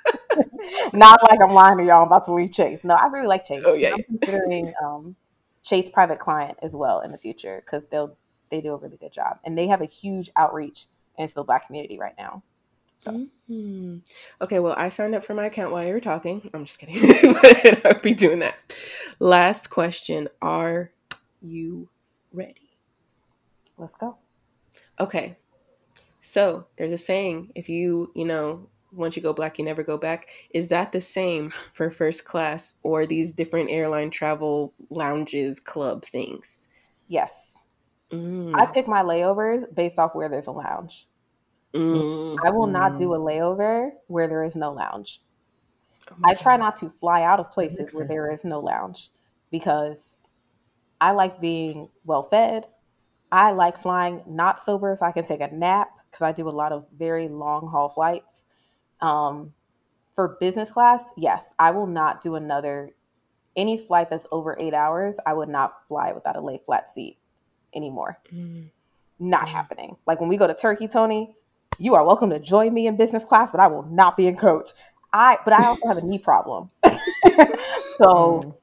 [0.92, 2.02] Not like I'm lying to y'all.
[2.02, 2.84] I'm about to leave Chase.
[2.84, 3.62] No, I really like Chase.
[3.64, 3.94] Oh, yeah.
[3.94, 5.16] I'm considering um,
[5.62, 8.16] Chase private client as well in the future because they'll
[8.50, 10.86] they do a really good job and they have a huge outreach
[11.16, 12.42] into the Black community right now.
[12.98, 14.02] So Mhm.
[14.40, 16.48] Okay, well, I signed up for my account while you were talking.
[16.54, 16.96] I'm just kidding.
[17.84, 18.54] I'll be doing that.
[19.18, 20.92] Last question Are
[21.40, 21.88] you
[22.32, 22.76] ready?
[23.78, 24.16] let's go.
[25.00, 25.36] Okay.
[26.20, 29.96] So there's a saying if you, you know, once you go black, you never go
[29.96, 30.28] back.
[30.50, 36.68] Is that the same for first class or these different airline travel lounges, club things?
[37.08, 37.62] Yes,
[38.12, 38.52] Mm.
[38.54, 41.08] I pick my layovers based off where there's a lounge.
[41.74, 42.36] Mm.
[42.44, 45.22] I will not do a layover where there is no lounge.
[46.10, 46.64] Oh I try God.
[46.64, 49.10] not to fly out of places where there is no lounge
[49.50, 50.18] because
[51.00, 52.66] I like being well fed.
[53.30, 56.50] I like flying not sober so I can take a nap because I do a
[56.50, 58.42] lot of very long haul flights.
[59.02, 59.52] Um,
[60.14, 62.90] for business class, yes, I will not do another
[63.56, 65.18] any flight that's over eight hours.
[65.26, 67.18] I would not fly without a lay flat seat
[67.74, 68.18] anymore.
[68.32, 68.70] Mm.
[69.18, 69.48] Not Mm.
[69.48, 69.96] happening.
[70.06, 71.34] Like when we go to Turkey, Tony,
[71.78, 74.36] you are welcome to join me in business class, but I will not be in
[74.36, 74.70] coach.
[75.12, 76.70] I but I also have a knee problem.
[77.86, 78.54] so Mm.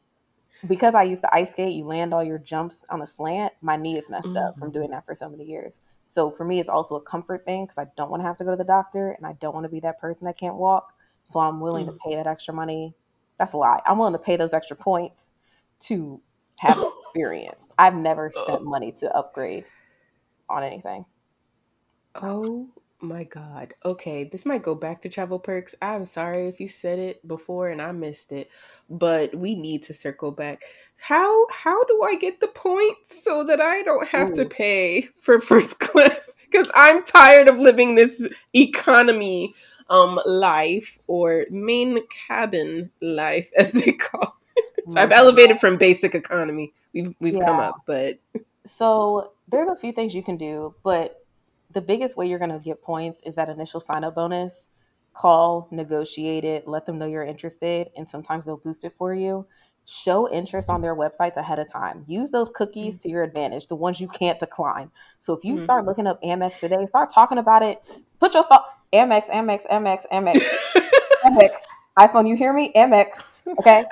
[0.67, 3.53] because I used to ice skate, you land all your jumps on a slant.
[3.61, 4.73] My knee is messed up from Mhm.
[4.73, 5.81] doing that for so many years.
[6.11, 8.43] So for me, it's also a comfort thing because I don't want to have to
[8.43, 10.93] go to the doctor and I don't want to be that person that can't walk.
[11.23, 11.99] So I'm willing to mm.
[12.03, 12.95] pay that extra money.
[13.37, 13.79] That's a lie.
[13.85, 15.29] I'm willing to pay those extra points
[15.81, 16.19] to
[16.61, 17.71] have experience.
[17.77, 18.43] I've never uh.
[18.43, 19.65] spent money to upgrade
[20.49, 21.05] on anything.
[22.15, 22.67] Oh
[23.01, 23.73] my god.
[23.85, 25.75] Okay, this might go back to travel perks.
[25.81, 28.49] I'm sorry if you said it before and I missed it,
[28.89, 30.63] but we need to circle back.
[30.97, 35.39] How how do I get the points so that I don't have to pay for
[35.51, 38.21] first class cuz I'm tired of living this
[38.53, 39.53] economy
[39.89, 44.65] um life or main cabin life as they call it.
[44.89, 46.73] So I've elevated from basic economy.
[46.93, 48.19] We've we've come up, but
[48.65, 51.15] So there's a few things you can do, but
[51.71, 54.69] the biggest way you're going to get points is that initial sign up bonus.
[55.13, 59.47] Call, negotiate it, let them know you're interested, and sometimes they'll boost it for you.
[59.85, 62.05] Show interest on their websites ahead of time.
[62.07, 64.91] Use those cookies to your advantage, the ones you can't decline.
[65.17, 65.61] So if you Mhm.
[65.61, 67.81] start looking up Amex today, start talking about it.
[68.19, 70.43] Put your thought Amex, Amex, Amex, Amex,
[71.25, 71.61] Amex.
[71.99, 72.71] iPhone, you hear me?
[72.75, 73.31] Amex.
[73.59, 73.83] Okay.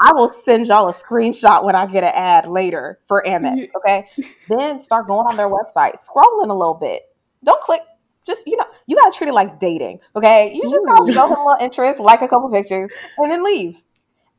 [0.00, 3.68] I will send y'all a screenshot when I get an ad later for Amex.
[3.76, 4.06] Okay,
[4.48, 7.02] then start going on their website, scrolling a little bit.
[7.44, 7.82] Don't click.
[8.26, 10.00] Just you know, you gotta treat it like dating.
[10.14, 13.42] Okay, you just gotta show them a little interest, like a couple pictures, and then
[13.44, 13.82] leave.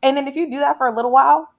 [0.01, 1.49] And then if you do that for a little while,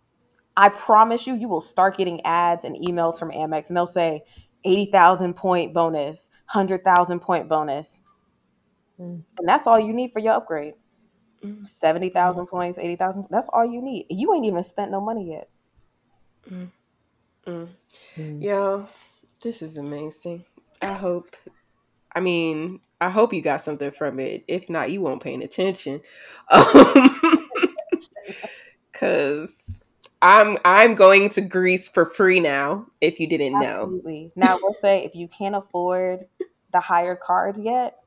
[0.56, 4.22] I promise you, you will start getting ads and emails from Amex, and they'll say
[4.64, 8.02] eighty thousand point bonus, hundred thousand point bonus,
[9.00, 9.22] Mm.
[9.38, 10.74] and that's all you need for your upgrade.
[11.44, 11.66] Mm.
[11.66, 13.26] Seventy thousand points, eighty thousand.
[13.30, 14.06] That's all you need.
[14.10, 15.48] You ain't even spent no money yet.
[16.50, 16.70] Mm.
[17.46, 18.42] Mm.
[18.42, 18.86] Yo,
[19.42, 20.44] this is amazing.
[20.82, 21.36] I hope.
[22.14, 24.44] I mean, I hope you got something from it.
[24.46, 26.02] If not, you won't paying attention.
[26.50, 27.16] Um,
[28.92, 29.82] Cause
[30.20, 32.86] I'm I'm going to Greece for free now.
[33.00, 34.00] If you didn't know,
[34.36, 36.26] Now, we'll say if you can't afford
[36.72, 37.99] the higher cards yet,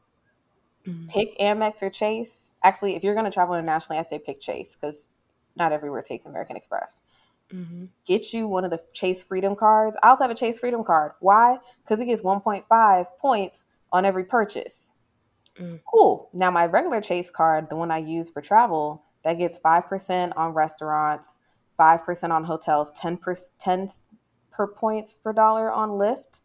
[0.85, 1.07] Mm.
[1.07, 2.53] pick Amex or Chase.
[2.61, 5.11] Actually, if you're going to travel internationally, I say pick Chase because
[5.55, 7.03] not everywhere takes American Express.
[7.51, 7.89] Mhm.
[8.05, 9.95] Get you one of the Chase Freedom cards.
[10.03, 11.13] I also have a Chase Freedom card.
[11.19, 11.59] Why?
[11.83, 14.93] Because it gets 1.5 points on every purchase.
[15.57, 15.81] Mm.
[15.89, 16.29] Cool.
[16.33, 20.53] Now, my regular Chase card, the one I use for travel, that gets 5% on
[20.53, 21.39] restaurants,
[21.77, 23.87] 5% on hotels, 10 per, 10
[24.51, 26.41] per points per dollar on Lyft.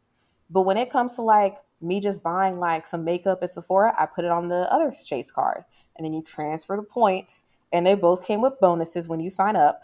[0.51, 4.07] But when it comes to like me just buying like some makeup at Sephora, I
[4.07, 5.65] put it on the other Chase card.
[5.97, 7.45] And then you transfer the points.
[7.73, 9.83] And they both came with bonuses when you sign up,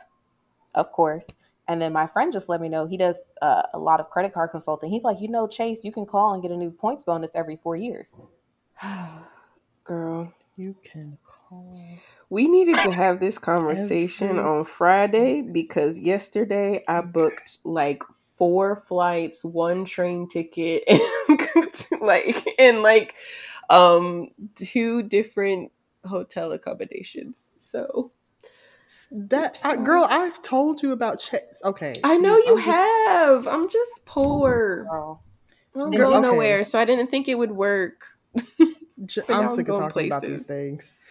[0.74, 1.26] of course.
[1.68, 4.32] And then my friend just let me know he does uh, a lot of credit
[4.32, 4.90] card consulting.
[4.90, 7.56] He's like, you know, Chase, you can call and get a new points bonus every
[7.56, 8.14] four years.
[9.84, 11.76] girl, You can call.
[12.34, 19.44] We needed to have this conversation on Friday because yesterday I booked like four flights,
[19.44, 20.82] one train ticket,
[21.28, 23.14] and like and like
[23.70, 25.70] um two different
[26.04, 27.52] hotel accommodations.
[27.56, 28.10] So
[29.12, 31.60] That I, girl, I've told you about checks.
[31.64, 33.46] Okay, I know you I'm just- have.
[33.46, 34.86] I'm just poor.
[34.90, 35.22] Girl.
[35.74, 38.04] I don't Did go you- nowhere, so I didn't think it would work.
[38.60, 38.74] I'm
[39.28, 40.46] I'm sick of talking about these places.
[40.46, 41.02] things.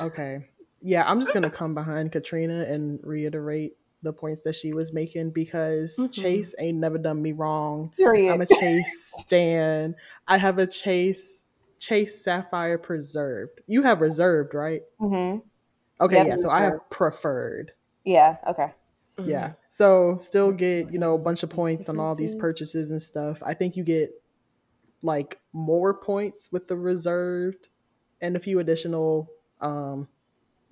[0.00, 0.48] Okay.
[0.82, 5.30] Yeah, I'm just gonna come behind Katrina and reiterate the points that she was making
[5.30, 6.12] because Mhm.
[6.12, 7.92] Chase ain't never done me wrong.
[7.96, 8.32] Period.
[8.32, 9.94] I'm a Chase stan.
[10.26, 11.48] I have a Chase
[11.78, 13.50] Chase Sapphire Preferred.
[13.66, 14.82] You have reserved, right?
[14.98, 15.38] hmm
[16.00, 16.36] Okay, Yeah, yeah.
[16.36, 17.72] So I have preferred.
[18.04, 18.38] Yeah.
[18.46, 18.72] Okay.
[19.24, 19.52] Yeah.
[19.70, 23.40] So still get, you know, a bunch of points on all these purchases and stuff.
[23.42, 24.10] I think you get
[25.02, 27.68] like more points with the reserved
[28.20, 29.28] and a few additional
[29.60, 30.08] um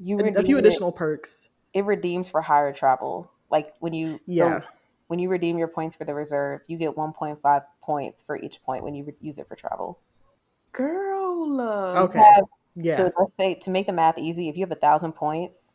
[0.00, 1.50] You a- a few it- additional perks.
[1.72, 3.30] It redeems for higher travel.
[3.50, 4.60] Like when you go- Yeah.
[5.08, 8.82] when you redeem your points for the reserve, you get 1.5 points for each point
[8.84, 9.98] when you re- use it for travel.
[10.72, 11.60] Girl.
[11.60, 12.18] uh, Okay.
[12.18, 12.44] have-
[12.76, 12.96] Yeah.
[12.96, 15.74] So let's say to make the math easy, if you have a thousand points,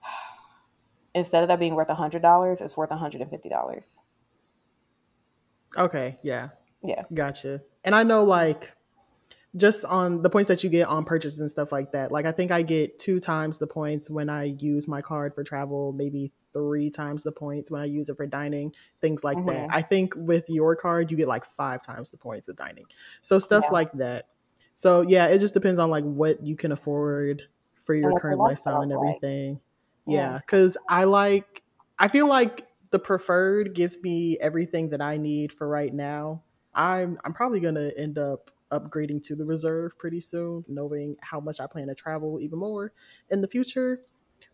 [1.14, 4.02] instead of that being worth a hundred dollars, it's worth hundred and fifty dollars.
[5.76, 6.18] okay.
[6.22, 6.50] Yeah.
[6.82, 7.02] Yeah.
[7.12, 7.62] Gotcha.
[7.84, 8.72] And I know like
[9.56, 12.12] just on the points that you get on purchases and stuff like that.
[12.12, 15.42] Like I think I get two times the points when I use my card for
[15.42, 19.46] travel, maybe three times the points when I use it for dining, things like Mhm.
[19.46, 19.68] that.
[19.70, 22.84] I think with your card you get like five times the points with dining.
[23.22, 23.72] So stuff Yeah.
[23.72, 24.26] like that.
[24.74, 27.42] So yeah, it just depends on like what you can afford
[27.84, 29.16] for your your current lifestyle and lifestyle's like.
[29.16, 29.60] everything.
[30.06, 30.32] Yeah.
[30.34, 31.62] Yeah, cuz I like
[31.98, 36.42] I feel like the preferred gives me everything that I need for right now.
[36.74, 41.60] I'm I'm probably gonna end up upgrading to the reserve pretty soon, knowing how much
[41.60, 42.92] I plan to travel even more
[43.30, 44.02] in the future.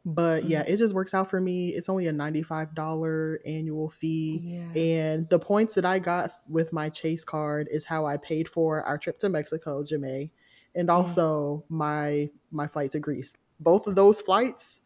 [0.07, 0.73] But yeah, mm-hmm.
[0.73, 1.71] it just works out for me.
[1.71, 4.41] It's only a $95 annual fee.
[4.43, 4.81] Yeah.
[4.81, 8.83] And the points that I got with my Chase card is how I paid for
[8.83, 10.31] our trip to Mexico, Jamae,
[10.75, 10.93] and mm.
[10.93, 13.35] also my my flight to Greece.
[13.61, 14.83] Both of those flights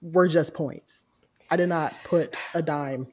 [0.00, 1.06] were just points.
[1.50, 3.08] I did not put a dime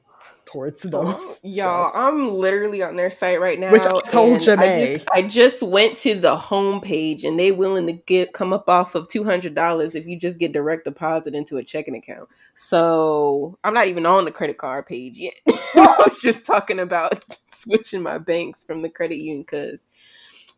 [0.50, 1.40] towards those.
[1.44, 1.98] Y'all, so.
[1.98, 3.72] I'm literally on their site right now.
[3.72, 7.52] Which I told and I just, I just went to the home page and they
[7.52, 10.84] willing to get come up off of two hundred dollars if you just get direct
[10.84, 12.28] deposit into a checking account.
[12.56, 15.34] So I'm not even on the credit card page yet.
[15.48, 19.86] I was just talking about switching my banks from the credit union because,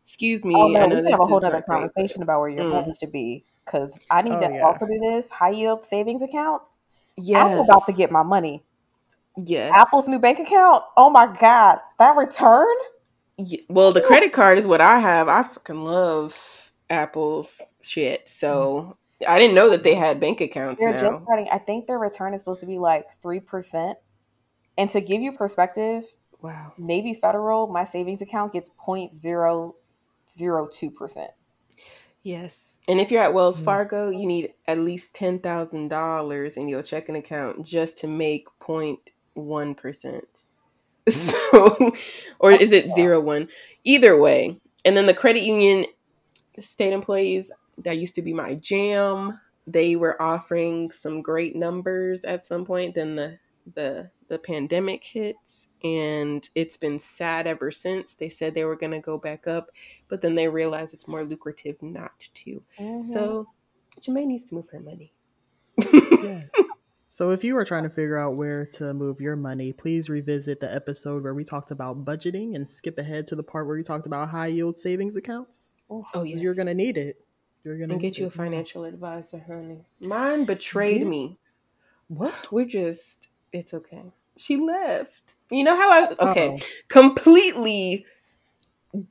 [0.03, 2.41] excuse me, Oh I know we this have a whole other not great, conversation about
[2.41, 2.71] where your Mm.
[2.71, 3.45] money should be.
[3.65, 4.65] Cause I need Oh, to yeah.
[4.65, 6.79] also do this high yield savings accounts.
[7.15, 8.63] Yes, I'm about to get my money.
[9.37, 9.71] Yes.
[9.73, 10.83] Apple's new bank account.
[10.97, 12.75] Oh my god, that return.
[13.37, 15.27] Yeah, well, the credit card is what I have.
[15.27, 18.29] I freaking love Apple's shit.
[18.29, 18.93] So
[19.27, 21.01] I didn't know that they had bank accounts They're now.
[21.01, 21.47] just starting.
[21.51, 23.97] I think their return is supposed to be like three percent.
[24.77, 26.03] And to give you perspective,
[26.41, 26.73] wow.
[26.77, 29.75] Navy Federal, my savings account gets point zero
[30.29, 31.31] zero two percent.
[32.23, 32.77] Yes.
[32.87, 33.65] And if you're at Wells Mm.
[33.65, 38.47] Fargo, you need at least $10,000 in your checking account just to make
[39.37, 40.21] 0.1%.
[41.09, 41.91] So,
[42.39, 43.49] or is it zero one?
[43.83, 44.61] Either way.
[44.85, 45.85] And then the credit union
[46.61, 49.39] state employees, that used to be my jam.
[49.67, 52.95] They were offering some great numbers at some point.
[52.95, 53.37] Then the
[53.75, 58.15] the the pandemic hits and it's been sad ever since.
[58.15, 59.71] They said they were gonna go back up,
[60.07, 62.63] but then they realized it's more lucrative not to.
[62.79, 63.05] Mhm.
[63.05, 63.47] So
[64.01, 65.11] Jamae needs to move her money.
[65.77, 66.49] Yes.
[67.13, 70.59] So if you are trying to figure out where to move your money, please revisit
[70.59, 73.83] the episode where we talked about budgeting and skip ahead to the part where we
[73.83, 75.75] talked about high yield savings accounts.
[75.91, 76.07] Oof.
[76.15, 76.37] Oh, oh yeah.
[76.37, 77.23] You're gonna need it.
[77.63, 79.85] You're gonna get need you a financial advisor, honey.
[79.99, 81.07] Mine betrayed Yeah.
[81.07, 81.37] me.
[82.07, 82.51] What?
[82.51, 84.05] We're just it's okay.
[84.37, 85.35] She left.
[85.51, 86.47] You know how I okay.
[86.47, 86.57] Uh-oh.
[86.87, 88.07] Completely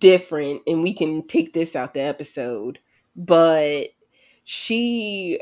[0.00, 2.80] different and we can take this out the episode,
[3.14, 3.90] but
[4.42, 5.38] she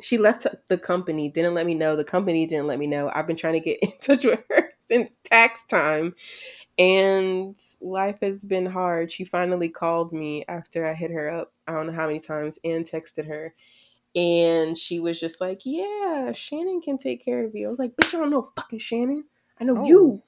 [0.00, 1.96] she left the company, didn't let me know.
[1.96, 3.10] The company didn't let me know.
[3.14, 6.14] I've been trying to get in touch with her since tax time
[6.78, 9.10] and life has been hard.
[9.10, 12.58] She finally called me after I hit her up, I don't know how many times,
[12.64, 13.54] and texted her.
[14.14, 17.66] And she was just like, Yeah, Shannon can take care of you.
[17.66, 19.24] I was like, Bitch, I don't know fucking Shannon.
[19.60, 19.84] I know Oh.
[19.86, 20.22] you.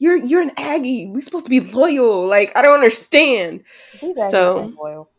[0.00, 1.06] You're you're an Aggie.
[1.06, 2.26] We're supposed to be loyal.
[2.26, 3.62] Like, I don't understand.
[4.30, 5.10] So- loyal.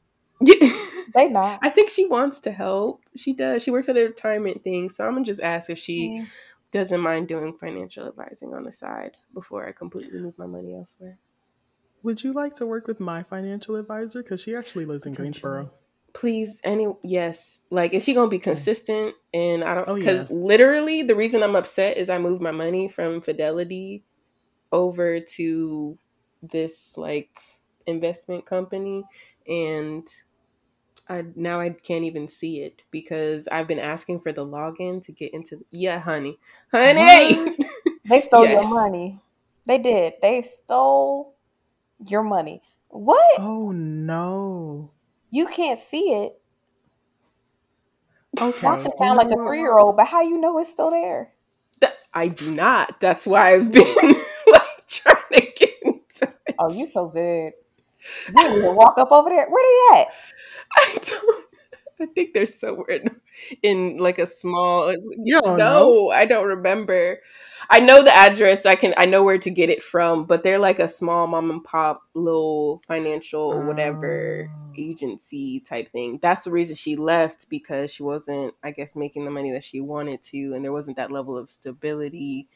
[1.15, 1.59] They not.
[1.61, 3.01] I think she wants to help.
[3.15, 3.63] She does.
[3.63, 4.89] She works at a retirement thing.
[4.89, 6.27] So I'm gonna just ask if she Mm.
[6.71, 11.17] doesn't mind doing financial advising on the side before I completely move my money elsewhere.
[12.03, 14.23] Would you like to work with my financial advisor?
[14.23, 15.71] Because she actually lives in Greensboro.
[16.13, 17.59] Please, any yes.
[17.69, 19.15] Like, is she gonna be consistent?
[19.33, 20.37] And I don't Oh, because yeah.
[20.37, 24.03] literally the reason I'm upset is I moved my money from Fidelity
[24.71, 25.97] over to
[26.41, 27.29] this like
[27.85, 29.03] investment company,
[29.47, 30.07] and
[31.09, 35.11] I now I can't even see it because I've been asking for the login to
[35.11, 35.57] get into.
[35.57, 36.39] The, Yeah, honey,
[36.71, 37.55] honey.
[38.05, 38.61] They stole Yes.
[38.63, 39.19] your money.
[39.65, 40.13] They did.
[40.21, 41.35] They stole
[42.07, 42.61] your money.
[42.87, 43.39] What?
[43.39, 44.91] Oh no.
[45.31, 46.39] You can't see it.
[48.41, 48.67] Okay.
[48.67, 51.33] Not to sound like a three year old, but how you know it's still there?
[52.13, 52.99] I do not.
[52.99, 53.85] That's why I've been
[54.47, 56.55] like trying to get into it.
[56.57, 57.53] Oh, you so good.
[58.27, 59.47] You didn't even walk up over there.
[59.49, 59.63] Where
[59.95, 60.07] they at?
[60.77, 61.45] I don't.
[62.01, 63.09] I think they're somewhere in,
[63.61, 64.91] in like a small.
[64.93, 66.09] You no, know.
[66.11, 67.19] I don't remember.
[67.69, 68.65] I know the address.
[68.65, 68.93] I can.
[68.97, 70.25] I know where to get it from.
[70.25, 74.71] But they're like a small mom and pop little financial whatever Oh.
[74.77, 76.19] agency type thing.
[76.21, 79.81] That's the reason she left because she wasn't, I guess, making the money that she
[79.81, 82.47] wanted to, and there wasn't that level of stability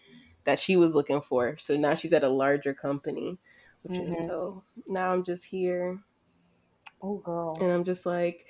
[0.46, 1.58] that she was looking for.
[1.60, 3.38] So now she's at a larger company,
[3.84, 4.28] which is Mhm.
[4.28, 4.64] so.
[4.88, 6.00] Now I'm just here
[7.04, 7.58] Oh, girl.
[7.60, 8.48] and I'm just like,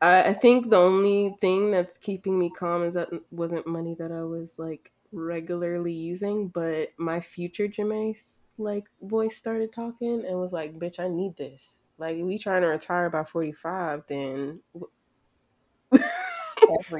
[0.00, 4.10] I, I think the only thing that's keeping me calm is that wasn't money that
[4.10, 10.52] I was like regularly using, but my future Jamae's like voice started talking and was
[10.52, 11.62] like, "Bitch, I need this.
[11.98, 14.60] Like, we trying to retire by 45, then
[15.92, 16.02] we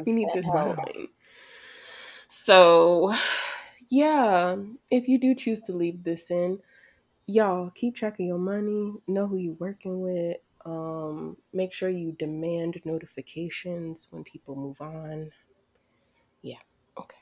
[0.07, 1.09] need this going."
[2.29, 3.13] So,
[3.89, 4.57] yeah,
[4.91, 6.61] if you do choose to leave this in,
[7.27, 12.13] y'all keep track of your money know who you're working with um make sure you
[12.13, 15.31] demand notifications when people move on
[16.43, 16.59] yeah
[16.99, 17.17] okay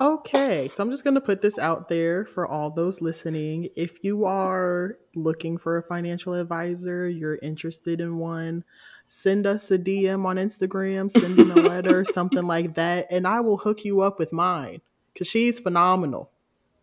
[0.00, 3.68] Okay, so I'm just going to put this out there for all those listening.
[3.76, 8.64] If you are looking for a financial advisor, you're interested in one,
[9.08, 13.40] send us a DM on Instagram, send in a letter, something like that, and I
[13.40, 14.80] will hook you up with mine
[15.12, 16.30] because she's phenomenal.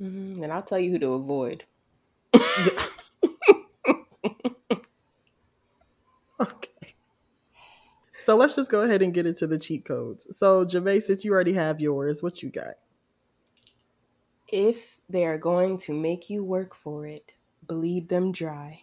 [0.02, 1.66] Mhm, and i'll tell you who to avoid
[6.40, 6.96] Okay.
[8.28, 10.28] So let's just go ahead and get into the cheat codes.
[10.38, 12.76] So, Jamae, since you already have yours, what you got?
[14.50, 17.34] if they are going to make you work for it
[17.68, 18.80] bleed them dry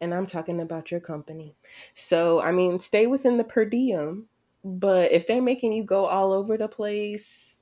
[0.00, 1.54] and i'm talking about your company
[1.94, 4.26] so i mean stay within the per diem
[4.64, 7.59] but if they're making you go all over the place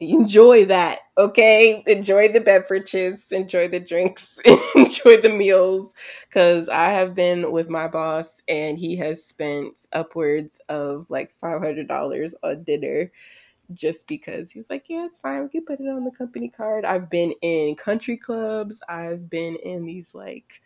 [0.00, 1.82] enjoy that okay?
[1.86, 4.38] Enjoy the beverages enjoy the drinks
[4.76, 5.94] enjoy the meals
[6.28, 12.34] because i have been with my boss and he has spent upwards of like $500
[12.44, 13.10] on dinner
[13.74, 16.84] just because he's like yeah it's fine we can put it on the company card.
[16.84, 20.62] I've been in country clubs i've been in these like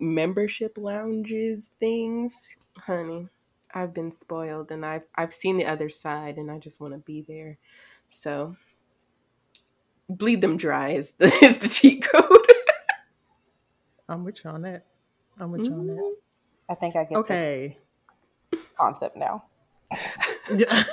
[0.00, 2.56] membership lounges things.
[2.78, 3.28] Honey
[3.74, 6.98] i've been spoiled and i've i've seen the other side and i just want to
[6.98, 7.56] be there
[8.10, 8.56] so
[10.08, 12.46] bleed them dry is the is the cheat code.
[14.08, 14.84] I'm with you on that.
[15.38, 16.16] I'm with you on that.
[16.68, 17.78] I think I get Okay.
[18.50, 19.44] the concept now.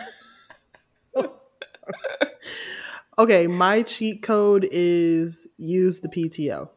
[3.20, 6.70] Okay, my cheat code is use the PTO.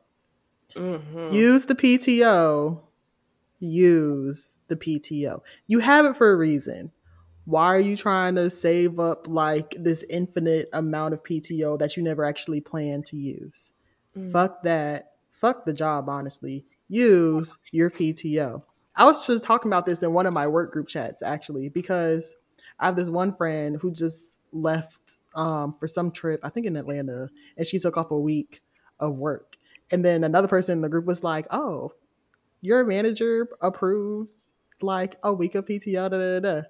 [0.75, 1.35] Mm-hmm.
[1.35, 2.81] Use the PTO.
[3.59, 5.43] Use the PTO.
[5.67, 6.93] You have it for a reason.
[7.51, 12.03] Why are you trying to save up like this infinite amount of PTO that you
[12.05, 13.73] never actually plan to use?
[14.17, 14.31] Mm.
[14.31, 15.15] Fuck that.
[15.33, 16.65] Fuck the job, honestly.
[16.89, 18.63] Use your PTO.
[18.95, 22.37] I was just talking about this in one of my work group chats actually because
[22.79, 26.77] I have this one friend who just left um, for some trip, I think in
[26.77, 28.63] Atlanta, and she took off a week
[29.01, 29.57] of work.
[29.91, 31.91] And then another person in the group was like, "Oh,
[32.61, 34.35] your manager approved
[34.81, 36.63] like a week of PTO." Da, da, da.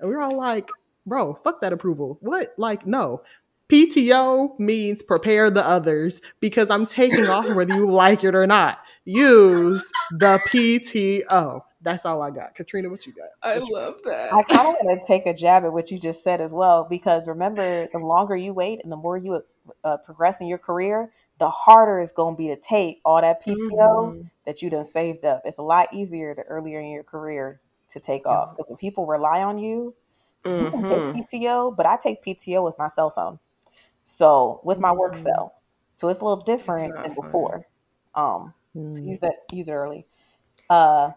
[0.00, 0.70] And we were all like,
[1.06, 2.18] "Bro, fuck that approval.
[2.20, 2.54] What?
[2.56, 3.22] Like, no."
[3.70, 8.78] PTO means prepare the others because I'm taking off whether you like it or not.
[9.04, 11.62] Use the PTO.
[11.80, 12.54] That's all I got.
[12.56, 13.28] Katrina, what you got?
[13.42, 13.82] I What you got?
[13.82, 14.32] love that.
[14.34, 16.84] I kind of want to take a jab at what you just said as well,
[16.90, 19.40] because remember, the longer you wait and the more you
[19.84, 23.42] uh, progress in your career, the harder it's going to be to take all that
[23.42, 23.56] PTO
[24.12, 24.30] Mhm.
[24.46, 25.42] that you done saved up.
[25.44, 27.60] It's a lot easier the earlier in your career
[27.90, 29.94] to take off because when people rely on you,
[30.56, 30.86] you can Mhm.
[30.86, 33.38] take PTO, but I take PTO with my cell phone.
[34.02, 35.18] So with my work Mm.
[35.18, 35.54] cell.
[35.94, 37.66] So it's a little different than before.
[38.14, 38.54] Um,
[38.90, 39.10] so Mm.
[39.10, 40.06] use that use it early.
[40.70, 41.12] Uh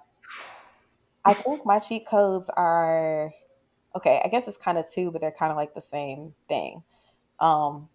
[1.26, 3.32] I think my cheat codes are
[3.96, 6.84] okay, I guess it's kind of two, but they're kind of like the same thing.
[7.40, 7.90] Um,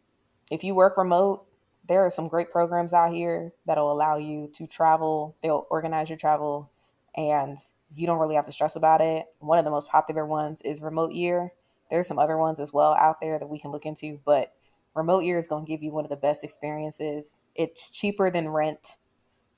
[0.50, 1.46] if you work remote,
[1.88, 5.36] there are some great programs out here that'll allow you to travel.
[5.42, 6.70] They'll organize your travel
[7.16, 7.56] and
[7.94, 9.27] you don't really have to stress about it.
[9.39, 11.52] One of the most popular ones is Remote Year.
[11.90, 14.52] There's some other ones as well out there that we can look into, but
[14.94, 17.43] Remote Year is going to give you one of the best experiences.
[17.55, 18.98] It's cheaper than rent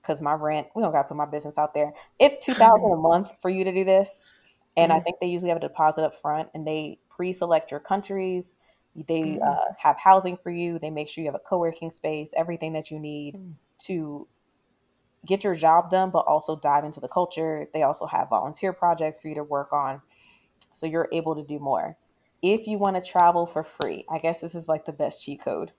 [0.03, 1.93] because my rent, we don't got to put my business out there.
[2.19, 4.31] It's 2000 a month for you to do this.
[4.77, 5.01] And I Mhm.
[5.01, 8.57] think they usually have a deposit up front and they pre select your countries.
[8.95, 9.47] They Mm.
[9.47, 10.79] uh, have housing for you.
[10.79, 13.55] They make sure you have a co working space, everything that you need Mm.
[13.87, 14.29] to
[15.27, 17.67] get your job done, but also dive into the culture.
[17.73, 20.03] They also have volunteer projects for you to work on.
[20.73, 21.97] So you're able to do more.
[22.43, 25.43] If you want to travel for free, I guess this is like the best cheat
[25.43, 25.73] code.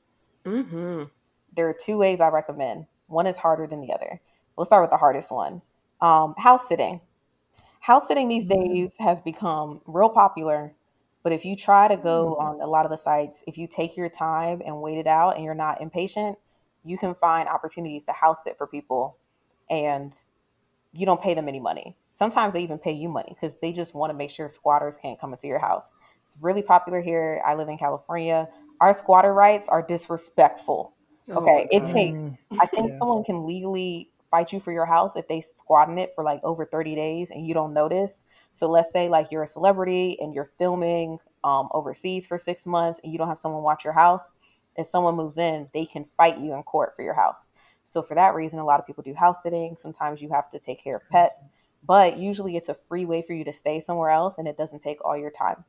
[0.45, 1.09] Mhm.
[1.53, 2.88] There are two ways I recommend.
[3.07, 4.22] One is harder than the other.
[4.55, 5.63] We'll start with the hardest one.
[6.01, 7.01] Um, house sitting.
[7.81, 8.49] House sitting these Mm.
[8.49, 10.76] days has become real popular,
[11.23, 13.97] but if you try to go on a lot of the sites, if you take
[13.97, 16.38] your time and wait it out and you're not impatient,
[16.84, 19.18] you can find opportunities to house sit for people
[19.72, 20.15] and
[20.93, 21.98] you don't pay them any money.
[22.11, 25.19] Sometimes they even pay you money because they just want to make sure squatters can't
[25.19, 25.95] come into your house.
[26.26, 27.41] It's really popular here.
[27.45, 28.49] I live in California.
[28.81, 30.93] Our squatter rights are disrespectful.
[31.30, 32.26] Oh Okay, my it takes.
[32.60, 32.99] I think Yeah.
[32.99, 36.41] someone can legally fight you for your house if they squat in it for like
[36.43, 38.26] over 30 days and you don't notice.
[38.53, 42.99] So let's say like you're a celebrity and you're filming um, overseas for six months
[43.03, 44.35] and you don't have someone watch your house.
[44.76, 47.53] If someone moves in, they can fight you in court for your house.
[47.84, 49.76] So for that reason, a lot of people do house sitting.
[49.76, 51.49] Sometimes you have to take care of pets,
[51.84, 54.82] but usually it's a free way for you to stay somewhere else and it doesn't
[54.82, 55.66] take all your time.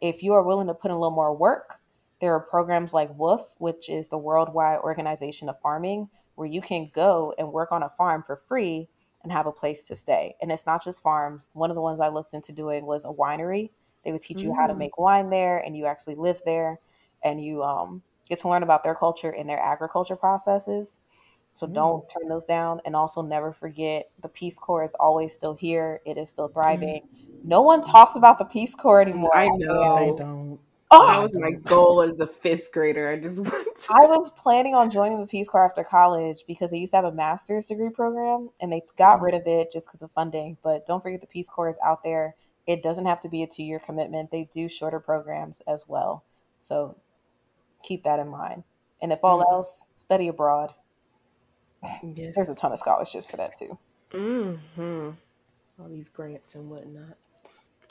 [0.00, 1.74] If you are willing to put in a little more work,
[2.20, 6.90] there are programs like WWOOF, which is the Worldwide Organization of Farming, where you can
[6.92, 8.88] go and work on a farm for free
[9.22, 10.36] and have a place to stay.
[10.40, 11.50] And it's not just farms.
[11.54, 13.70] One of the ones I looked into doing was a winery.
[14.04, 14.78] They would teach you how to Mm.
[14.78, 16.78] make wine there, and you actually live there,
[17.24, 20.96] and you um, get to learn about their culture and their agriculture processes.
[21.58, 21.74] So Mm.
[21.74, 22.80] don't turn those down.
[22.84, 26.00] And also never forget the Peace Corps is always still here.
[26.06, 27.00] It is still thriving.
[27.42, 29.34] No one talks about the Peace Corps anymore.
[29.34, 30.14] I know.
[30.16, 30.60] don't.
[30.92, 33.10] Oh, That was my goal as a fifth grader.
[33.10, 33.86] I just want to.
[33.90, 37.04] I was planning on joining the Peace Corps after college because they used to have
[37.04, 40.58] a master's degree program and they got rid of it just because of funding.
[40.62, 42.36] But don't forget the Peace Corps is out there.
[42.68, 46.22] It doesn't have to be a two year commitment, they do shorter programs as well.
[46.58, 46.96] So
[47.82, 48.62] keep that in mind.
[49.02, 49.50] And if all Mhm.
[49.52, 50.74] else, study abroad.
[52.02, 52.32] Yes.
[52.34, 53.78] There's a ton of scholarships for that too.
[54.12, 55.10] hmm
[55.80, 57.16] All these grants and whatnot.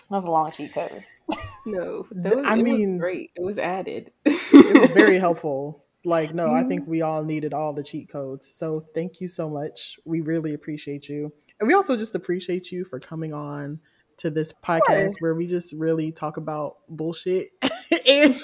[0.09, 1.03] That was a long cheat code.
[1.65, 3.31] No, that was, I it mean- was great.
[3.35, 4.11] It was added.
[4.25, 5.83] It was very helpful.
[6.05, 6.69] Like, no, I Mm-hmm.
[6.69, 8.47] think we all needed all the cheat codes.
[8.53, 9.97] So thank you so much.
[10.05, 11.33] We really appreciate you.
[11.59, 13.81] And we also just appreciate you for coming on
[14.17, 17.49] to this podcast where we just really talk about bullshit.
[18.07, 18.35] and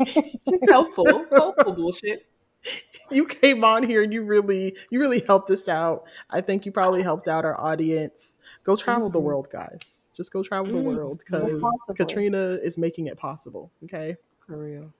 [0.00, 1.26] It's helpful.
[1.30, 2.26] helpful bullshit.
[3.10, 6.04] you came on here and you really you really helped us out.
[6.30, 8.38] I think you probably helped out our audience.
[8.64, 9.22] Go travel the Mhm.
[9.24, 10.10] world, guys.
[10.14, 10.84] Just go travel the Mm.
[10.84, 11.54] world because
[11.96, 13.70] Katrina is making it possible.
[13.84, 14.16] Okay.
[14.46, 14.92] For real.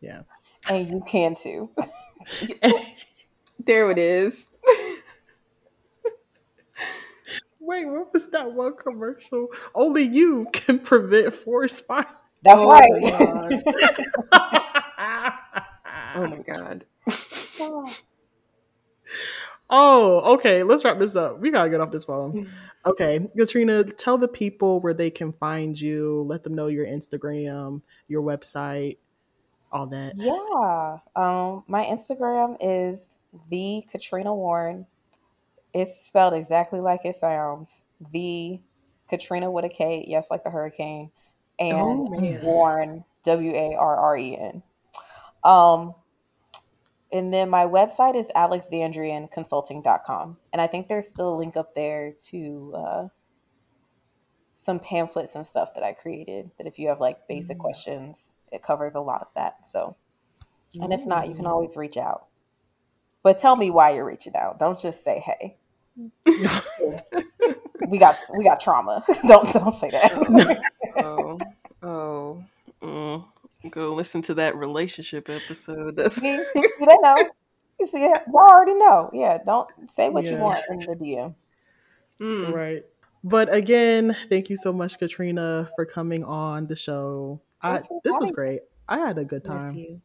[0.00, 0.22] Yeah.
[0.68, 1.70] And you can too.
[3.64, 4.46] There it is.
[7.60, 9.48] Wait, what was that one commercial?
[9.74, 12.06] Only you can prevent forest fire.
[12.42, 14.60] That's Oh right.
[16.14, 16.84] My Oh my god.
[19.70, 20.62] oh, okay.
[20.62, 21.40] Let's wrap this up.
[21.40, 22.50] We gotta get off this phone.
[22.86, 26.24] Okay, Katrina, tell the people where they can find you.
[26.28, 28.98] Let them know your Instagram, your website,
[29.72, 30.12] all that.
[30.16, 30.98] Yeah.
[31.16, 33.18] Um, my Instagram is
[33.50, 34.86] the Katrina Warren.
[35.72, 37.86] It's spelled exactly like it sounds.
[38.12, 38.60] The
[39.08, 41.10] Katrina with a K, yes, like the hurricane,
[41.58, 42.38] and Oh.
[42.42, 44.62] Warren, W A R R E N.
[45.42, 45.94] Um,
[47.14, 50.36] and then my website is alexandrianconsulting.com.
[50.52, 53.08] And I think there's still a link up there to uh,
[54.52, 56.50] some pamphlets and stuff that I created.
[56.58, 57.60] That if you have like basic Mm.
[57.60, 59.68] questions, it covers a lot of that.
[59.68, 59.94] So,
[60.80, 62.26] and if not, you can always reach out.
[63.22, 64.58] But tell me why you're reaching out.
[64.58, 65.56] Don't just say, "Hey,
[67.88, 70.12] we got we got trauma." don't don't say that.
[70.98, 71.38] Oh.
[71.82, 72.44] Oh.
[72.82, 73.24] Mm.
[73.70, 75.96] Go listen to that relationship episode.
[75.96, 77.30] That's See, you don't know.
[77.80, 79.10] You see, y'all already know.
[79.12, 81.34] Yeah, don't say what you want in the DM.
[82.20, 82.52] Mm.
[82.52, 82.84] Right.
[83.24, 87.40] But again, thank you so much, Katrina, for coming on the show.
[87.62, 88.60] I, this was great.
[88.88, 90.02] I had a good Bless time.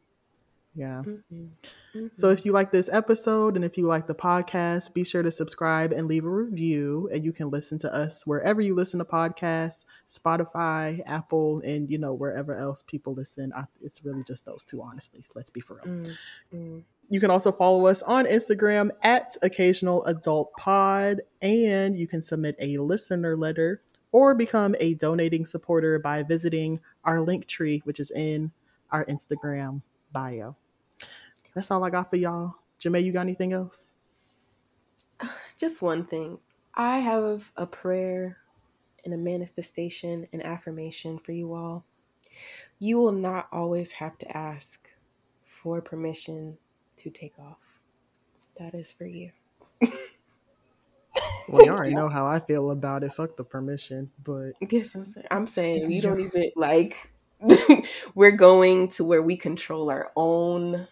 [0.75, 1.03] Yeah.
[1.03, 2.13] Mhm.
[2.13, 5.31] So if you like this episode and if you like the podcast, be sure to
[5.31, 7.09] subscribe and leave a review.
[7.11, 11.97] And you can listen to us wherever you listen to podcasts, Spotify, Apple, and you
[11.97, 13.51] know wherever else people listen.
[13.55, 15.23] I, it's really just those two, honestly.
[15.35, 15.95] Let's be for real.
[15.95, 16.17] Mm.
[16.53, 16.83] Mm.
[17.09, 22.55] You can also follow us on Instagram at Occasional Adult Pod, and you can submit
[22.59, 23.81] a listener letter
[24.11, 28.51] or become a donating supporter by visiting our link tree, which is in
[28.91, 29.81] our Instagram
[30.11, 30.55] bio.
[31.55, 32.55] That's all I got for y'all.
[32.79, 33.91] Jamae, you got anything else?
[35.57, 36.39] Just one thing.
[36.73, 38.37] I have a prayer
[39.03, 41.83] and a manifestation and affirmation for you all.
[42.77, 44.87] You will not always have to ask
[45.45, 46.57] for permission
[46.97, 47.57] to take off.
[48.57, 49.31] That is for you.
[51.49, 53.13] Well, you already know how I feel about it.
[53.13, 57.11] Fuck the permission, but Yes, I'm saying, I'm saying you don't even like.
[58.15, 60.87] we're going to where we control our own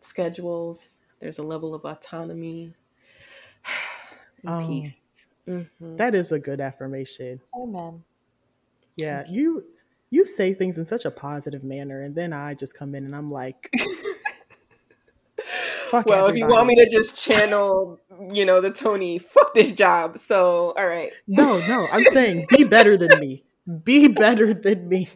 [0.00, 1.00] schedules.
[1.20, 2.74] There's a level of autonomy
[4.44, 4.66] and Oh.
[4.66, 5.02] peace.
[5.48, 5.96] Mhm.
[5.96, 7.40] that is a good affirmation.
[7.54, 8.02] Amen.
[8.96, 9.64] Yeah, you
[10.10, 13.14] you say things in such a positive manner, and then I just come in and
[13.14, 13.70] I'm like,
[15.90, 18.00] Fuck well, if you want me to just channel,
[18.32, 20.18] you know, the Tony, fuck this job.
[20.18, 21.12] So, all right.
[21.28, 23.44] no, no, I'm saying be better than me.
[23.84, 25.08] Be better than me.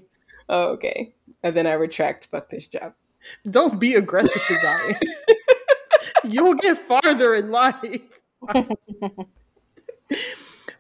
[0.51, 1.14] Oh, okay.
[1.44, 2.94] And then I retract, fuck this job.
[3.48, 4.97] Don't be aggressive as
[6.24, 8.20] You'll get farther in life.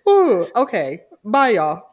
[0.08, 1.02] Ooh, okay.
[1.24, 1.89] Bye, y'all.